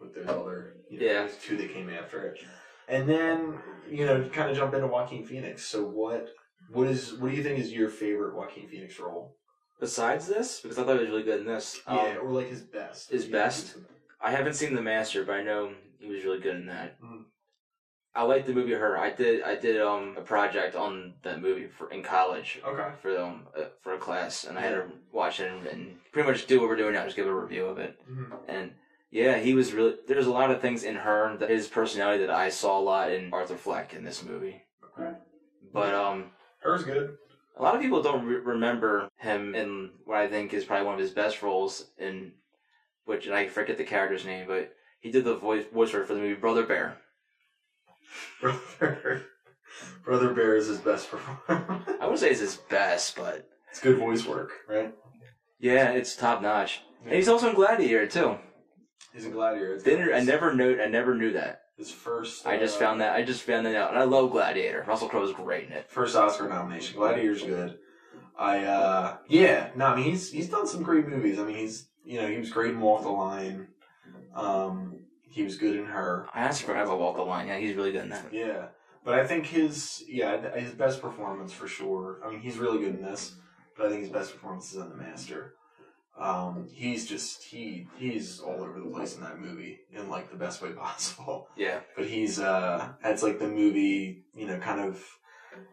with 0.00 0.14
those 0.14 0.26
other 0.28 0.74
you 0.90 0.98
know, 1.00 1.06
Yeah. 1.06 1.28
two 1.42 1.56
that 1.56 1.72
came 1.72 1.88
after 1.90 2.22
it. 2.26 2.40
And 2.88 3.08
then 3.08 3.58
you 3.88 4.04
know 4.04 4.28
kind 4.32 4.50
of 4.50 4.56
jump 4.56 4.74
into 4.74 4.86
Joaquin 4.88 5.24
Phoenix. 5.24 5.64
So 5.66 5.84
what 5.84 6.28
what 6.72 6.88
is 6.88 7.14
what 7.14 7.30
do 7.30 7.36
you 7.36 7.42
think 7.42 7.58
is 7.60 7.72
your 7.72 7.88
favorite 7.88 8.34
Joaquin 8.36 8.68
Phoenix 8.68 8.98
role? 8.98 9.36
Besides 9.78 10.26
this, 10.26 10.60
because 10.60 10.78
I 10.78 10.84
thought 10.84 10.94
he 10.94 11.00
was 11.00 11.10
really 11.10 11.22
good 11.22 11.40
in 11.40 11.46
this. 11.46 11.80
um, 11.86 11.96
yeah, 11.98 12.16
or 12.16 12.30
like 12.32 12.48
his 12.48 12.62
best. 12.62 13.10
his 13.10 13.26
best? 13.26 13.76
I 14.22 14.30
haven't 14.30 14.54
seen 14.54 14.74
The 14.74 14.80
Master, 14.80 15.22
but 15.22 15.34
I 15.36 15.42
know 15.42 15.72
he 16.00 16.08
was 16.08 16.24
really 16.24 16.40
good 16.40 16.56
in 16.56 16.66
that. 16.66 17.00
Mm. 17.02 17.24
I 18.14 18.22
like 18.22 18.46
the 18.46 18.54
movie 18.54 18.72
Her. 18.72 18.96
I 18.96 19.10
did 19.10 19.42
I 19.42 19.56
did 19.56 19.80
um 19.80 20.14
a 20.16 20.22
project 20.22 20.74
on 20.74 21.14
that 21.22 21.42
movie 21.42 21.66
for 21.66 21.90
in 21.90 22.02
college 22.02 22.60
Okay. 22.66 22.88
for 23.02 23.18
um 23.18 23.46
uh, 23.56 23.64
for 23.82 23.94
a 23.94 23.98
class, 23.98 24.44
and 24.44 24.58
I 24.58 24.62
had 24.62 24.70
to 24.70 24.84
watch 25.12 25.40
it 25.40 25.50
and, 25.52 25.66
and 25.66 25.96
pretty 26.12 26.28
much 26.28 26.46
do 26.46 26.60
what 26.60 26.68
we're 26.68 26.76
doing 26.76 26.94
now, 26.94 27.04
just 27.04 27.16
give 27.16 27.26
a 27.26 27.34
review 27.34 27.66
of 27.66 27.78
it. 27.78 27.98
Mhm. 28.10 28.32
And 28.48 28.72
yeah, 29.10 29.38
he 29.38 29.54
was 29.54 29.72
really. 29.72 29.96
There's 30.08 30.26
a 30.26 30.32
lot 30.32 30.50
of 30.50 30.60
things 30.60 30.82
in 30.82 30.96
her 30.96 31.36
that 31.36 31.50
his 31.50 31.68
personality 31.68 32.24
that 32.24 32.30
I 32.34 32.48
saw 32.48 32.78
a 32.78 32.80
lot 32.80 33.12
in 33.12 33.32
Arthur 33.32 33.56
Fleck 33.56 33.92
in 33.94 34.02
this 34.04 34.22
movie. 34.24 34.62
Okay. 34.98 35.12
But 35.72 35.92
um, 35.94 36.30
Her's 36.60 36.84
good. 36.84 37.18
a 37.58 37.62
lot 37.62 37.74
of 37.74 37.82
people 37.82 38.02
don't 38.02 38.24
re- 38.24 38.36
remember 38.36 39.10
him 39.18 39.54
in 39.54 39.90
what 40.06 40.16
I 40.18 40.26
think 40.26 40.54
is 40.54 40.64
probably 40.64 40.86
one 40.86 40.94
of 40.94 41.00
his 41.00 41.10
best 41.10 41.42
roles 41.42 41.90
in 41.98 42.32
which 43.04 43.26
and 43.26 43.34
I 43.34 43.46
forget 43.46 43.76
the 43.76 43.84
character's 43.84 44.24
name, 44.24 44.46
but 44.48 44.72
he 45.00 45.10
did 45.10 45.24
the 45.24 45.36
voice 45.36 45.64
voiceover 45.74 46.06
for 46.06 46.14
the 46.14 46.20
movie 46.20 46.34
Brother 46.34 46.64
Bear. 46.64 46.98
Brother 48.40 49.26
Brother 50.04 50.34
Bear 50.34 50.56
is 50.56 50.68
his 50.68 50.78
best 50.78 51.10
performance. 51.10 51.84
I 51.88 52.04
wouldn't 52.04 52.18
say 52.18 52.30
it's 52.30 52.40
his 52.40 52.56
best, 52.56 53.16
but 53.16 53.48
it's 53.70 53.80
good 53.80 53.98
voice 53.98 54.26
work, 54.26 54.52
right? 54.68 54.94
yeah, 55.58 55.90
it's 55.90 56.16
top 56.16 56.42
notch. 56.42 56.82
And 57.04 57.14
he's 57.14 57.28
also 57.28 57.50
in 57.50 57.54
Gladiator 57.54 58.06
too. 58.06 58.36
He's 59.16 59.24
a 59.24 59.30
gladiator. 59.30 59.74
It's 59.74 59.84
Didn't 59.84 60.12
I 60.12 60.20
never 60.20 60.54
knew 60.54 60.78
I 60.80 60.86
never 60.86 61.14
knew 61.14 61.32
that. 61.32 61.62
His 61.78 61.90
first. 61.90 62.46
I 62.46 62.58
just 62.58 62.76
uh, 62.76 62.80
found 62.80 63.00
that 63.00 63.14
I 63.14 63.22
just 63.22 63.42
found 63.42 63.64
that 63.66 63.74
out, 63.74 63.90
and 63.90 63.98
I 63.98 64.04
love 64.04 64.30
Gladiator. 64.30 64.84
Russell 64.86 65.08
Crowe's 65.08 65.32
great 65.32 65.66
in 65.66 65.72
it. 65.72 65.90
First 65.90 66.16
Oscar 66.16 66.48
nomination. 66.48 66.96
Gladiator's 66.98 67.42
good. 67.42 67.78
I 68.38 68.64
uh 68.64 69.16
yeah, 69.28 69.70
no, 69.74 69.86
I 69.86 69.96
mean 69.96 70.04
he's 70.04 70.30
he's 70.30 70.50
done 70.50 70.66
some 70.66 70.82
great 70.82 71.08
movies. 71.08 71.38
I 71.38 71.44
mean 71.44 71.56
he's 71.56 71.88
you 72.04 72.20
know, 72.20 72.28
he 72.28 72.36
was 72.38 72.50
great 72.50 72.72
in 72.72 72.80
Walk 72.80 73.02
the 73.02 73.08
Line. 73.08 73.68
Um 74.36 75.00
he 75.28 75.42
was 75.42 75.56
good 75.56 75.76
in 75.76 75.86
her. 75.86 76.26
I 76.32 76.44
honestly 76.44 76.66
forgot 76.66 76.84
about 76.84 76.98
Walk 77.00 77.16
the 77.16 77.22
Line. 77.22 77.48
Yeah, 77.48 77.58
he's 77.58 77.76
really 77.76 77.92
good 77.92 78.04
in 78.04 78.10
that. 78.10 78.32
Yeah. 78.32 78.66
But 79.04 79.18
I 79.18 79.26
think 79.26 79.46
his 79.46 80.02
yeah, 80.08 80.56
his 80.56 80.72
best 80.72 81.00
performance 81.00 81.52
for 81.52 81.68
sure. 81.68 82.20
I 82.24 82.30
mean 82.30 82.40
he's 82.40 82.58
really 82.58 82.78
good 82.78 82.94
in 82.96 83.02
this, 83.02 83.34
but 83.76 83.86
I 83.86 83.88
think 83.90 84.02
his 84.02 84.10
best 84.10 84.32
performance 84.32 84.70
is 84.72 84.76
in 84.78 84.88
The 84.88 84.96
Master. 84.96 85.54
Um 86.18 86.68
he's 86.72 87.06
just 87.06 87.44
he 87.44 87.86
he's 87.98 88.40
all 88.40 88.62
over 88.62 88.80
the 88.80 88.90
place 88.90 89.16
in 89.16 89.22
that 89.22 89.38
movie 89.38 89.80
in 89.92 90.08
like 90.08 90.30
the 90.30 90.36
best 90.36 90.62
way 90.62 90.70
possible. 90.86 91.48
Yeah. 91.56 91.80
but 91.96 92.06
he's 92.06 92.38
uh 92.40 92.88
it's 93.04 93.22
like 93.22 93.38
the 93.38 93.48
movie 93.48 94.24
you 94.34 94.46
know 94.46 94.58
kind 94.58 94.80
of 94.80 95.02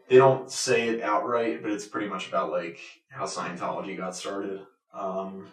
they 0.09 0.18
don't 0.18 0.51
say 0.51 0.89
it 0.89 1.01
outright 1.01 1.61
but 1.61 1.72
it's 1.72 1.88
pretty 1.88 2.07
much 2.07 2.28
about 2.28 2.51
like 2.51 2.80
how 3.09 3.26
scientology 3.26 3.97
got 3.97 4.16
started 4.16 4.61
um 4.93 5.47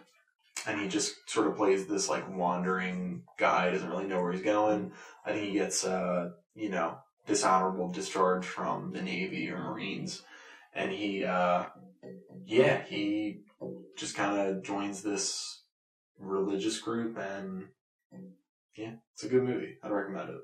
and 0.66 0.80
he 0.80 0.88
just 0.88 1.28
sort 1.28 1.46
of 1.46 1.56
plays 1.56 1.86
this 1.86 2.08
like 2.08 2.28
wandering 2.36 3.22
guy 3.38 3.70
doesn't 3.70 3.90
really 3.90 4.06
know 4.06 4.20
where 4.22 4.32
he's 4.32 4.42
going 4.42 4.92
i 5.24 5.32
think 5.32 5.46
he 5.46 5.52
gets 5.52 5.84
uh 5.84 6.30
you 6.54 6.68
know 6.68 6.98
dishonorable 7.26 7.88
discharge 7.90 8.44
from 8.44 8.92
the 8.92 9.02
navy 9.02 9.50
or 9.50 9.58
marines 9.58 10.22
and 10.74 10.90
he 10.90 11.24
uh 11.24 11.64
yeah 12.44 12.82
he 12.82 13.40
just 13.96 14.14
kind 14.14 14.38
of 14.38 14.62
joins 14.62 15.02
this 15.02 15.62
religious 16.18 16.78
group 16.80 17.16
and 17.18 17.68
yeah 18.76 18.92
it's 19.12 19.24
a 19.24 19.28
good 19.28 19.42
movie 19.42 19.76
i'd 19.82 19.90
recommend 19.90 20.30
it 20.30 20.36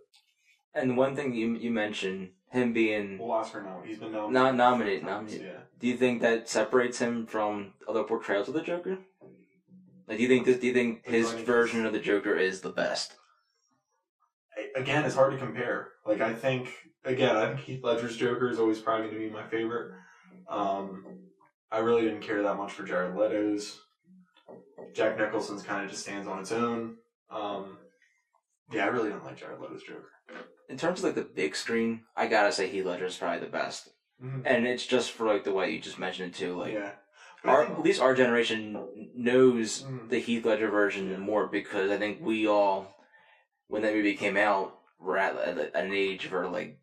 And 0.74 0.96
one 0.96 1.16
thing 1.16 1.34
you 1.34 1.56
you 1.56 1.70
mentioned 1.70 2.30
him 2.50 2.72
being 2.72 3.18
Well, 3.18 3.32
Oscar 3.32 3.62
no, 3.62 3.82
he's 3.84 3.98
been 3.98 4.12
nominated. 4.12 4.34
Not 4.34 4.54
nominated, 4.54 5.04
nominated. 5.04 5.56
Do 5.80 5.86
you 5.88 5.96
think 5.96 6.22
that 6.22 6.48
separates 6.48 6.98
him 6.98 7.26
from 7.26 7.72
other 7.88 8.04
portrayals 8.04 8.48
of 8.48 8.54
the 8.54 8.62
Joker? 8.62 8.98
Like, 10.08 10.18
do 10.18 10.22
you 10.22 10.28
think 10.28 10.46
this? 10.46 10.58
Do 10.58 10.66
you 10.66 10.72
think 10.72 11.04
his 11.06 11.32
version 11.32 11.84
of 11.86 11.92
the 11.92 11.98
Joker 11.98 12.34
is 12.36 12.60
the 12.60 12.70
best? 12.70 13.14
Again, 14.74 15.04
it's 15.04 15.14
hard 15.14 15.32
to 15.32 15.38
compare. 15.38 15.88
Like 16.06 16.20
I 16.20 16.32
think, 16.32 16.72
again, 17.04 17.36
I 17.36 17.48
think 17.48 17.60
Heath 17.60 17.84
Ledger's 17.84 18.16
Joker 18.16 18.48
is 18.48 18.58
always 18.58 18.78
probably 18.80 19.08
going 19.08 19.20
to 19.22 19.28
be 19.28 19.34
my 19.34 19.46
favorite. 19.48 19.92
Um, 20.48 21.04
I 21.70 21.78
really 21.78 22.02
didn't 22.02 22.20
care 22.22 22.42
that 22.42 22.56
much 22.56 22.72
for 22.72 22.84
Jared 22.84 23.16
Leto's. 23.16 23.80
Jack 24.94 25.18
Nicholson's 25.18 25.62
kind 25.62 25.84
of 25.84 25.90
just 25.90 26.02
stands 26.04 26.28
on 26.28 26.38
its 26.38 26.52
own. 26.52 26.96
Um, 27.30 27.78
yeah, 28.72 28.84
I 28.84 28.88
really 28.88 29.10
don't 29.10 29.24
like 29.24 29.36
Jared 29.36 29.60
Leto's 29.60 29.82
Joker. 29.82 30.10
In 30.68 30.76
terms 30.78 31.00
of 31.00 31.04
like 31.06 31.14
the 31.16 31.22
big 31.22 31.54
screen, 31.56 32.02
I 32.16 32.26
gotta 32.26 32.52
say 32.52 32.68
Heath 32.68 32.84
Ledger 32.86 33.06
is 33.06 33.16
probably 33.16 33.40
the 33.40 33.46
best, 33.52 33.90
Mhm. 34.22 34.42
and 34.44 34.66
it's 34.66 34.86
just 34.86 35.10
for 35.12 35.26
like 35.26 35.44
the 35.44 35.52
way 35.52 35.70
you 35.70 35.80
just 35.80 35.98
mentioned 35.98 36.34
it 36.34 36.38
too. 36.38 36.56
Like, 36.56 36.72
yeah, 36.72 36.92
our, 37.48 37.62
at 37.64 37.82
least 37.82 38.00
our 38.00 38.14
generation 38.14 39.10
knows 39.14 39.82
Mhm. 39.84 40.08
the 40.08 40.18
Heath 40.18 40.44
Ledger 40.44 40.68
version 40.70 41.10
Yeah. 41.10 41.16
more 41.18 41.46
because 41.46 41.90
I 41.90 41.98
think 41.98 42.20
we 42.20 42.46
all, 42.46 42.94
when 43.68 43.82
that 43.82 43.94
movie 43.94 44.16
came 44.16 44.36
out, 44.36 44.78
were 44.98 45.18
at, 45.18 45.36
at 45.36 45.74
an 45.74 45.92
age 45.92 46.30
where 46.30 46.46
like 46.48 46.78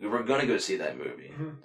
we 0.00 0.06
were 0.06 0.22
gonna 0.22 0.46
go 0.46 0.58
see 0.58 0.76
that 0.76 0.96
movie. 0.96 1.32
Mhm. 1.36 1.56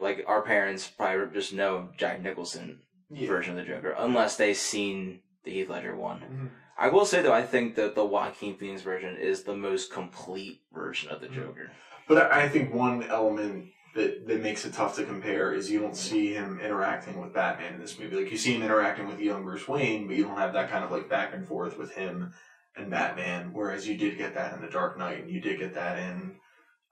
Like 0.00 0.24
our 0.26 0.42
parents 0.42 0.86
probably 0.88 1.32
just 1.34 1.52
know 1.52 1.90
Jack 1.96 2.22
Nicholson 2.22 2.80
yeah. 3.10 3.26
version 3.28 3.58
of 3.58 3.64
the 3.64 3.70
Joker, 3.72 3.94
unless 3.98 4.36
they've 4.36 4.56
seen 4.56 5.20
the 5.44 5.52
Heath 5.52 5.68
Ledger 5.68 5.94
one. 5.96 6.20
Mhm. 6.20 6.50
I 6.78 6.88
will 6.88 7.06
say 7.06 7.22
though, 7.22 7.32
I 7.32 7.42
think 7.42 7.74
that 7.76 7.94
the 7.94 8.04
Joaquin 8.04 8.56
Phoenix 8.56 8.82
version 8.82 9.16
is 9.16 9.44
the 9.44 9.56
most 9.56 9.92
complete 9.92 10.60
version 10.72 11.10
of 11.10 11.20
the 11.20 11.28
Mhm. 11.28 11.34
Joker. 11.34 11.70
But 12.08 12.30
I 12.32 12.42
I 12.44 12.48
think 12.48 12.72
one 12.74 13.02
element 13.04 13.70
that, 13.96 14.26
that 14.28 14.42
makes 14.42 14.64
it 14.64 14.72
tough 14.72 14.94
to 14.96 15.04
compare 15.04 15.52
is 15.52 15.70
you 15.70 15.80
don't 15.80 15.96
see 15.96 16.32
him 16.32 16.60
interacting 16.60 17.20
with 17.20 17.32
Batman 17.34 17.74
in 17.74 17.80
this 17.80 17.98
movie. 17.98 18.16
Like 18.16 18.30
you 18.30 18.38
see 18.38 18.54
him 18.54 18.62
interacting 18.62 19.08
with 19.08 19.18
young 19.20 19.42
Bruce 19.44 19.66
Wayne, 19.66 20.06
but 20.06 20.16
you 20.16 20.24
don't 20.24 20.38
have 20.38 20.52
that 20.52 20.70
kind 20.70 20.84
of 20.84 20.90
like 20.90 21.08
back 21.08 21.34
and 21.34 21.46
forth 21.46 21.76
with 21.78 21.94
him 21.94 22.32
and 22.76 22.90
Batman. 22.90 23.50
Whereas 23.52 23.88
you 23.88 23.96
did 23.96 24.18
get 24.18 24.34
that 24.34 24.54
in 24.54 24.60
The 24.60 24.68
Dark 24.70 24.98
Knight, 24.98 25.22
and 25.22 25.30
you 25.30 25.40
did 25.40 25.58
get 25.58 25.74
that 25.74 25.98
in 25.98 26.36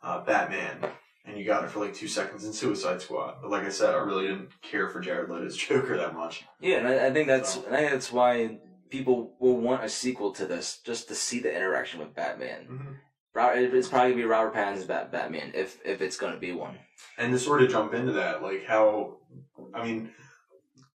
uh, 0.02 0.24
Batman, 0.24 0.90
and 1.26 1.38
you 1.38 1.44
got 1.44 1.64
it 1.64 1.70
for 1.70 1.80
like 1.80 1.94
two 1.94 2.08
seconds 2.08 2.44
in 2.44 2.52
Suicide 2.52 3.00
Squad. 3.02 3.36
But 3.42 3.50
like 3.50 3.64
I 3.64 3.68
said, 3.70 3.94
I 3.94 3.98
really 3.98 4.26
didn't 4.26 4.50
care 4.62 4.88
for 4.88 5.00
Jared 5.00 5.30
Leto's 5.30 5.56
Joker 5.68 5.96
that 5.98 6.14
much. 6.14 6.44
Yeah, 6.60 6.78
and 6.78 6.88
I, 6.88 7.06
I 7.06 7.12
think 7.12 7.28
that's 7.28 7.54
So- 7.54 7.64
I 7.70 7.76
think 7.76 7.90
that's 7.92 8.10
why 8.12 8.58
people 8.90 9.34
will 9.40 9.56
want 9.56 9.84
a 9.84 9.88
sequel 9.88 10.32
to 10.32 10.46
this 10.46 10.78
just 10.84 11.08
to 11.08 11.14
see 11.14 11.40
the 11.40 11.54
interaction 11.54 12.00
with 12.00 12.14
Batman. 12.14 12.98
Ro- 13.34 13.52
It's 13.54 13.88
probably 13.88 14.10
gonna 14.12 14.22
be 14.22 14.28
Robert 14.28 14.54
Pattinson's 14.54 14.84
Bat- 14.86 15.10
Batman 15.12 15.50
if 15.54 15.78
if 15.84 16.00
it's 16.00 16.16
gonna 16.16 16.38
be 16.38 16.52
one. 16.52 16.78
And 17.18 17.32
to 17.32 17.38
sort 17.38 17.62
of 17.62 17.70
jump 17.70 17.92
into 17.94 18.12
that, 18.12 18.42
like 18.42 18.64
how, 18.64 19.16
I 19.74 19.84
mean, 19.84 20.10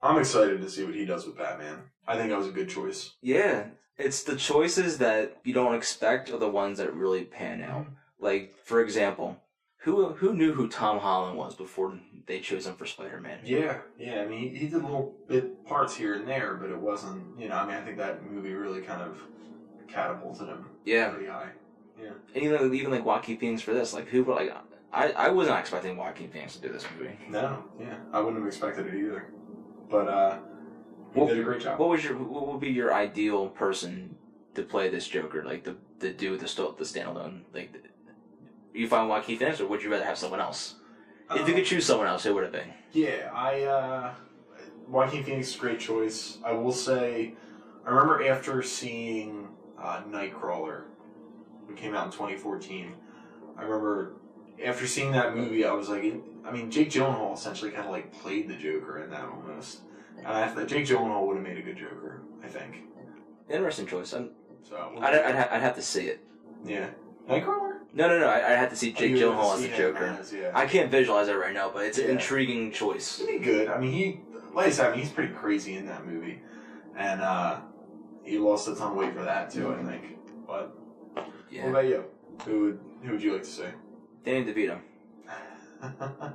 I'm 0.02 0.18
excited 0.18 0.62
to 0.62 0.70
see 0.70 0.84
what 0.86 0.96
he 0.96 1.06
does 1.06 1.26
with 1.26 1.38
Batman. 1.38 1.84
I 2.08 2.16
think 2.18 2.30
that 2.30 2.38
was 2.38 2.48
a 2.48 2.52
good 2.52 2.70
choice. 2.70 3.12
Yeah, 3.22 3.68
it's 3.98 4.24
the 4.24 4.36
choices 4.36 4.98
that 5.00 5.38
you 5.44 5.54
don't 5.54 5.76
expect 5.76 6.32
are 6.32 6.38
the 6.38 6.50
ones 6.50 6.78
that 6.80 6.94
really 6.94 7.26
pan 7.26 7.62
out. 7.62 7.86
Like 8.20 8.56
for 8.64 8.82
example, 8.82 9.38
who 9.84 10.14
who 10.14 10.34
knew 10.34 10.54
who 10.54 10.68
Tom 10.70 11.00
Holland 11.00 11.38
was 11.38 11.56
before 11.56 12.00
they 12.26 12.40
chose 12.40 12.68
him 12.68 12.76
for 12.76 12.86
Spider 12.86 13.20
Man? 13.20 13.40
Yeah, 13.44 13.80
yeah. 13.98 14.22
I 14.22 14.26
mean, 14.28 14.40
he, 14.40 14.60
he 14.60 14.68
did 14.68 14.82
little 14.84 15.16
bit 15.28 15.66
parts 15.66 15.96
here 15.96 16.16
and 16.16 16.28
there, 16.28 16.56
but 16.56 16.70
it 16.70 16.78
wasn't. 16.78 17.38
You 17.38 17.50
know, 17.50 17.56
I 17.56 17.66
mean, 17.66 17.76
I 17.76 17.82
think 17.82 17.98
that 17.98 18.24
movie 18.30 18.54
really 18.54 18.82
kind 18.82 19.02
of 19.02 19.18
catapulted 19.88 20.48
him 20.48 20.66
Yeah, 20.86 21.10
pretty 21.10 21.28
high. 21.30 21.50
And 22.36 22.43
even 22.43 22.74
even 22.74 22.91
like 22.91 23.06
Joaquin 23.06 23.38
Phoenix 23.38 23.62
for 23.62 23.74
this, 23.74 23.93
like 23.93 24.08
who 24.08 24.24
like 24.24 24.52
I 24.93 25.12
I 25.12 25.30
was 25.30 25.47
not 25.47 25.60
expecting 25.60 25.97
Joaquin 25.97 26.30
Phoenix 26.30 26.56
to 26.56 26.62
do 26.62 26.70
this 26.72 26.86
movie. 26.97 27.18
No, 27.28 27.64
yeah, 27.80 27.95
I 28.14 28.20
wouldn't 28.20 28.38
have 28.38 28.47
expected 28.47 28.88
it 28.88 28.95
either. 28.95 29.26
But 29.89 30.08
uh, 30.08 30.38
he 31.14 31.20
Well, 31.20 31.28
did 31.30 31.39
a 31.39 31.43
great 31.43 31.62
job. 31.62 31.80
What 31.80 31.89
was 31.89 32.04
your 32.04 32.16
what 32.16 32.47
would 32.47 32.60
be 32.60 32.70
your 32.70 32.93
ideal 32.93 33.50
person 33.50 34.16
to 34.56 34.64
play 34.64 34.89
this 34.89 35.08
Joker? 35.08 35.43
Like 35.43 35.64
the 35.64 35.76
the 36.00 36.12
do 36.12 36.38
the 36.38 36.47
sto- 36.47 36.76
the 36.78 36.84
standalone 36.84 37.41
like. 37.54 37.76
You 38.74 38.88
find 38.88 39.10
Joaquin 39.10 39.38
Phoenix, 39.38 39.60
or 39.60 39.66
would 39.68 39.82
you 39.82 39.89
rather 39.89 40.06
have 40.06 40.18
someone 40.18 40.39
else? 40.39 40.76
If 41.34 41.47
you 41.47 41.54
could 41.54 41.66
choose 41.66 41.86
someone 41.86 42.08
else, 42.08 42.24
who 42.24 42.34
would 42.36 42.43
it 42.45 42.52
be? 42.52 42.60
Yeah, 42.91 43.32
I 43.34 43.64
uh 43.64 44.14
Joaquin 44.88 45.24
Phoenix 45.24 45.50
is 45.50 45.56
a 45.56 45.60
great 45.60 45.80
choice. 45.80 46.38
I 46.43 46.52
will 46.52 46.72
say 46.72 47.34
I 47.86 47.89
remember 47.89 48.28
after 48.28 48.62
seeing 48.62 49.47
uh, 49.82 50.02
Nightcrawler, 50.10 50.84
it 51.70 51.78
came 51.78 51.95
out 51.95 52.05
in 52.05 52.11
2014. 52.11 52.93
I 53.57 53.61
remember 53.63 54.13
after 54.63 54.88
seeing 54.88 55.11
that 55.13 55.36
movie, 55.36 55.65
I 55.65 55.72
was 55.74 55.89
like, 55.89 56.03
I 56.45 56.51
mean, 56.51 56.70
Jake 56.72 56.89
Gyllenhaal 56.91 57.34
essentially 57.34 57.72
kind 57.72 57.86
of 57.86 57.91
like 57.91 58.11
played 58.13 58.47
the 58.49 58.55
Joker 58.55 59.03
in 59.03 59.09
that 59.11 59.24
almost, 59.26 59.80
and 60.17 60.28
I 60.28 60.47
thought 60.47 60.67
Jake 60.67 60.86
Gyllenhaal 60.86 61.26
would 61.28 61.36
have 61.38 61.45
made 61.45 61.57
a 61.57 61.61
good 61.61 61.78
Joker. 61.78 62.22
I 62.43 62.47
think. 62.47 62.84
Interesting 63.49 63.88
choice. 63.88 64.13
I'm, 64.13 64.30
so 64.63 64.93
I'd, 64.99 65.15
I'd, 65.15 65.36
ha- 65.36 65.47
I'd 65.51 65.61
have 65.61 65.76
to 65.76 65.82
see 65.82 66.05
it. 66.07 66.24
yeah, 66.65 66.89
Nightcrawler. 67.28 67.78
No, 67.93 68.07
no, 68.07 68.20
no. 68.20 68.28
I, 68.28 68.36
I'd 68.53 68.57
have 68.59 68.70
to 68.70 68.76
see 68.76 68.91
Jake 68.93 69.15
Oh, 69.15 69.17
Gyllenhaal 69.32 69.55
as 69.55 69.61
the 69.63 69.70
Joker. 69.70 70.17
as, 70.20 70.32
yeah. 70.32 70.51
I 70.53 70.65
can't 70.67 70.91
visualize 70.91 71.28
it 71.28 71.34
right 71.34 71.53
now, 71.53 71.72
but 71.74 71.86
it's 71.86 71.97
an 71.97 72.09
intriguing 72.09 72.72
choice. 72.72 73.17
He'd 73.17 73.28
be 73.28 73.39
good. 73.39 73.67
I 73.67 73.80
mean, 73.80 73.91
he, 73.91 74.20
like 74.53 74.67
I 74.67 74.70
said, 74.70 74.88
I 74.88 74.91
mean, 74.91 74.99
he's 74.99 75.11
pretty 75.11 75.34
crazy 75.34 75.76
in 75.76 75.88
that 75.88 76.05
movie, 76.05 76.41
and 76.95 77.20
uh, 77.22 77.61
he 78.24 78.38
lost 78.38 78.67
a 78.67 78.76
ton 78.76 78.91
of 78.91 78.97
weight 78.97 79.13
for 79.15 79.24
that 79.24 79.49
too. 79.49 79.74
I 79.74 79.84
think. 79.84 80.17
But 80.45 80.78
what 81.52 81.70
about 81.70 81.86
you? 81.86 82.04
Who 82.45 82.62
would 82.62 82.80
who 83.04 83.12
would 83.12 83.24
you 83.24 83.34
like 83.34 83.43
to 83.43 83.50
see? 83.50 83.64
Danny 84.24 84.45
DeVito. 84.52 84.80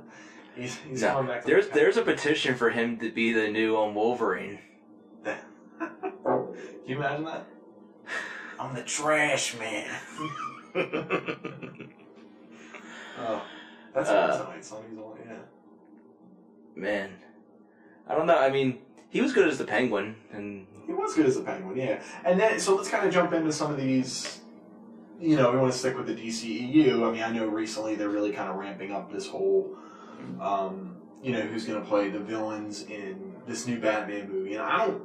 he's 0.55 0.75
he's 0.77 1.01
No, 1.01 1.23
back. 1.23 1.41
To 1.41 1.47
There's 1.47 1.67
the 1.67 1.73
there's 1.73 1.97
a 1.97 2.01
petition 2.01 2.55
for 2.55 2.69
him 2.69 2.97
to 2.99 3.11
be 3.11 3.31
the 3.31 3.49
new 3.49 3.77
um, 3.77 3.95
Wolverine. 3.95 4.59
Can 5.23 5.37
you 6.85 6.97
imagine 6.97 7.25
that? 7.25 7.47
I'm 8.59 8.73
the 8.73 8.83
trash 8.83 9.57
man. 9.57 9.87
oh, 13.19 13.41
that's 13.93 14.09
Uh, 14.09 14.13
uh. 14.13 14.61
Sonny's 14.61 14.97
all 14.97 15.17
yeah. 15.25 15.33
Man, 16.75 17.11
I 18.07 18.15
don't 18.15 18.27
know. 18.27 18.37
I 18.37 18.49
mean, 18.49 18.79
he 19.09 19.21
was 19.21 19.31
good 19.33 19.47
as 19.47 19.57
the 19.57 19.63
Penguin, 19.65 20.15
and 20.31 20.67
He 20.85 20.93
was 20.93 21.13
good 21.15 21.25
as 21.25 21.35
the 21.37 21.43
penguin, 21.43 21.77
yeah. 21.77 22.01
And 22.25 22.39
then, 22.39 22.59
so 22.59 22.75
let's 22.75 22.89
kind 22.89 23.07
of 23.07 23.13
jump 23.13 23.31
into 23.33 23.51
some 23.51 23.71
of 23.71 23.77
these. 23.77 24.41
You 25.19 25.37
know, 25.37 25.51
we 25.51 25.57
want 25.57 25.71
to 25.71 25.77
stick 25.77 25.97
with 25.97 26.07
the 26.07 26.15
DCEU. 26.15 27.07
I 27.07 27.11
mean, 27.11 27.23
I 27.23 27.31
know 27.31 27.47
recently 27.47 27.95
they're 27.95 28.09
really 28.09 28.31
kind 28.31 28.49
of 28.49 28.57
ramping 28.57 28.91
up 28.91 29.11
this 29.11 29.27
whole, 29.27 29.77
um, 30.41 30.97
you 31.23 31.31
know, 31.31 31.41
who's 31.41 31.65
going 31.65 31.81
to 31.81 31.87
play 31.87 32.09
the 32.09 32.19
villains 32.19 32.83
in 32.83 33.33
this 33.47 33.65
new 33.65 33.79
Batman 33.79 34.29
movie. 34.29 34.55
And 34.55 34.63
I 34.63 34.85
don't, 34.85 35.01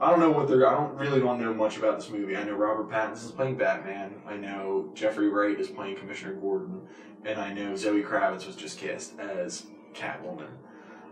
I 0.00 0.10
don't 0.10 0.18
know 0.18 0.30
what 0.30 0.48
they're. 0.48 0.66
I 0.66 0.74
don't 0.74 0.94
really 0.96 1.20
don't 1.20 1.40
know 1.40 1.54
much 1.54 1.76
about 1.76 1.96
this 1.96 2.10
movie. 2.10 2.36
I 2.36 2.42
know 2.42 2.54
Robert 2.54 2.90
Pattinson 2.90 3.26
is 3.26 3.30
playing 3.30 3.56
Batman. 3.56 4.14
I 4.26 4.36
know 4.36 4.90
Jeffrey 4.94 5.28
Wright 5.28 5.58
is 5.58 5.68
playing 5.68 5.96
Commissioner 5.96 6.34
Gordon, 6.34 6.82
and 7.24 7.40
I 7.40 7.52
know 7.52 7.76
Zoe 7.76 8.02
Kravitz 8.02 8.44
was 8.44 8.56
just 8.56 8.78
cast 8.78 9.16
as 9.20 9.66
Catwoman. 9.94 10.48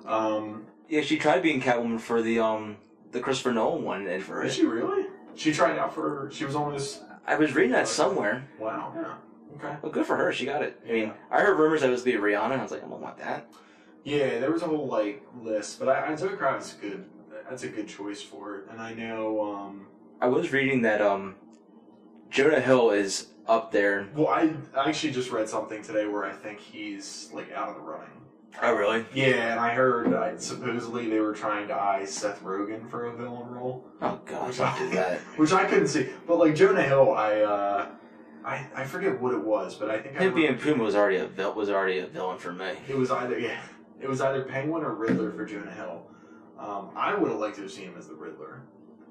Um, 0.05 0.67
yeah, 0.89 1.03
she 1.03 1.19
tried 1.19 1.41
being 1.43 1.61
Catwoman 1.61 2.01
for 2.01 2.21
the 2.21 2.41
um 2.41 2.79
the 3.13 3.21
Christopher 3.21 3.53
Nolan 3.53 3.85
one, 3.85 4.07
and 4.09 4.23
for 4.23 4.43
Is 4.43 4.55
she 4.55 4.67
really? 4.67 5.07
She 5.37 5.53
tried 5.53 5.79
out 5.79 5.95
for. 5.95 6.29
She 6.33 6.45
was 6.45 6.57
almost. 6.57 7.03
I 7.27 7.37
was 7.37 7.55
reading 7.55 7.73
that 7.73 7.89
somewhere. 7.89 8.49
Wow. 8.59 8.93
Yeah. 8.97 9.15
Okay. 9.57 9.77
Well, 9.83 9.93
good 9.93 10.07
for 10.07 10.17
her. 10.17 10.33
She 10.33 10.45
got 10.47 10.63
it. 10.63 10.81
I 10.89 10.93
mean, 10.93 11.03
Yeah. 11.09 11.13
I 11.31 11.41
heard 11.43 11.59
rumors 11.59 11.81
that 11.83 11.89
it 11.89 11.93
was 11.93 12.03
the 12.05 12.15
Rihanna. 12.15 12.53
and 12.53 12.61
I 12.61 12.63
was 12.63 12.71
like, 12.73 12.85
I 12.85 12.89
don't 12.89 13.01
want 13.01 13.19
that. 13.19 13.47
Yeah, 14.05 14.39
there 14.39 14.51
was 14.51 14.63
a 14.63 14.67
whole 14.67 14.87
like 14.87 15.23
list, 15.43 15.79
but 15.79 15.89
I, 15.89 16.13
I 16.13 16.15
Zoe 16.17 16.31
Kravitz 16.31 16.61
is 16.63 16.73
good. 16.81 17.05
That's 17.49 17.63
a 17.65 17.69
good 17.69 17.89
choice 17.89 18.23
for 18.23 18.57
it, 18.59 18.65
and 18.71 18.81
I 18.81 18.95
know. 18.95 19.43
um 19.43 19.87
I 20.21 20.29
was 20.29 20.53
reading 20.53 20.83
that 20.83 21.01
um 21.03 21.35
Jonah 22.31 22.61
Hill 22.61 22.91
is 22.91 23.27
up 23.49 23.73
there. 23.73 24.09
Well, 24.15 24.29
I, 24.29 24.53
I 24.77 24.89
actually 24.89 25.13
just 25.13 25.31
read 25.31 25.49
something 25.49 25.83
today 25.83 26.07
where 26.07 26.25
I 26.25 26.33
think 26.33 26.61
he's 26.61 27.31
like 27.35 27.53
out 27.53 27.69
of 27.71 27.75
the 27.75 27.81
running. 27.83 28.09
Oh, 28.63 28.75
really? 28.75 29.05
Yeah, 29.15 29.53
and 29.53 29.61
I 29.61 29.71
heard 29.71 30.13
uh, 30.13 30.37
supposedly 30.39 31.09
they 31.09 31.21
were 31.21 31.33
trying 31.35 31.69
to 31.69 31.75
eye 31.75 32.05
Seth 32.05 32.43
Rogen 32.43 32.89
for 32.91 33.07
a 33.07 33.17
villain 33.17 33.49
role, 33.49 33.87
Oh 34.03 34.21
God, 34.25 34.55
don't 34.55 34.79
do 34.79 34.91
that. 34.97 35.19
which 35.37 35.53
I 35.53 35.65
couldn't 35.65 35.89
see. 35.89 36.09
But 36.27 36.39
like 36.39 36.55
Jonah 36.55 36.83
Hill, 36.83 37.13
I 37.13 37.41
uh, 37.41 37.89
I 38.45 38.67
I 38.75 38.85
forget 38.85 39.21
what 39.21 39.33
it 39.35 39.43
was, 39.43 39.75
but 39.77 39.89
I 39.91 39.99
think 40.01 40.17
I 40.21 40.25
Him 40.25 40.35
being 40.35 40.57
Puma 40.59 40.83
was 40.83 40.95
already 40.97 41.17
a 41.19 41.27
vil- 41.27 41.55
was 41.55 41.71
already 41.71 41.99
a 41.99 42.07
villain 42.07 42.39
for 42.39 42.53
me. 42.53 42.73
It 42.89 42.97
was 42.97 43.11
either 43.11 43.39
yeah, 43.39 43.61
it 44.01 44.09
was 44.09 44.21
either 44.21 44.43
Penguin 44.43 44.83
or 44.83 44.95
Riddler 44.95 45.31
for 45.33 45.45
Jonah 45.47 45.71
Hill. 45.73 46.07
Um, 46.59 46.91
I 46.97 47.15
would 47.15 47.31
have 47.31 47.41
liked 47.41 47.57
to 47.57 47.63
have 47.63 47.71
seen 47.71 47.85
him 47.89 47.95
as 47.97 48.09
the 48.09 48.15
Riddler, 48.15 48.63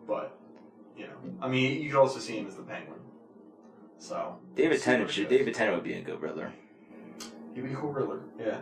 but 0.08 0.38
you 0.98 1.08
know, 1.08 1.14
I 1.42 1.48
mean, 1.48 1.82
you 1.82 1.90
could 1.90 2.00
also 2.00 2.20
see 2.20 2.38
him 2.38 2.46
as 2.48 2.56
the 2.56 2.62
Penguin. 2.64 3.00
So 3.98 4.38
David 4.56 4.82
Tennant 4.82 5.10
should. 5.10 5.30
David 5.30 5.54
Tennant 5.56 5.76
would 5.78 5.84
be 5.84 5.94
a 5.94 6.02
good 6.02 6.22
Riddler. 6.22 6.52
he'd 7.56 7.64
be 7.64 7.74
a 7.74 7.76
cool 7.76 7.92
Riddler. 7.92 8.20
Yeah, 8.40 8.60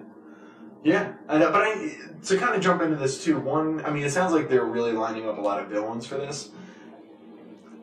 yeah. 0.87 1.13
And, 1.29 1.43
uh, 1.43 1.51
but 1.51 1.61
I, 1.63 1.97
to 2.27 2.37
kind 2.37 2.55
of 2.55 2.61
jump 2.61 2.81
into 2.81 2.95
this 2.95 3.23
too, 3.23 3.37
one, 3.39 3.83
I 3.85 3.89
mean, 3.91 4.03
it 4.03 4.11
sounds 4.11 4.33
like 4.33 4.49
they're 4.49 4.63
really 4.77 4.93
lining 4.93 5.27
up 5.27 5.37
a 5.37 5.41
lot 5.41 5.59
of 5.61 5.67
villains 5.69 6.05
for 6.07 6.15
this. 6.15 6.49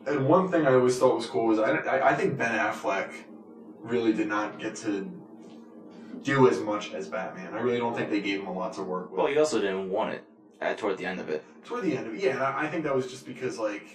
And 0.07 0.27
one 0.27 0.49
thing 0.51 0.65
I 0.67 0.73
always 0.73 0.97
thought 0.99 1.15
was 1.15 1.25
cool 1.25 1.47
was 1.47 1.59
I, 1.59 1.71
I, 1.71 2.09
I 2.11 2.15
think 2.15 2.37
Ben 2.37 2.51
Affleck 2.51 3.11
really 3.81 4.13
did 4.13 4.27
not 4.27 4.59
get 4.59 4.75
to 4.77 5.09
do 6.23 6.47
as 6.47 6.59
much 6.59 6.93
as 6.93 7.07
Batman. 7.07 7.53
I 7.53 7.59
really 7.61 7.77
don't 7.77 7.95
think 7.95 8.09
they 8.09 8.21
gave 8.21 8.39
him 8.41 8.47
a 8.47 8.53
lot 8.53 8.73
to 8.73 8.83
work 8.83 9.11
with. 9.11 9.17
Well, 9.19 9.27
he 9.27 9.37
also 9.37 9.59
didn't 9.61 9.89
want 9.89 10.13
it 10.13 10.23
at 10.61 10.77
toward 10.77 10.97
the 10.97 11.05
end 11.05 11.19
of 11.19 11.29
it. 11.29 11.43
toward 11.65 11.83
the 11.83 11.95
end 11.97 12.07
of 12.07 12.13
it, 12.15 12.21
yeah, 12.21 12.31
and 12.31 12.39
I, 12.43 12.63
I 12.63 12.67
think 12.67 12.83
that 12.85 12.95
was 12.95 13.07
just 13.07 13.25
because 13.25 13.57
like 13.59 13.85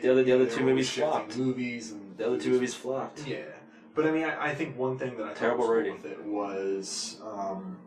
The 0.00 0.10
other- 0.10 0.22
the 0.22 0.32
other 0.32 0.46
two 0.46 0.64
movies 0.64 0.90
flopped. 0.90 1.36
Movies 1.36 1.92
and 1.92 2.16
The 2.18 2.26
other 2.26 2.38
two 2.40 2.50
movies 2.50 2.74
flopped. 2.74 3.26
yeah. 3.26 3.38
But 3.94 4.06
I 4.06 4.10
mean, 4.10 4.24
I, 4.24 4.50
I 4.50 4.54
think 4.54 4.76
one 4.78 4.98
thing 4.98 5.16
that 5.18 5.24
I 5.24 5.28
thought 5.28 5.36
Terrible 5.36 5.58
was 5.60 5.66
cool 5.68 5.76
rating. 5.76 5.94
with 6.02 6.06
it 6.06 6.22
was, 6.24 7.20
um, 7.24 7.78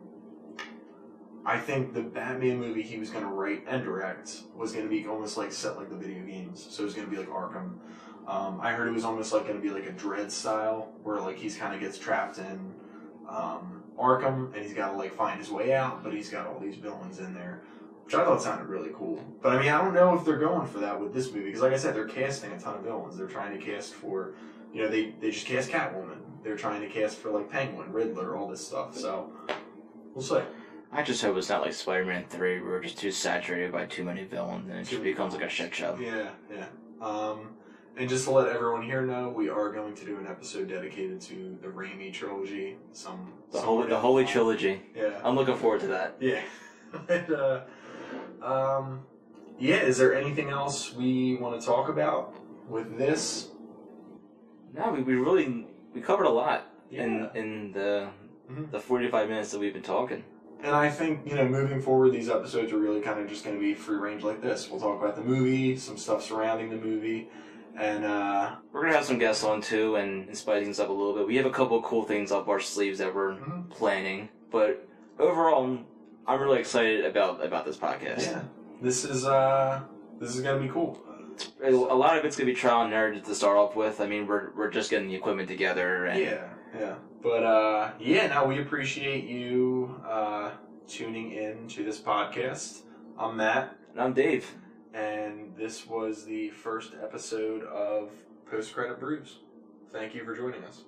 I 1.44 1.58
think 1.58 1.94
the 1.94 2.02
Batman 2.02 2.58
movie 2.58 2.82
he 2.82 2.98
was 2.98 3.10
going 3.10 3.24
to 3.24 3.30
write 3.30 3.64
and 3.66 3.82
direct 3.82 4.42
was 4.54 4.72
going 4.72 4.84
to 4.84 4.90
be 4.90 5.06
almost 5.06 5.36
like 5.36 5.52
set 5.52 5.76
like 5.76 5.88
the 5.88 5.96
video 5.96 6.22
games. 6.24 6.66
So 6.70 6.82
it 6.82 6.86
was 6.86 6.94
going 6.94 7.08
to 7.08 7.10
be 7.10 7.18
like 7.18 7.30
Arkham. 7.30 7.78
Um, 8.26 8.60
I 8.60 8.72
heard 8.72 8.88
it 8.88 8.92
was 8.92 9.04
almost 9.04 9.32
like 9.32 9.44
going 9.44 9.56
to 9.56 9.62
be 9.62 9.70
like 9.70 9.86
a 9.86 9.92
Dredd 9.92 10.30
style, 10.30 10.92
where 11.02 11.18
like 11.20 11.38
he's 11.38 11.56
kind 11.56 11.74
of 11.74 11.80
gets 11.80 11.96
trapped 11.96 12.38
in 12.38 12.74
um, 13.28 13.82
Arkham 13.98 14.54
and 14.54 14.62
he's 14.62 14.74
got 14.74 14.92
to 14.92 14.98
like 14.98 15.14
find 15.14 15.38
his 15.38 15.50
way 15.50 15.72
out, 15.72 16.04
but 16.04 16.12
he's 16.12 16.28
got 16.28 16.46
all 16.46 16.58
these 16.58 16.76
villains 16.76 17.18
in 17.20 17.32
there, 17.32 17.62
which 18.04 18.14
I 18.14 18.24
thought 18.24 18.42
sounded 18.42 18.68
really 18.68 18.90
cool. 18.94 19.22
But 19.40 19.52
I 19.52 19.60
mean, 19.60 19.70
I 19.70 19.80
don't 19.80 19.94
know 19.94 20.14
if 20.14 20.24
they're 20.24 20.38
going 20.38 20.66
for 20.66 20.78
that 20.80 21.00
with 21.00 21.14
this 21.14 21.32
movie 21.32 21.46
because, 21.46 21.62
like 21.62 21.72
I 21.72 21.78
said, 21.78 21.94
they're 21.94 22.08
casting 22.08 22.52
a 22.52 22.60
ton 22.60 22.74
of 22.76 22.82
villains. 22.82 23.16
They're 23.16 23.26
trying 23.26 23.58
to 23.58 23.64
cast 23.64 23.94
for, 23.94 24.34
you 24.74 24.82
know, 24.82 24.88
they 24.88 25.14
they 25.20 25.30
just 25.30 25.46
cast 25.46 25.70
Catwoman. 25.70 26.18
They're 26.42 26.56
trying 26.56 26.82
to 26.82 26.88
cast 26.88 27.16
for 27.16 27.30
like 27.30 27.50
Penguin, 27.50 27.92
Riddler, 27.92 28.36
all 28.36 28.48
this 28.48 28.66
stuff. 28.66 28.96
So 28.96 29.32
we'll 30.14 30.22
see. 30.22 30.42
I 30.90 31.02
just 31.02 31.22
hope 31.22 31.36
it's 31.36 31.48
not 31.50 31.62
like 31.62 31.72
Spider-Man 31.74 32.24
Three, 32.30 32.60
where 32.60 32.70
we're 32.72 32.82
just 32.82 32.98
too 32.98 33.10
saturated 33.12 33.72
by 33.72 33.84
too 33.86 34.04
many 34.04 34.24
villains, 34.24 34.68
and 34.70 34.78
it 34.80 34.84
just 34.88 35.02
becomes 35.02 35.34
like 35.34 35.42
a 35.44 35.48
shit 35.48 35.74
show. 35.74 35.98
Yeah, 36.00 36.30
yeah. 36.50 36.66
Um, 37.00 37.50
and 37.96 38.08
just 38.08 38.24
to 38.24 38.30
let 38.30 38.48
everyone 38.48 38.82
here 38.82 39.02
know, 39.04 39.28
we 39.28 39.48
are 39.50 39.70
going 39.70 39.94
to 39.94 40.04
do 40.04 40.16
an 40.16 40.26
episode 40.26 40.68
dedicated 40.68 41.20
to 41.22 41.58
the 41.60 41.68
Raimi 41.68 42.12
trilogy. 42.12 42.76
Some 42.92 43.32
The 43.52 43.60
holy, 43.60 43.88
the 43.88 43.98
holy 43.98 44.24
line. 44.24 44.32
trilogy. 44.32 44.82
Yeah. 44.94 45.20
I'm 45.22 45.34
looking 45.34 45.56
forward 45.56 45.80
to 45.80 45.88
that. 45.88 46.16
Yeah. 46.20 46.40
and, 47.08 47.30
uh, 47.32 47.60
um, 48.42 49.02
yeah, 49.58 49.76
is 49.76 49.98
there 49.98 50.14
anything 50.14 50.48
else 50.48 50.94
we 50.94 51.36
want 51.36 51.60
to 51.60 51.66
talk 51.66 51.90
about 51.90 52.34
with 52.68 52.96
this? 52.96 53.48
No, 54.72 54.90
we, 54.92 55.02
we 55.02 55.14
really 55.16 55.66
we 55.92 56.00
covered 56.00 56.24
a 56.24 56.30
lot 56.30 56.66
Yeah. 56.90 57.02
in 57.04 57.30
in 57.34 57.72
the 57.72 58.08
Mhm. 58.50 58.70
the 58.70 58.78
45 58.80 59.28
minutes 59.28 59.50
that 59.50 59.58
we've 59.60 59.74
been 59.74 59.82
talking. 59.82 60.24
And 60.60 60.74
I 60.74 60.90
think, 60.90 61.20
you 61.24 61.34
know, 61.36 61.46
moving 61.46 61.80
forward, 61.80 62.10
these 62.12 62.28
episodes 62.28 62.72
are 62.72 62.78
really 62.78 63.00
kind 63.00 63.20
of 63.20 63.28
just 63.28 63.44
going 63.44 63.56
to 63.56 63.60
be 63.62 63.74
free 63.74 63.96
range 63.96 64.24
like 64.24 64.42
this. 64.42 64.68
We'll 64.68 64.80
talk 64.80 65.00
about 65.00 65.14
the 65.14 65.22
movie, 65.22 65.76
some 65.76 65.96
stuff 65.96 66.22
surrounding 66.24 66.70
the 66.70 66.76
movie, 66.76 67.28
and, 67.76 68.04
uh, 68.04 68.56
We're 68.72 68.82
gonna 68.82 68.94
have 68.96 69.04
some 69.04 69.18
guests 69.18 69.44
on 69.44 69.60
too 69.60 69.94
and, 69.96 70.26
and 70.28 70.36
spice 70.36 70.64
things 70.64 70.80
up 70.80 70.88
a 70.88 70.92
little 70.92 71.14
bit. 71.14 71.26
We 71.28 71.36
have 71.36 71.46
a 71.46 71.50
couple 71.50 71.78
of 71.78 71.84
cool 71.84 72.02
things 72.04 72.32
up 72.32 72.48
our 72.48 72.58
sleeves 72.58 72.98
that 72.98 73.14
we're 73.14 73.34
Mhm. 73.36 73.70
planning, 73.70 74.30
but 74.50 74.84
overall, 75.18 75.78
I'm 76.26 76.40
really 76.40 76.58
excited 76.58 77.04
about 77.04 77.44
about 77.44 77.64
this 77.64 77.76
podcast. 77.76 78.22
yeah, 78.22 78.42
this 78.82 79.04
is, 79.04 79.24
uh, 79.26 79.80
this 80.20 80.34
is 80.34 80.40
going 80.42 80.60
to 80.60 80.66
be 80.66 80.72
cool. 80.72 81.00
A 81.62 81.70
a 81.70 81.72
lot 81.72 82.18
of 82.18 82.24
it's 82.24 82.36
gonna 82.36 82.46
be 82.50 82.54
trial 82.54 82.82
and 82.84 82.92
error 82.92 83.14
to 83.14 83.34
start 83.34 83.56
off 83.56 83.76
with. 83.76 84.00
I 84.00 84.06
mean, 84.06 84.26
we're 84.26 84.50
we're 84.56 84.70
just 84.70 84.90
getting 84.90 85.06
the 85.06 85.14
equipment 85.14 85.46
together, 85.48 86.06
and 86.06 86.18
Yeah, 86.20 86.48
yeah. 86.76 86.94
But 87.22 87.42
uh, 87.42 87.90
yeah, 87.98 88.28
now 88.28 88.46
we 88.46 88.60
appreciate 88.60 89.24
you 89.24 90.00
uh, 90.06 90.52
tuning 90.86 91.32
in 91.32 91.66
to 91.68 91.84
this 91.84 91.98
podcast. 92.00 92.82
I'm 93.18 93.36
Matt. 93.36 93.76
And 93.92 94.00
I'm 94.00 94.12
Dave. 94.12 94.54
And 94.94 95.54
this 95.56 95.86
was 95.86 96.24
the 96.24 96.50
first 96.50 96.92
episode 97.02 97.64
of 97.64 98.10
Post 98.48 98.72
Credit 98.72 99.00
Brews. 99.00 99.38
Thank 99.90 100.14
you 100.14 100.24
for 100.24 100.36
joining 100.36 100.62
us. 100.64 100.84